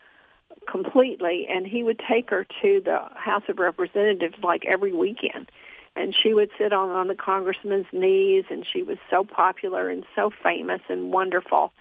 completely 0.70 1.46
and 1.48 1.66
he 1.66 1.82
would 1.82 2.00
take 2.08 2.30
her 2.30 2.46
to 2.62 2.80
the 2.84 3.00
House 3.14 3.42
of 3.48 3.58
Representatives 3.58 4.36
like 4.42 4.64
every 4.64 4.92
weekend. 4.92 5.50
And 5.94 6.14
she 6.14 6.32
would 6.32 6.50
sit 6.56 6.72
on 6.72 6.90
on 6.90 7.08
the 7.08 7.14
congressman's 7.14 7.86
knees 7.92 8.44
and 8.50 8.66
she 8.70 8.82
was 8.82 8.98
so 9.10 9.24
popular 9.24 9.88
and 9.88 10.04
so 10.14 10.30
famous 10.42 10.80
and 10.88 11.12
wonderful. 11.12 11.72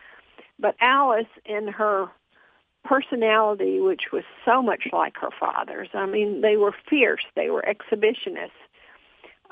But 0.59 0.75
Alice 0.81 1.27
in 1.45 1.67
her 1.67 2.07
personality 2.83 3.79
which 3.79 4.11
was 4.11 4.23
so 4.43 4.61
much 4.61 4.87
like 4.91 5.15
her 5.17 5.29
father's 5.39 5.89
I 5.93 6.05
mean 6.05 6.41
they 6.41 6.57
were 6.57 6.73
fierce. 6.89 7.23
They 7.35 7.49
were 7.49 7.63
exhibitionists. 7.63 8.51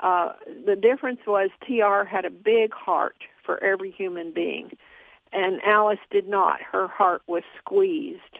Uh 0.00 0.32
the 0.66 0.76
difference 0.76 1.20
was 1.26 1.50
TR 1.66 2.04
had 2.04 2.24
a 2.24 2.30
big 2.30 2.74
heart 2.74 3.16
for 3.44 3.62
every 3.62 3.90
human 3.90 4.32
being 4.32 4.72
and 5.32 5.60
Alice 5.64 5.98
did 6.10 6.28
not. 6.28 6.60
Her 6.60 6.88
heart 6.88 7.22
was 7.26 7.42
squeezed 7.58 8.38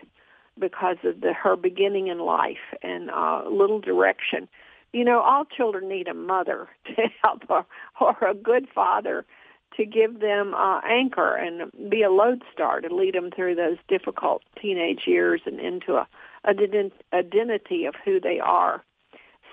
because 0.59 0.97
of 1.05 1.21
the 1.21 1.33
her 1.33 1.57
beginning 1.57 2.09
in 2.09 2.19
life 2.19 2.75
and 2.83 3.11
uh, 3.11 3.43
little 3.51 3.81
direction. 3.81 4.49
You 4.93 5.05
know, 5.05 5.21
all 5.21 5.45
children 5.45 5.89
need 5.89 6.09
a 6.09 6.15
mother 6.15 6.69
to 6.87 7.03
help 7.23 7.43
or, 7.49 7.67
or 8.01 8.17
a 8.29 8.35
good 8.35 8.69
father 8.75 9.25
to 9.77 9.87
give 9.87 10.21
them 10.21 10.53
uh, 10.55 10.81
anchor 10.85 11.37
and 11.37 11.71
be 11.91 12.03
a 12.03 12.11
lodestar 12.11 12.81
to 12.81 12.95
lead 12.95 13.15
them 13.15 13.31
through 13.35 13.55
those 13.55 13.77
difficult 13.89 14.43
teenage 14.61 15.03
years 15.07 15.41
and 15.47 15.61
into 15.61 15.95
a, 15.95 16.07
a 16.45 16.51
identity 17.15 17.85
of 17.85 17.95
who 18.05 18.21
they 18.21 18.41
are. 18.41 18.85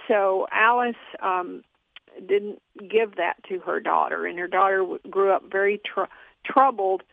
So 0.08 0.48
Alice 0.52 0.96
um, 1.22 1.64
didn't 2.28 2.62
give 2.80 3.16
that 3.18 3.36
to 3.50 3.60
her 3.60 3.80
daughter, 3.80 4.26
and 4.26 4.40
her 4.40 4.48
daughter 4.48 4.86
grew 5.10 5.32
up 5.32 5.44
very 5.52 5.80
tr- 5.86 6.10
troubled 6.46 7.04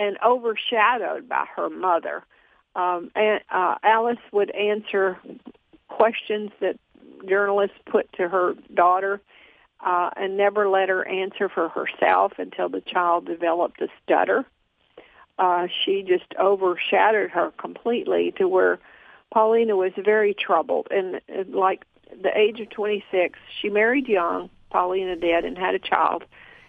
and 0.00 0.16
overshadowed 0.24 1.28
by 1.28 1.44
her 1.54 1.68
mother. 1.68 2.24
Um, 2.74 3.10
and, 3.14 3.40
uh, 3.50 3.74
Alice 3.82 4.18
would 4.32 4.50
answer 4.52 5.18
questions 5.88 6.50
that 6.60 6.78
journalists 7.28 7.76
put 7.84 8.10
to 8.14 8.26
her 8.26 8.54
daughter 8.72 9.20
uh, 9.84 10.08
and 10.16 10.38
never 10.38 10.68
let 10.70 10.88
her 10.88 11.06
answer 11.06 11.50
for 11.50 11.68
herself 11.68 12.32
until 12.38 12.70
the 12.70 12.80
child 12.80 13.26
developed 13.26 13.82
a 13.82 13.88
stutter. 14.02 14.46
Uh, 15.38 15.66
she 15.84 16.02
just 16.02 16.34
overshadowed 16.38 17.30
her 17.30 17.50
completely 17.58 18.32
to 18.38 18.48
where 18.48 18.78
Paulina 19.30 19.76
was 19.76 19.92
very 19.98 20.32
troubled. 20.32 20.88
And, 20.90 21.20
and 21.28 21.54
like 21.54 21.84
the 22.22 22.36
age 22.36 22.58
of 22.60 22.70
26, 22.70 23.38
she 23.60 23.68
married 23.68 24.08
young, 24.08 24.48
Paulina 24.70 25.16
did, 25.16 25.44
and 25.44 25.58
had 25.58 25.74
a 25.74 25.78
child. 25.78 26.24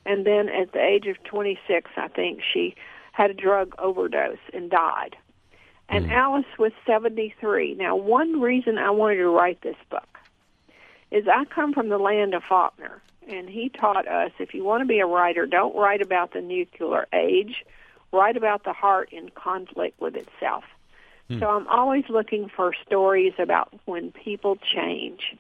And 0.06 0.26
then 0.26 0.50
at 0.50 0.74
the 0.74 0.84
age 0.84 1.08
of 1.08 1.24
26, 1.24 1.92
I 1.96 2.08
think 2.10 2.42
she 2.42 2.76
had 3.12 3.32
a 3.32 3.34
drug 3.34 3.76
overdose 3.78 4.38
and 4.54 4.70
died. 4.70 5.16
And 5.90 6.06
mm. 6.06 6.12
Alice 6.12 6.46
was 6.58 6.72
73. 6.86 7.76
Now, 7.76 7.96
one 7.96 8.40
reason 8.40 8.78
I 8.78 8.92
wanted 8.92 9.18
to 9.18 9.28
write 9.28 9.62
this 9.62 9.76
book 9.90 10.08
is 11.12 11.28
I 11.28 11.46
come 11.46 11.74
from 11.74 11.90
the 11.90 11.98
land 11.98 12.34
of 12.34 12.44
Faulkner, 12.44 13.02
and 13.28 13.50
he 13.50 13.70
taught 13.70 14.08
us 14.08 14.32
if 14.40 14.54
you 14.54 14.64
want 14.64 14.82
to 14.82 14.88
be 14.88 15.00
a 15.00 15.06
writer, 15.06 15.46
don't 15.46 15.76
write 15.76 16.02
about 16.02 16.32
the 16.34 16.42
nuclear 16.42 17.08
age, 17.14 17.66
write 18.14 18.38
about 18.38 18.64
the 18.64 18.74
heart 18.74 19.10
in 19.12 19.30
conflict 19.30 20.00
with 20.00 20.16
itself. 20.16 20.64
So 21.40 21.48
I'm 21.48 21.68
always 21.68 22.04
looking 22.10 22.50
for 22.54 22.74
stories 22.86 23.34
about 23.40 23.74
when 23.86 24.12
people 24.12 24.58
change, 24.58 25.34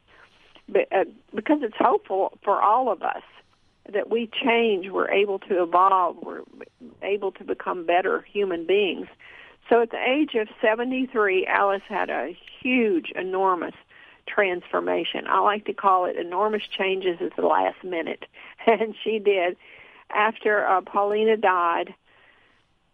but, 0.69 0.87
uh, 0.89 1.03
because 1.35 1.63
it's 1.63 1.75
hopeful 1.77 2.37
for 2.43 2.61
all 2.61 2.89
of 2.89 3.03
us 3.03 3.23
that 3.93 4.09
we 4.09 4.29
change, 4.43 4.89
we're 4.89 5.09
able 5.09 5.39
to 5.39 5.61
evolve, 5.63 6.17
we're 6.21 6.43
able 7.01 7.31
to 7.33 7.43
become 7.43 7.85
better 7.85 8.21
human 8.21 8.65
beings. 8.65 9.07
So 9.69 9.81
at 9.81 9.91
the 9.91 10.01
age 10.03 10.35
of 10.35 10.47
73, 10.61 11.45
Alice 11.47 11.83
had 11.87 12.09
a 12.09 12.35
huge, 12.61 13.11
enormous 13.15 13.75
transformation. 14.27 15.25
I 15.27 15.39
like 15.39 15.65
to 15.65 15.73
call 15.73 16.05
it 16.05 16.15
enormous 16.15 16.63
changes 16.67 17.17
at 17.21 17.35
the 17.35 17.45
last 17.45 17.83
minute. 17.83 18.25
And 18.67 18.93
she 19.03 19.17
did. 19.17 19.57
After 20.11 20.63
uh, 20.67 20.81
Paulina 20.81 21.35
died, 21.35 21.95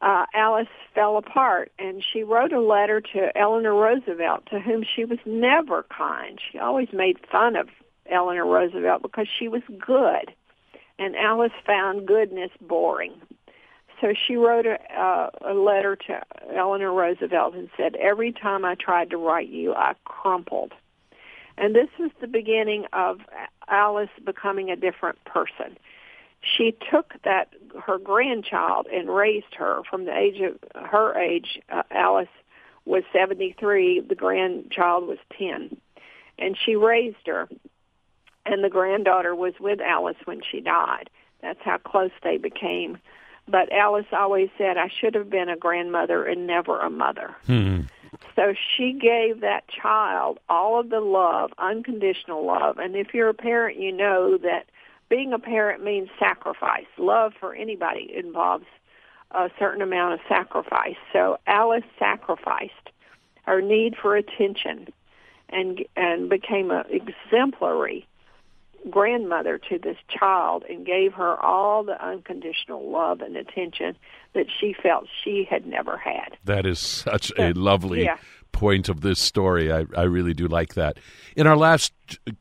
uh, 0.01 0.25
Alice 0.33 0.69
fell 0.95 1.17
apart, 1.17 1.73
and 1.77 2.01
she 2.01 2.23
wrote 2.23 2.53
a 2.53 2.61
letter 2.61 3.01
to 3.01 3.37
Eleanor 3.37 3.73
Roosevelt, 3.73 4.45
to 4.51 4.59
whom 4.59 4.85
she 4.95 5.03
was 5.03 5.19
never 5.25 5.85
kind. 5.89 6.39
She 6.51 6.57
always 6.57 6.87
made 6.93 7.17
fun 7.29 7.57
of 7.57 7.67
Eleanor 8.09 8.45
Roosevelt 8.45 9.01
because 9.01 9.27
she 9.27 9.47
was 9.47 9.63
good, 9.77 10.33
and 10.99 11.15
Alice 11.15 11.53
found 11.65 12.07
goodness 12.07 12.51
boring. 12.61 13.13
So 14.01 14.13
she 14.13 14.35
wrote 14.35 14.65
a, 14.65 14.77
uh, 14.95 15.29
a 15.41 15.53
letter 15.53 15.95
to 15.95 16.21
Eleanor 16.55 16.93
Roosevelt 16.93 17.55
and 17.55 17.69
said, 17.75 17.95
"Every 17.95 18.31
time 18.31 18.63
I 18.63 18.75
tried 18.75 19.09
to 19.09 19.17
write 19.17 19.49
you, 19.49 19.73
I 19.73 19.95
crumpled." 20.05 20.73
And 21.57 21.75
this 21.75 21.89
was 21.97 22.11
the 22.21 22.27
beginning 22.27 22.85
of 22.93 23.21
Alice 23.67 24.11
becoming 24.23 24.69
a 24.69 24.75
different 24.75 25.23
person 25.25 25.77
she 26.41 26.75
took 26.91 27.13
that 27.23 27.49
her 27.83 27.97
grandchild 27.97 28.87
and 28.87 29.09
raised 29.09 29.55
her 29.55 29.81
from 29.89 30.05
the 30.05 30.15
age 30.15 30.39
of 30.41 30.57
her 30.89 31.17
age. 31.17 31.59
Uh, 31.69 31.83
Alice 31.91 32.29
was 32.85 33.03
73. 33.11 34.01
The 34.01 34.15
grandchild 34.15 35.07
was 35.07 35.17
10, 35.37 35.77
and 36.39 36.57
she 36.57 36.75
raised 36.75 37.25
her. 37.25 37.49
And 38.47 38.63
the 38.63 38.69
granddaughter 38.69 39.35
was 39.35 39.53
with 39.59 39.81
Alice 39.81 40.17
when 40.25 40.41
she 40.41 40.61
died. 40.61 41.09
That's 41.41 41.61
how 41.63 41.77
close 41.77 42.11
they 42.23 42.37
became. 42.37 42.97
But 43.47 43.71
Alice 43.71 44.07
always 44.11 44.49
said, 44.57 44.77
"I 44.77 44.87
should 44.87 45.15
have 45.15 45.29
been 45.29 45.49
a 45.49 45.57
grandmother 45.57 46.23
and 46.25 46.47
never 46.47 46.79
a 46.79 46.89
mother." 46.89 47.35
Hmm. 47.45 47.81
So 48.35 48.53
she 48.53 48.93
gave 48.93 49.41
that 49.41 49.67
child 49.67 50.39
all 50.49 50.79
of 50.79 50.89
the 50.89 51.01
love, 51.01 51.53
unconditional 51.57 52.45
love. 52.45 52.77
And 52.77 52.95
if 52.95 53.13
you're 53.13 53.29
a 53.29 53.33
parent, 53.33 53.77
you 53.77 53.91
know 53.91 54.37
that 54.37 54.67
being 55.09 55.33
a 55.33 55.39
parent 55.39 55.83
means 55.83 56.09
sacrifice. 56.17 56.87
Love 56.97 57.33
for 57.39 57.53
anybody 57.53 58.11
involves 58.15 58.65
a 59.31 59.49
certain 59.59 59.81
amount 59.81 60.13
of 60.13 60.19
sacrifice. 60.27 60.95
So 61.11 61.37
Alice 61.47 61.83
sacrificed 61.99 62.91
her 63.43 63.61
need 63.61 63.95
for 63.95 64.15
attention 64.15 64.87
and 65.49 65.85
and 65.95 66.29
became 66.29 66.71
an 66.71 66.85
exemplary 66.89 68.06
grandmother 68.87 69.59
to 69.69 69.77
this 69.77 69.97
child 70.09 70.63
and 70.69 70.85
gave 70.85 71.13
her 71.13 71.37
all 71.43 71.83
the 71.83 72.03
unconditional 72.03 72.89
love 72.91 73.21
and 73.21 73.35
attention 73.35 73.95
that 74.33 74.45
she 74.59 74.73
felt 74.81 75.05
she 75.23 75.45
had 75.49 75.65
never 75.65 75.97
had. 75.97 76.37
That 76.45 76.65
is 76.65 76.79
such 76.79 77.31
a 77.37 77.53
lovely 77.53 78.03
yeah. 78.03 78.17
point 78.51 78.89
of 78.89 79.01
this 79.01 79.19
story. 79.19 79.71
I, 79.71 79.85
I 79.95 80.03
really 80.03 80.33
do 80.33 80.47
like 80.47 80.73
that. 80.75 80.97
In 81.35 81.47
our 81.47 81.57
last 81.57 81.93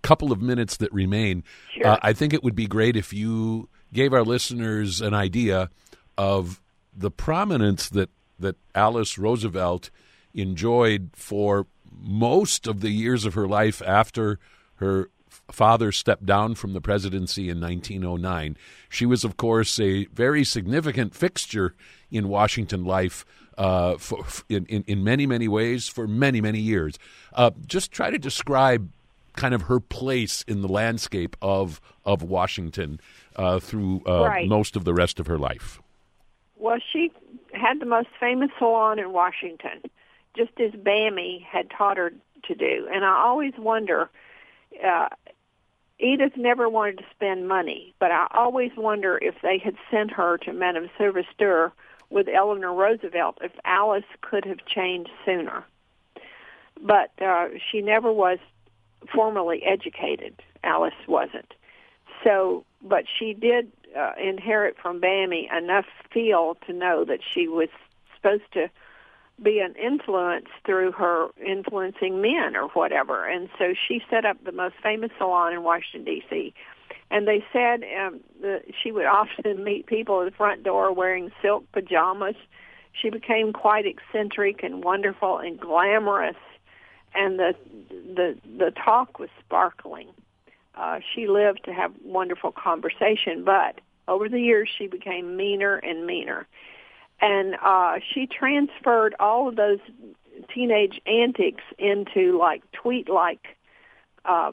couple 0.02 0.32
of 0.32 0.40
minutes 0.40 0.76
that 0.78 0.92
remain, 0.92 1.44
Sure. 1.74 1.86
uh, 1.86 1.98
I 2.02 2.12
think 2.12 2.32
it 2.32 2.42
would 2.42 2.56
be 2.56 2.66
great 2.66 2.96
if 2.96 3.12
you 3.12 3.68
gave 3.92 4.12
our 4.12 4.24
listeners 4.24 5.00
an 5.00 5.14
idea 5.14 5.70
of 6.18 6.62
the 6.94 7.10
prominence 7.10 7.88
that, 7.90 8.10
that 8.38 8.56
Alice 8.74 9.18
Roosevelt 9.18 9.90
enjoyed 10.34 11.10
for 11.14 11.66
most 11.98 12.66
of 12.66 12.80
the 12.80 12.90
years 12.90 13.24
of 13.24 13.34
her 13.34 13.46
life 13.46 13.80
after 13.86 14.38
her 14.76 15.10
father 15.50 15.92
stepped 15.92 16.26
down 16.26 16.54
from 16.54 16.72
the 16.72 16.80
presidency 16.80 17.48
in 17.48 17.60
1909. 17.60 18.56
She 18.88 19.06
was, 19.06 19.24
of 19.24 19.36
course, 19.36 19.78
a 19.78 20.06
very 20.06 20.44
significant 20.44 21.14
fixture 21.14 21.74
in 22.10 22.28
Washington 22.28 22.84
life 22.84 23.24
uh, 23.56 23.96
for, 23.96 24.24
in, 24.48 24.66
in, 24.66 24.84
in 24.86 25.04
many, 25.04 25.26
many 25.26 25.48
ways 25.48 25.88
for 25.88 26.06
many, 26.06 26.40
many 26.40 26.58
years. 26.60 26.98
Uh, 27.32 27.50
just 27.66 27.90
try 27.92 28.10
to 28.10 28.18
describe 28.18 28.90
kind 29.34 29.54
of 29.54 29.62
her 29.62 29.80
place 29.80 30.42
in 30.48 30.62
the 30.62 30.68
landscape 30.68 31.36
of, 31.42 31.80
of 32.04 32.22
Washington 32.22 32.98
uh, 33.36 33.58
through 33.60 34.02
uh, 34.06 34.24
Right. 34.26 34.48
most 34.48 34.76
of 34.76 34.84
the 34.84 34.94
rest 34.94 35.20
of 35.20 35.26
her 35.26 35.38
life. 35.38 35.80
Well, 36.58 36.78
she 36.92 37.12
had 37.52 37.80
the 37.80 37.86
most 37.86 38.08
famous 38.18 38.50
salon 38.58 38.98
in 38.98 39.12
Washington, 39.12 39.82
just 40.36 40.52
as 40.58 40.72
Bamie 40.72 41.42
had 41.42 41.70
taught 41.70 41.96
her 41.98 42.12
to 42.44 42.54
do. 42.54 42.88
And 42.92 43.04
I 43.04 43.22
always 43.24 43.52
wonder, 43.58 44.08
uh, 44.84 45.08
Edith 45.98 46.36
never 46.36 46.68
wanted 46.68 46.98
to 46.98 47.04
spend 47.10 47.48
money, 47.48 47.94
but 47.98 48.10
I 48.10 48.26
always 48.34 48.70
wonder 48.76 49.18
if 49.20 49.34
they 49.42 49.58
had 49.58 49.76
sent 49.90 50.10
her 50.12 50.36
to 50.38 50.52
Madame 50.52 50.90
Souvestre 50.98 51.72
with 52.10 52.28
Eleanor 52.28 52.74
Roosevelt, 52.74 53.38
if 53.40 53.52
Alice 53.64 54.04
could 54.20 54.44
have 54.44 54.64
changed 54.66 55.10
sooner. 55.24 55.64
But 56.80 57.10
uh, 57.20 57.48
she 57.70 57.80
never 57.80 58.12
was 58.12 58.38
formally 59.12 59.62
educated. 59.64 60.42
Alice 60.62 60.94
wasn't. 61.08 61.54
So, 62.22 62.64
but 62.82 63.04
she 63.18 63.32
did 63.32 63.72
uh, 63.96 64.12
inherit 64.22 64.76
from 64.80 65.00
Bamie 65.00 65.48
enough 65.56 65.86
feel 66.12 66.56
to 66.66 66.72
know 66.72 67.04
that 67.04 67.20
she 67.22 67.48
was 67.48 67.68
supposed 68.14 68.52
to 68.52 68.68
be 69.42 69.58
an 69.58 69.74
influence 69.74 70.46
through 70.64 70.92
her 70.92 71.28
influencing 71.44 72.20
men 72.22 72.56
or 72.56 72.68
whatever. 72.68 73.24
And 73.26 73.48
so 73.58 73.74
she 73.86 74.02
set 74.08 74.24
up 74.24 74.42
the 74.44 74.52
most 74.52 74.76
famous 74.82 75.10
salon 75.18 75.52
in 75.52 75.62
Washington 75.62 76.04
D.C. 76.04 76.54
And 77.10 77.28
they 77.28 77.44
said 77.52 77.84
um, 78.00 78.20
that 78.40 78.62
she 78.82 78.90
would 78.90 79.04
often 79.04 79.62
meet 79.62 79.86
people 79.86 80.22
at 80.22 80.30
the 80.30 80.36
front 80.36 80.62
door 80.62 80.92
wearing 80.92 81.30
silk 81.42 81.64
pajamas. 81.72 82.36
She 82.92 83.10
became 83.10 83.52
quite 83.52 83.84
eccentric 83.86 84.62
and 84.62 84.82
wonderful 84.82 85.38
and 85.38 85.60
glamorous, 85.60 86.36
and 87.14 87.38
the 87.38 87.54
the 87.90 88.38
the 88.58 88.70
talk 88.70 89.18
was 89.18 89.28
sparkling. 89.44 90.08
Uh, 90.74 91.00
she 91.14 91.26
lived 91.26 91.64
to 91.64 91.74
have 91.74 91.92
wonderful 92.02 92.52
conversation, 92.52 93.44
but 93.44 93.80
over 94.08 94.28
the 94.28 94.40
years 94.40 94.68
she 94.76 94.86
became 94.86 95.36
meaner 95.36 95.76
and 95.76 96.06
meaner 96.06 96.46
and 97.20 97.56
uh 97.62 97.98
she 98.12 98.26
transferred 98.26 99.14
all 99.18 99.48
of 99.48 99.56
those 99.56 99.78
teenage 100.52 101.00
antics 101.06 101.64
into 101.78 102.38
like 102.38 102.62
tweet 102.72 103.08
like 103.08 103.56
uh, 104.24 104.52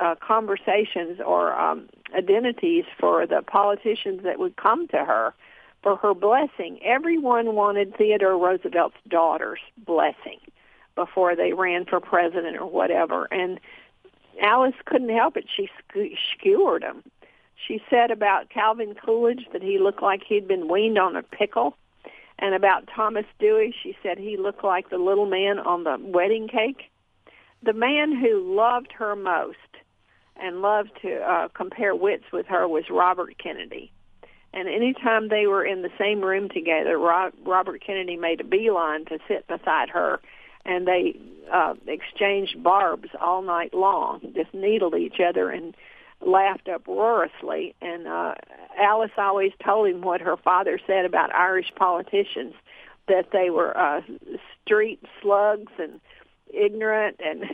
uh 0.00 0.14
conversations 0.20 1.20
or 1.24 1.52
um 1.54 1.88
identities 2.16 2.84
for 2.98 3.26
the 3.26 3.42
politicians 3.42 4.22
that 4.22 4.38
would 4.38 4.56
come 4.56 4.88
to 4.88 5.04
her 5.04 5.34
for 5.82 5.96
her 5.96 6.14
blessing. 6.14 6.78
Everyone 6.82 7.54
wanted 7.54 7.96
theodore 7.96 8.38
roosevelt's 8.38 8.96
daughter's 9.06 9.60
blessing 9.76 10.38
before 10.94 11.36
they 11.36 11.52
ran 11.52 11.84
for 11.84 12.00
president 12.00 12.56
or 12.56 12.66
whatever. 12.66 13.28
And 13.30 13.60
alice 14.42 14.74
couldn't 14.84 15.10
help 15.10 15.36
it. 15.36 15.46
She 15.54 15.68
skew- 15.78 16.16
skewered 16.34 16.82
them 16.82 17.04
she 17.66 17.82
said 17.90 18.10
about 18.10 18.50
Calvin 18.50 18.94
Coolidge 18.94 19.46
that 19.52 19.62
he 19.62 19.78
looked 19.78 20.02
like 20.02 20.22
he'd 20.26 20.48
been 20.48 20.68
weaned 20.68 20.98
on 20.98 21.16
a 21.16 21.22
pickle. 21.22 21.76
And 22.38 22.54
about 22.54 22.88
Thomas 22.94 23.26
Dewey, 23.40 23.74
she 23.82 23.96
said 24.02 24.18
he 24.18 24.36
looked 24.36 24.62
like 24.62 24.90
the 24.90 24.98
little 24.98 25.26
man 25.26 25.58
on 25.58 25.84
the 25.84 25.96
wedding 26.00 26.46
cake. 26.48 26.90
The 27.62 27.72
man 27.72 28.16
who 28.16 28.54
loved 28.56 28.92
her 28.92 29.16
most 29.16 29.56
and 30.36 30.62
loved 30.62 30.90
to 31.02 31.16
uh, 31.16 31.48
compare 31.48 31.96
wits 31.96 32.24
with 32.32 32.46
her 32.46 32.68
was 32.68 32.84
Robert 32.90 33.36
Kennedy. 33.42 33.90
And 34.54 34.68
anytime 34.68 35.28
they 35.28 35.46
were 35.46 35.64
in 35.64 35.82
the 35.82 35.90
same 35.98 36.20
room 36.20 36.48
together, 36.48 36.96
Ro- 36.96 37.32
Robert 37.44 37.82
Kennedy 37.84 38.16
made 38.16 38.40
a 38.40 38.44
beeline 38.44 39.04
to 39.06 39.18
sit 39.26 39.46
beside 39.48 39.90
her, 39.90 40.20
and 40.64 40.86
they 40.86 41.16
uh, 41.52 41.74
exchanged 41.88 42.62
barbs 42.62 43.08
all 43.20 43.42
night 43.42 43.74
long, 43.74 44.20
just 44.34 44.54
needled 44.54 44.94
each 44.94 45.20
other 45.20 45.50
and 45.50 45.74
laughed 46.24 46.68
uproariously. 46.68 47.74
And 47.80 48.06
uh, 48.06 48.34
Alice 48.78 49.12
always 49.16 49.52
told 49.64 49.88
him 49.88 50.02
what 50.02 50.20
her 50.20 50.36
father 50.36 50.78
said 50.86 51.04
about 51.04 51.34
Irish 51.34 51.72
politicians 51.76 52.54
that 53.06 53.30
they 53.32 53.50
were 53.50 53.76
uh, 53.76 54.02
street 54.64 55.02
slugs 55.22 55.72
and 55.78 56.00
ignorant 56.52 57.20
and 57.24 57.44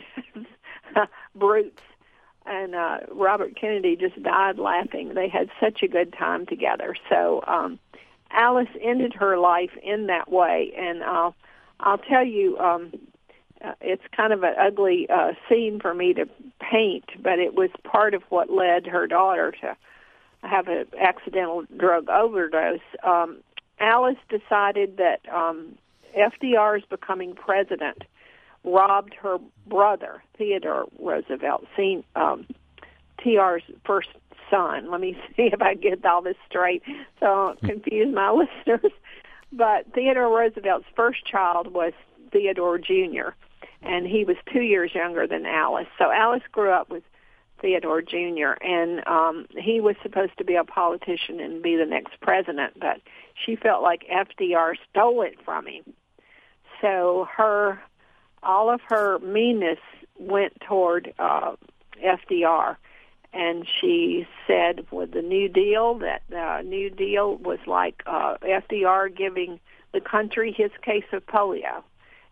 brutes. 1.35 1.81
And 2.45 2.75
uh, 2.75 2.97
Robert 3.11 3.55
Kennedy 3.59 3.95
just 3.95 4.21
died 4.21 4.59
laughing. 4.59 5.13
They 5.15 5.29
had 5.29 5.49
such 5.59 5.81
a 5.81 5.87
good 5.87 6.13
time 6.13 6.45
together. 6.45 6.95
So 7.09 7.43
um, 7.47 7.79
Alice 8.29 8.69
ended 8.81 9.13
her 9.13 9.37
life 9.37 9.71
in 9.81 10.07
that 10.07 10.31
way. 10.31 10.71
And 10.77 11.03
I'll, 11.03 11.35
I'll 11.79 11.97
tell 11.97 12.23
you, 12.23 12.57
um, 12.59 12.91
uh, 13.65 13.73
it's 13.81 14.03
kind 14.15 14.33
of 14.33 14.43
an 14.43 14.53
ugly 14.59 15.07
uh, 15.09 15.33
scene 15.49 15.79
for 15.79 15.93
me 15.93 16.13
to 16.13 16.27
paint, 16.59 17.05
but 17.21 17.39
it 17.39 17.55
was 17.55 17.69
part 17.83 18.13
of 18.13 18.23
what 18.29 18.49
led 18.49 18.85
her 18.87 19.07
daughter 19.07 19.51
to 19.61 19.75
have 20.43 20.67
an 20.67 20.85
accidental 20.99 21.63
drug 21.77 22.09
overdose. 22.09 22.79
Um, 23.03 23.37
Alice 23.79 24.17
decided 24.29 24.97
that 24.97 25.21
um, 25.33 25.77
FDR's 26.17 26.85
becoming 26.89 27.33
president 27.33 28.03
robbed 28.63 29.13
her 29.21 29.37
brother 29.67 30.23
Theodore 30.37 30.85
Roosevelt, 30.99 31.65
seen 31.75 32.03
um, 32.15 32.47
TR's 33.21 33.63
first 33.85 34.09
son. 34.49 34.91
Let 34.91 35.01
me 35.01 35.17
see 35.35 35.49
if 35.51 35.61
I 35.61 35.75
get 35.75 36.05
all 36.05 36.21
this 36.21 36.37
straight, 36.47 36.83
so 37.19 37.25
I 37.25 37.45
don't 37.47 37.59
confuse 37.61 38.13
my 38.13 38.31
listeners. 38.65 38.91
But 39.51 39.93
Theodore 39.93 40.35
Roosevelt's 40.35 40.85
first 40.95 41.25
child 41.25 41.73
was 41.73 41.93
Theodore 42.31 42.77
Jr., 42.77 43.29
and 43.85 44.07
he 44.07 44.25
was 44.25 44.37
two 44.51 44.61
years 44.61 44.93
younger 44.93 45.27
than 45.27 45.45
Alice. 45.45 45.87
So 45.97 46.11
Alice 46.11 46.43
grew 46.51 46.71
up 46.71 46.89
with 46.89 47.03
Theodore 47.61 48.01
Jr., 48.01 48.53
and 48.61 49.07
um, 49.07 49.45
he 49.57 49.79
was 49.79 49.95
supposed 50.03 50.37
to 50.37 50.43
be 50.43 50.55
a 50.55 50.63
politician 50.63 51.39
and 51.39 51.61
be 51.61 51.75
the 51.75 51.85
next 51.85 52.19
president, 52.21 52.79
but 52.79 52.99
she 53.33 53.55
felt 53.55 53.81
like 53.81 54.05
FDR 54.11 54.73
stole 54.89 55.21
it 55.21 55.37
from 55.43 55.67
him. 55.67 55.83
So 56.81 57.27
her, 57.35 57.79
all 58.43 58.69
of 58.69 58.81
her 58.89 59.19
meanness 59.19 59.79
went 60.19 60.59
toward 60.61 61.13
uh, 61.17 61.55
FDR, 62.03 62.75
and 63.33 63.65
she 63.81 64.27
said 64.47 64.85
with 64.91 65.11
the 65.11 65.21
New 65.21 65.47
Deal 65.47 65.95
that 65.99 66.23
the 66.29 66.39
uh, 66.39 66.61
New 66.61 66.89
Deal 66.89 67.35
was 67.35 67.59
like 67.65 68.03
uh, 68.05 68.37
FDR 68.41 69.15
giving 69.15 69.59
the 69.93 70.01
country 70.01 70.51
his 70.51 70.71
case 70.81 71.05
of 71.13 71.25
polio. 71.25 71.83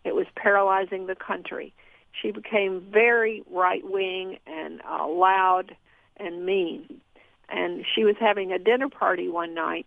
It 0.04 0.14
was 0.14 0.26
paralyzing 0.36 1.06
the 1.06 1.14
country 1.14 1.72
she 2.20 2.30
became 2.30 2.80
very 2.80 3.42
right 3.50 3.84
wing 3.84 4.38
and 4.46 4.80
uh, 4.88 5.06
loud 5.08 5.76
and 6.16 6.46
mean. 6.46 7.00
And 7.48 7.84
she 7.94 8.04
was 8.04 8.16
having 8.18 8.52
a 8.52 8.58
dinner 8.58 8.88
party 8.88 9.28
one 9.28 9.54
night, 9.54 9.86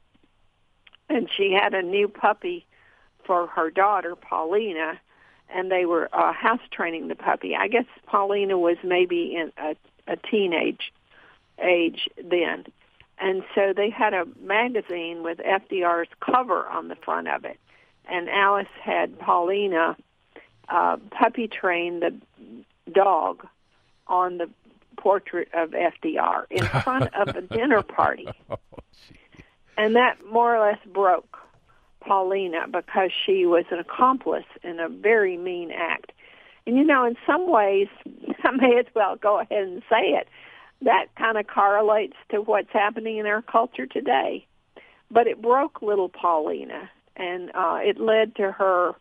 and 1.09 1.29
she 1.35 1.53
had 1.53 1.73
a 1.73 1.81
new 1.81 2.07
puppy 2.07 2.65
for 3.25 3.47
her 3.47 3.71
daughter, 3.71 4.15
Paulina, 4.15 4.99
and 5.49 5.71
they 5.71 5.85
were 5.85 6.09
uh, 6.13 6.33
house 6.33 6.61
training 6.71 7.07
the 7.07 7.15
puppy. 7.15 7.55
I 7.55 7.67
guess 7.67 7.85
Paulina 8.05 8.57
was 8.57 8.77
maybe 8.83 9.35
in 9.35 9.51
a, 9.57 9.75
a 10.07 10.17
teenage 10.17 10.93
age 11.59 12.09
then. 12.23 12.65
And 13.19 13.43
so 13.55 13.73
they 13.75 13.89
had 13.89 14.13
a 14.13 14.27
magazine 14.39 15.23
with 15.23 15.39
FDR's 15.39 16.09
cover 16.19 16.67
on 16.67 16.89
the 16.89 16.95
front 16.95 17.27
of 17.27 17.45
it. 17.45 17.59
And 18.09 18.29
Alice 18.29 18.67
had 18.83 19.17
Paulina 19.17 19.97
uh, 20.69 20.97
puppy 21.11 21.47
train 21.47 21.99
the 21.99 22.13
dog 22.91 23.45
on 24.07 24.37
the 24.37 24.49
portrait 24.97 25.49
of 25.53 25.71
FDR 25.71 26.45
in 26.49 26.65
front 26.83 27.13
of 27.13 27.35
a 27.35 27.41
dinner 27.41 27.81
party. 27.81 28.27
oh, 28.49 28.57
and 29.77 29.95
that 29.95 30.17
more 30.31 30.55
or 30.55 30.67
less 30.67 30.79
broke 30.91 31.37
Paulina 32.01 32.65
because 32.71 33.11
she 33.25 33.45
was 33.45 33.65
an 33.69 33.79
accomplice 33.79 34.45
in 34.63 34.79
a 34.79 34.89
very 34.89 35.37
mean 35.37 35.71
act. 35.71 36.11
And 36.65 36.75
you 36.75 36.83
know, 36.83 37.05
in 37.05 37.15
some 37.25 37.49
ways, 37.49 37.87
I 38.43 38.51
may 38.51 38.77
as 38.79 38.85
well 38.95 39.15
go 39.15 39.39
ahead 39.39 39.63
and 39.63 39.81
say 39.89 40.09
it. 40.09 40.27
That 40.81 41.07
kind 41.15 41.37
of 41.37 41.47
correlates 41.47 42.17
to 42.29 42.41
what's 42.41 42.71
happening 42.71 43.17
in 43.17 43.25
our 43.25 43.41
culture 43.41 43.87
today. 43.87 44.45
But 45.09 45.27
it 45.27 45.41
broke 45.41 45.81
little 45.81 46.09
Paulina, 46.09 46.89
and 47.15 47.49
uh, 47.55 47.79
it 47.81 47.99
led 47.99 48.35
to 48.35 48.51
her 48.51 48.93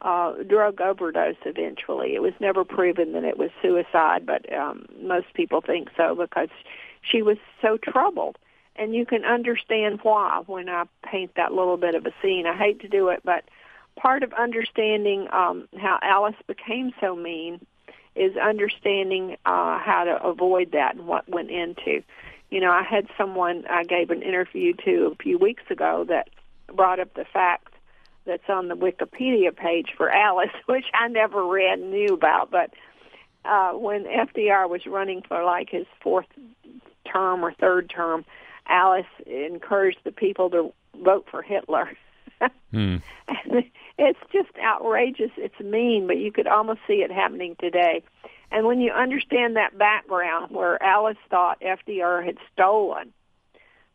uh, 0.00 0.34
drug 0.42 0.80
overdose 0.80 1.36
eventually. 1.44 2.14
It 2.14 2.22
was 2.22 2.34
never 2.40 2.64
proven 2.64 3.12
that 3.12 3.24
it 3.24 3.38
was 3.38 3.50
suicide, 3.62 4.26
but 4.26 4.52
um, 4.52 4.86
most 5.00 5.26
people 5.34 5.60
think 5.60 5.88
so 5.96 6.14
because 6.14 6.48
she 7.02 7.22
was 7.22 7.38
so 7.62 7.76
troubled. 7.76 8.36
And 8.76 8.94
you 8.94 9.06
can 9.06 9.24
understand 9.24 10.00
why 10.02 10.42
when 10.46 10.68
I 10.68 10.84
paint 11.02 11.32
that 11.36 11.52
little 11.52 11.78
bit 11.78 11.94
of 11.94 12.04
a 12.04 12.12
scene. 12.20 12.46
I 12.46 12.56
hate 12.56 12.80
to 12.80 12.88
do 12.88 13.08
it, 13.08 13.20
but 13.24 13.44
part 13.96 14.22
of 14.22 14.32
understanding 14.34 15.28
um, 15.32 15.66
how 15.78 15.98
Alice 16.02 16.36
became 16.46 16.92
so 17.00 17.16
mean 17.16 17.64
is 18.14 18.36
understanding 18.36 19.36
uh, 19.46 19.78
how 19.78 20.04
to 20.04 20.22
avoid 20.22 20.72
that 20.72 20.96
and 20.96 21.06
what 21.06 21.28
went 21.28 21.50
into. 21.50 22.02
You 22.50 22.60
know, 22.60 22.70
I 22.70 22.82
had 22.82 23.08
someone 23.18 23.64
I 23.68 23.84
gave 23.84 24.10
an 24.10 24.22
interview 24.22 24.74
to 24.84 25.12
a 25.12 25.22
few 25.22 25.38
weeks 25.38 25.64
ago 25.70 26.04
that 26.08 26.28
brought 26.74 27.00
up 27.00 27.12
the 27.14 27.24
fact 27.24 27.75
that's 28.26 28.48
on 28.48 28.68
the 28.68 28.74
Wikipedia 28.74 29.54
page 29.54 29.88
for 29.96 30.10
Alice, 30.10 30.50
which 30.66 30.86
I 30.94 31.08
never 31.08 31.44
read 31.46 31.78
and 31.78 31.90
knew 31.90 32.14
about. 32.14 32.50
But 32.50 32.70
uh, 33.44 33.72
when 33.72 34.04
FDR 34.04 34.68
was 34.68 34.86
running 34.86 35.22
for 35.26 35.44
like 35.44 35.70
his 35.70 35.86
fourth 36.02 36.26
term 37.10 37.44
or 37.44 37.52
third 37.52 37.90
term, 37.90 38.24
Alice 38.68 39.06
encouraged 39.26 40.00
the 40.04 40.12
people 40.12 40.50
to 40.50 40.72
vote 41.02 41.26
for 41.30 41.42
Hitler. 41.42 41.90
hmm. 42.70 42.96
it's 43.98 44.18
just 44.32 44.50
outrageous. 44.62 45.30
It's 45.36 45.58
mean, 45.60 46.06
but 46.06 46.18
you 46.18 46.32
could 46.32 46.46
almost 46.46 46.80
see 46.86 46.94
it 46.94 47.10
happening 47.10 47.56
today. 47.58 48.02
And 48.50 48.66
when 48.66 48.80
you 48.80 48.92
understand 48.92 49.56
that 49.56 49.76
background, 49.76 50.54
where 50.54 50.82
Alice 50.82 51.16
thought 51.30 51.60
FDR 51.60 52.24
had 52.24 52.36
stolen 52.52 53.12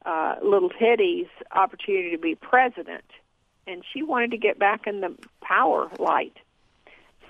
uh, 0.06 0.36
little 0.44 0.70
Teddy's 0.70 1.28
opportunity 1.52 2.12
to 2.12 2.18
be 2.18 2.36
president, 2.36 3.06
and 3.68 3.84
she 3.94 4.04
wanted 4.04 4.32
to 4.32 4.38
get 4.38 4.60
back 4.60 4.88
in 4.88 5.02
the 5.02 5.16
power 5.42 5.90
light. 6.00 6.38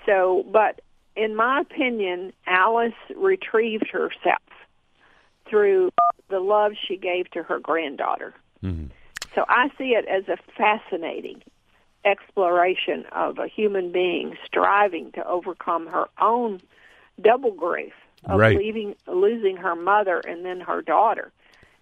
So, 0.06 0.44
but 0.50 0.80
in 1.16 1.36
my 1.36 1.60
opinion, 1.60 2.32
Alice 2.46 2.94
retrieved 3.14 3.88
herself 3.90 4.42
through 5.48 5.90
the 6.28 6.40
love 6.40 6.72
she 6.88 6.96
gave 6.96 7.30
to 7.32 7.42
her 7.42 7.58
granddaughter. 7.58 8.34
Mm-hmm. 8.62 8.86
So 9.34 9.44
I 9.48 9.68
see 9.78 9.90
it 9.90 10.06
as 10.06 10.28
a 10.28 10.36
fascinating 10.56 11.42
exploration 12.04 13.04
of 13.12 13.38
a 13.38 13.46
human 13.46 13.92
being 13.92 14.36
striving 14.44 15.12
to 15.12 15.26
overcome 15.26 15.86
her 15.86 16.08
own 16.20 16.60
double 17.20 17.52
grief 17.52 17.92
of 18.24 18.38
right. 18.38 18.56
leaving, 18.56 18.94
losing 19.06 19.56
her 19.56 19.76
mother 19.76 20.20
and 20.20 20.44
then 20.44 20.60
her 20.60 20.82
daughter. 20.82 21.32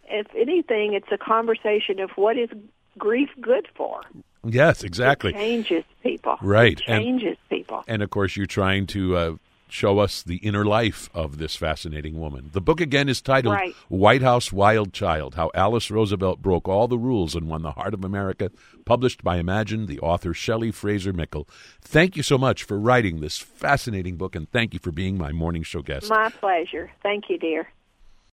If 0.09 0.27
anything, 0.35 0.95
it's 0.95 1.11
a 1.13 1.19
conversation 1.19 2.01
of 2.01 2.11
what 2.17 2.37
is 2.37 2.51
grief 2.99 3.31
good 3.41 3.69
for. 3.75 4.01
Yes, 4.45 4.83
exactly. 4.83 5.33
It 5.33 5.37
changes 5.37 5.85
people. 6.03 6.37
Right. 6.41 6.81
It 6.81 6.87
changes 6.87 7.37
and, 7.39 7.59
people. 7.59 7.85
And 7.87 8.03
of 8.03 8.11
course, 8.11 8.37
you're 8.37 8.47
trying 8.47 8.87
to 8.89 9.17
uh, 9.17 9.35
show 9.69 9.99
us 9.99 10.23
the 10.23 10.37
inner 10.37 10.65
life 10.65 11.09
of 11.15 11.39
this 11.39 11.57
fascinating 11.57 12.19
woman. 12.19 12.51
The 12.53 12.61
book 12.61 12.81
again 12.81 13.09
is 13.09 13.21
titled 13.21 13.55
right. 13.55 13.75
White 13.89 14.23
House 14.23 14.53
Wild 14.53 14.93
Child 14.93 15.35
How 15.35 15.51
Alice 15.55 15.91
Roosevelt 15.91 16.43
Broke 16.43 16.69
All 16.69 16.89
the 16.89 16.99
Rules 16.99 17.35
and 17.35 17.49
Won 17.49 17.63
the 17.63 17.73
Heart 17.73 17.95
of 17.95 18.05
America, 18.05 18.51
published 18.85 19.23
by 19.23 19.37
Imagine, 19.37 19.87
the 19.87 20.01
author 20.01 20.35
Shelley 20.35 20.71
Fraser 20.71 21.13
Mickle. 21.13 21.49
Thank 21.81 22.17
you 22.17 22.23
so 22.23 22.39
much 22.39 22.65
for 22.65 22.79
writing 22.79 23.21
this 23.21 23.39
fascinating 23.39 24.17
book, 24.17 24.35
and 24.35 24.51
thank 24.51 24.75
you 24.75 24.81
for 24.81 24.91
being 24.91 25.17
my 25.17 25.33
morning 25.33 25.63
show 25.63 25.83
guest. 25.83 26.11
My 26.11 26.31
pleasure. 26.31 26.91
Thank 27.03 27.25
you, 27.29 27.39
dear. 27.39 27.69